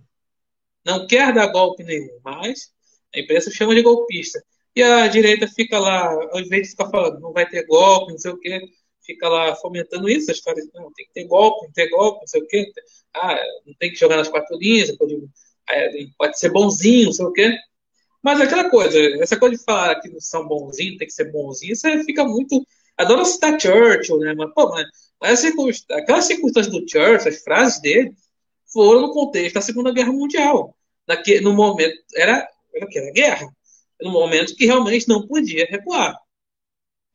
Não 0.86 1.08
quer 1.08 1.34
dar 1.34 1.48
golpe 1.48 1.84
nenhum, 1.84 2.20
mas 2.24 2.72
a 3.16 3.20
imprensa 3.20 3.52
chama 3.52 3.76
de 3.76 3.82
golpista. 3.82 4.44
E 4.78 4.84
a 4.84 5.08
direita 5.08 5.48
fica 5.48 5.80
lá, 5.80 6.08
ao 6.32 6.40
invés 6.40 6.62
de 6.62 6.70
ficar 6.70 6.88
falando, 6.92 7.20
não 7.20 7.34
vai 7.34 7.50
ter 7.50 7.66
golpe, 7.66 8.12
não 8.12 8.20
sei 8.20 8.30
o 8.30 8.38
quê, 8.38 8.62
fica 9.04 9.28
lá 9.28 9.56
fomentando 9.56 10.08
isso, 10.08 10.30
a 10.30 10.34
história, 10.36 10.64
não, 10.76 10.94
tem 10.94 11.08
que 11.08 11.14
ter 11.14 11.26
golpe, 11.26 11.66
que 11.66 11.74
ter 11.74 11.90
golpe, 11.90 12.20
não 12.20 12.28
sei 12.28 12.44
o 12.44 12.48
quê. 12.48 12.72
Ah, 13.16 13.44
não 13.66 13.74
tem 13.80 13.90
que 13.90 13.98
jogar 13.98 14.18
nas 14.18 14.30
quatro 14.30 14.56
linhas, 14.56 14.96
pode, 14.96 15.18
pode 16.16 16.38
ser 16.40 16.52
bonzinho, 16.52 17.06
não 17.08 17.12
sei 17.12 17.26
o 17.26 17.34
quê. 17.34 17.58
Mas 18.22 18.40
aquela 18.40 18.70
coisa, 18.70 19.00
essa 19.20 19.36
coisa 19.36 19.58
de 19.58 19.64
falar 19.64 20.00
que 20.00 20.10
não 20.10 20.20
são 20.20 20.48
bonzinhos, 20.48 21.00
tem 21.00 21.08
que 21.08 21.14
ser 21.14 21.32
bonzinho, 21.32 21.74
isso 21.74 21.88
fica 22.06 22.24
muito. 22.24 22.64
Adoro 22.96 23.26
citar 23.26 23.60
Churchill, 23.60 24.20
né? 24.20 24.36
Mas, 24.36 24.54
pô, 24.54 24.70
mas, 25.20 25.44
aquelas 25.90 26.26
circunstâncias 26.26 26.72
do 26.72 26.88
Churchill, 26.88 27.32
as 27.34 27.42
frases 27.42 27.82
dele, 27.82 28.14
foram 28.72 29.02
no 29.02 29.12
contexto 29.12 29.56
da 29.56 29.62
Segunda 29.62 29.92
Guerra 29.92 30.12
Mundial. 30.12 30.78
Naquele, 31.08 31.42
no 31.42 31.54
momento, 31.56 31.98
era, 32.16 32.48
era 32.76 32.86
o 32.86 32.90
que? 32.90 33.00
Era 33.00 33.12
guerra. 33.12 33.57
No 34.02 34.12
momento 34.12 34.56
que 34.56 34.66
realmente 34.66 35.08
não 35.08 35.28
podia 35.28 35.66
recuar 35.70 36.16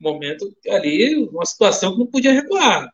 momento 0.03 0.53
ali, 0.69 1.15
uma 1.29 1.45
situação 1.45 1.93
que 1.93 1.99
não 1.99 2.07
podia 2.07 2.33
recuar. 2.33 2.89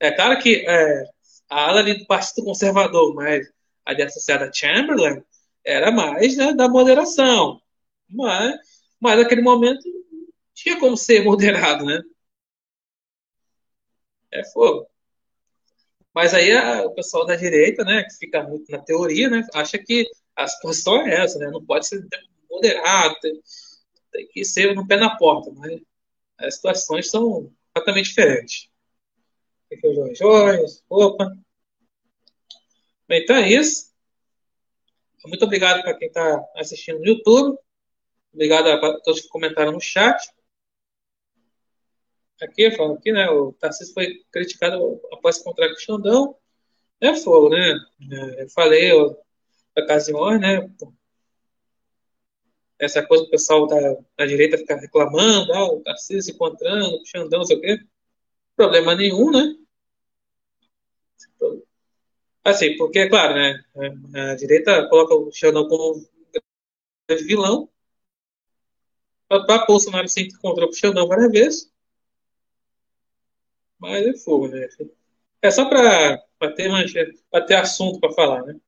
É 0.00 0.10
claro 0.10 0.38
que 0.40 0.64
é, 0.66 1.04
a 1.48 1.68
ala 1.68 1.80
ali 1.80 1.98
do 1.98 2.06
Partido 2.06 2.44
Conservador, 2.44 3.14
mas 3.14 3.46
ali 3.84 4.02
associada 4.02 4.46
a 4.48 4.52
Chamberlain, 4.52 5.22
era 5.64 5.90
mais 5.90 6.36
né, 6.36 6.54
da 6.54 6.68
moderação. 6.68 7.60
Mas, 8.08 8.56
mas 9.00 9.18
naquele 9.18 9.42
momento 9.42 9.82
tinha 10.54 10.78
como 10.80 10.96
ser 10.96 11.24
moderado, 11.24 11.84
né? 11.84 12.00
É 14.30 14.44
fogo. 14.52 14.86
Mas 16.14 16.32
aí 16.32 16.52
a, 16.52 16.82
o 16.86 16.94
pessoal 16.94 17.26
da 17.26 17.36
direita, 17.36 17.84
né, 17.84 18.04
que 18.04 18.16
fica 18.18 18.42
muito 18.42 18.70
na 18.70 18.78
teoria, 18.78 19.28
né, 19.28 19.42
acha 19.52 19.78
que 19.78 20.06
a 20.36 20.46
situação 20.46 21.06
é 21.06 21.22
essa, 21.24 21.38
né? 21.38 21.50
Não 21.50 21.64
pode 21.64 21.86
ser 21.86 22.06
moderado, 22.54 23.16
tem, 23.20 23.40
tem 24.12 24.28
que 24.28 24.44
ser 24.44 24.74
no 24.74 24.86
pé 24.86 24.96
na 24.96 25.16
porta. 25.16 25.50
Mas 25.52 25.80
as 26.38 26.56
situações 26.56 27.10
são 27.10 27.52
completamente 27.72 28.08
diferentes. 28.08 28.68
Aqui 29.72 29.86
o 29.86 30.14
João 30.14 30.64
opa. 30.88 31.36
Bem, 33.08 33.22
então 33.22 33.36
é 33.36 33.50
isso. 33.50 33.92
Muito 35.26 35.44
obrigado 35.44 35.82
para 35.82 35.94
quem 35.94 36.08
está 36.08 36.44
assistindo 36.54 36.98
no 36.98 37.06
YouTube. 37.06 37.58
Obrigado 38.32 38.68
a 38.68 39.00
todos 39.00 39.22
que 39.22 39.28
comentaram 39.28 39.72
no 39.72 39.80
chat. 39.80 40.18
Aqui, 42.42 42.70
falando 42.72 42.98
aqui, 42.98 43.12
né? 43.12 43.30
O 43.30 43.52
Tarcísio 43.52 43.94
foi 43.94 44.22
criticado 44.30 45.00
após 45.12 45.38
encontrar 45.38 45.68
com 45.68 45.74
o 45.74 45.80
Xandão. 45.80 46.36
É 47.00 47.14
fogo, 47.14 47.48
né? 47.48 47.74
É, 48.10 48.42
eu 48.42 48.48
falei, 48.50 48.90
ocasiões, 49.76 50.40
né? 50.40 50.68
Essa 52.84 53.04
coisa 53.06 53.24
do 53.24 53.30
pessoal 53.30 53.66
da, 53.66 53.96
da 54.16 54.26
direita 54.26 54.58
ficar 54.58 54.76
reclamando, 54.76 55.52
ah, 55.52 55.64
o 55.66 55.80
Tarcísio 55.82 56.22
se 56.22 56.32
encontrando, 56.32 56.96
o 56.96 57.04
Xandão, 57.06 57.40
não 57.40 57.46
sei 57.46 57.56
o 57.56 57.60
quê. 57.60 57.78
Problema 58.56 58.94
nenhum, 58.94 59.30
né? 59.30 59.56
Assim, 62.44 62.76
porque, 62.76 63.08
claro, 63.08 63.34
né? 63.34 63.64
A 64.30 64.34
direita 64.34 64.86
coloca 64.88 65.14
o 65.14 65.32
Xandão 65.32 65.66
como 65.68 66.06
vilão. 67.26 67.68
Para 69.28 69.66
Bolsonaro 69.66 70.08
se 70.08 70.22
encontrou 70.22 70.68
com 70.68 70.74
o 70.74 70.76
Xandão 70.76 71.08
várias 71.08 71.32
vezes. 71.32 71.72
Mas 73.78 74.06
é 74.06 74.14
fogo, 74.16 74.48
né? 74.48 74.68
É 75.42 75.50
só 75.50 75.68
para 75.68 76.22
ter, 76.54 76.70
ter 77.46 77.54
assunto 77.54 78.00
para 78.00 78.12
falar, 78.12 78.42
né? 78.44 78.58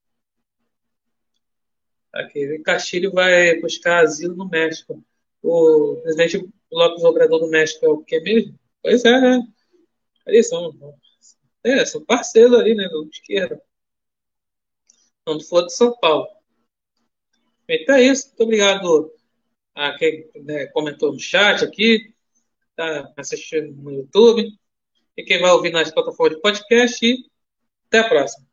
Aquele 2.20 2.58
Castilho 2.60 3.12
vai 3.12 3.60
buscar 3.60 4.02
asilo 4.02 4.36
no 4.36 4.48
México. 4.48 5.02
O 5.42 6.00
presidente 6.02 6.48
Lopes 6.70 7.04
Obrador 7.04 7.40
do 7.40 7.48
México 7.48 7.84
é 7.84 7.88
o 7.88 8.02
que 8.02 8.20
mesmo? 8.20 8.58
Pois 8.82 9.04
é, 9.04 9.20
né? 9.20 9.42
Eles 10.26 10.48
são, 10.48 10.74
é, 11.64 11.84
são 11.84 12.04
parceiros 12.04 12.58
ali, 12.58 12.74
né? 12.74 12.88
Do 12.88 13.08
esquerda. 13.10 13.60
Não 15.26 15.40
for 15.40 15.66
de 15.66 15.72
São 15.72 15.96
Paulo. 15.98 16.28
Então 17.68 17.96
é 17.96 18.02
isso. 18.02 18.28
Muito 18.28 18.42
obrigado 18.42 19.12
a 19.74 19.96
quem 19.96 20.30
né, 20.36 20.66
comentou 20.66 21.12
no 21.12 21.18
chat 21.20 21.64
aqui, 21.64 22.14
tá 22.74 23.12
assistindo 23.16 23.74
no 23.82 23.92
YouTube, 23.92 24.48
e 25.16 25.24
quem 25.24 25.40
vai 25.40 25.50
ouvir 25.50 25.70
nas 25.70 25.90
plataformas 25.90 26.36
de 26.36 26.42
podcast. 26.42 27.04
E 27.04 27.24
até 27.88 27.98
a 28.00 28.08
próxima. 28.08 28.45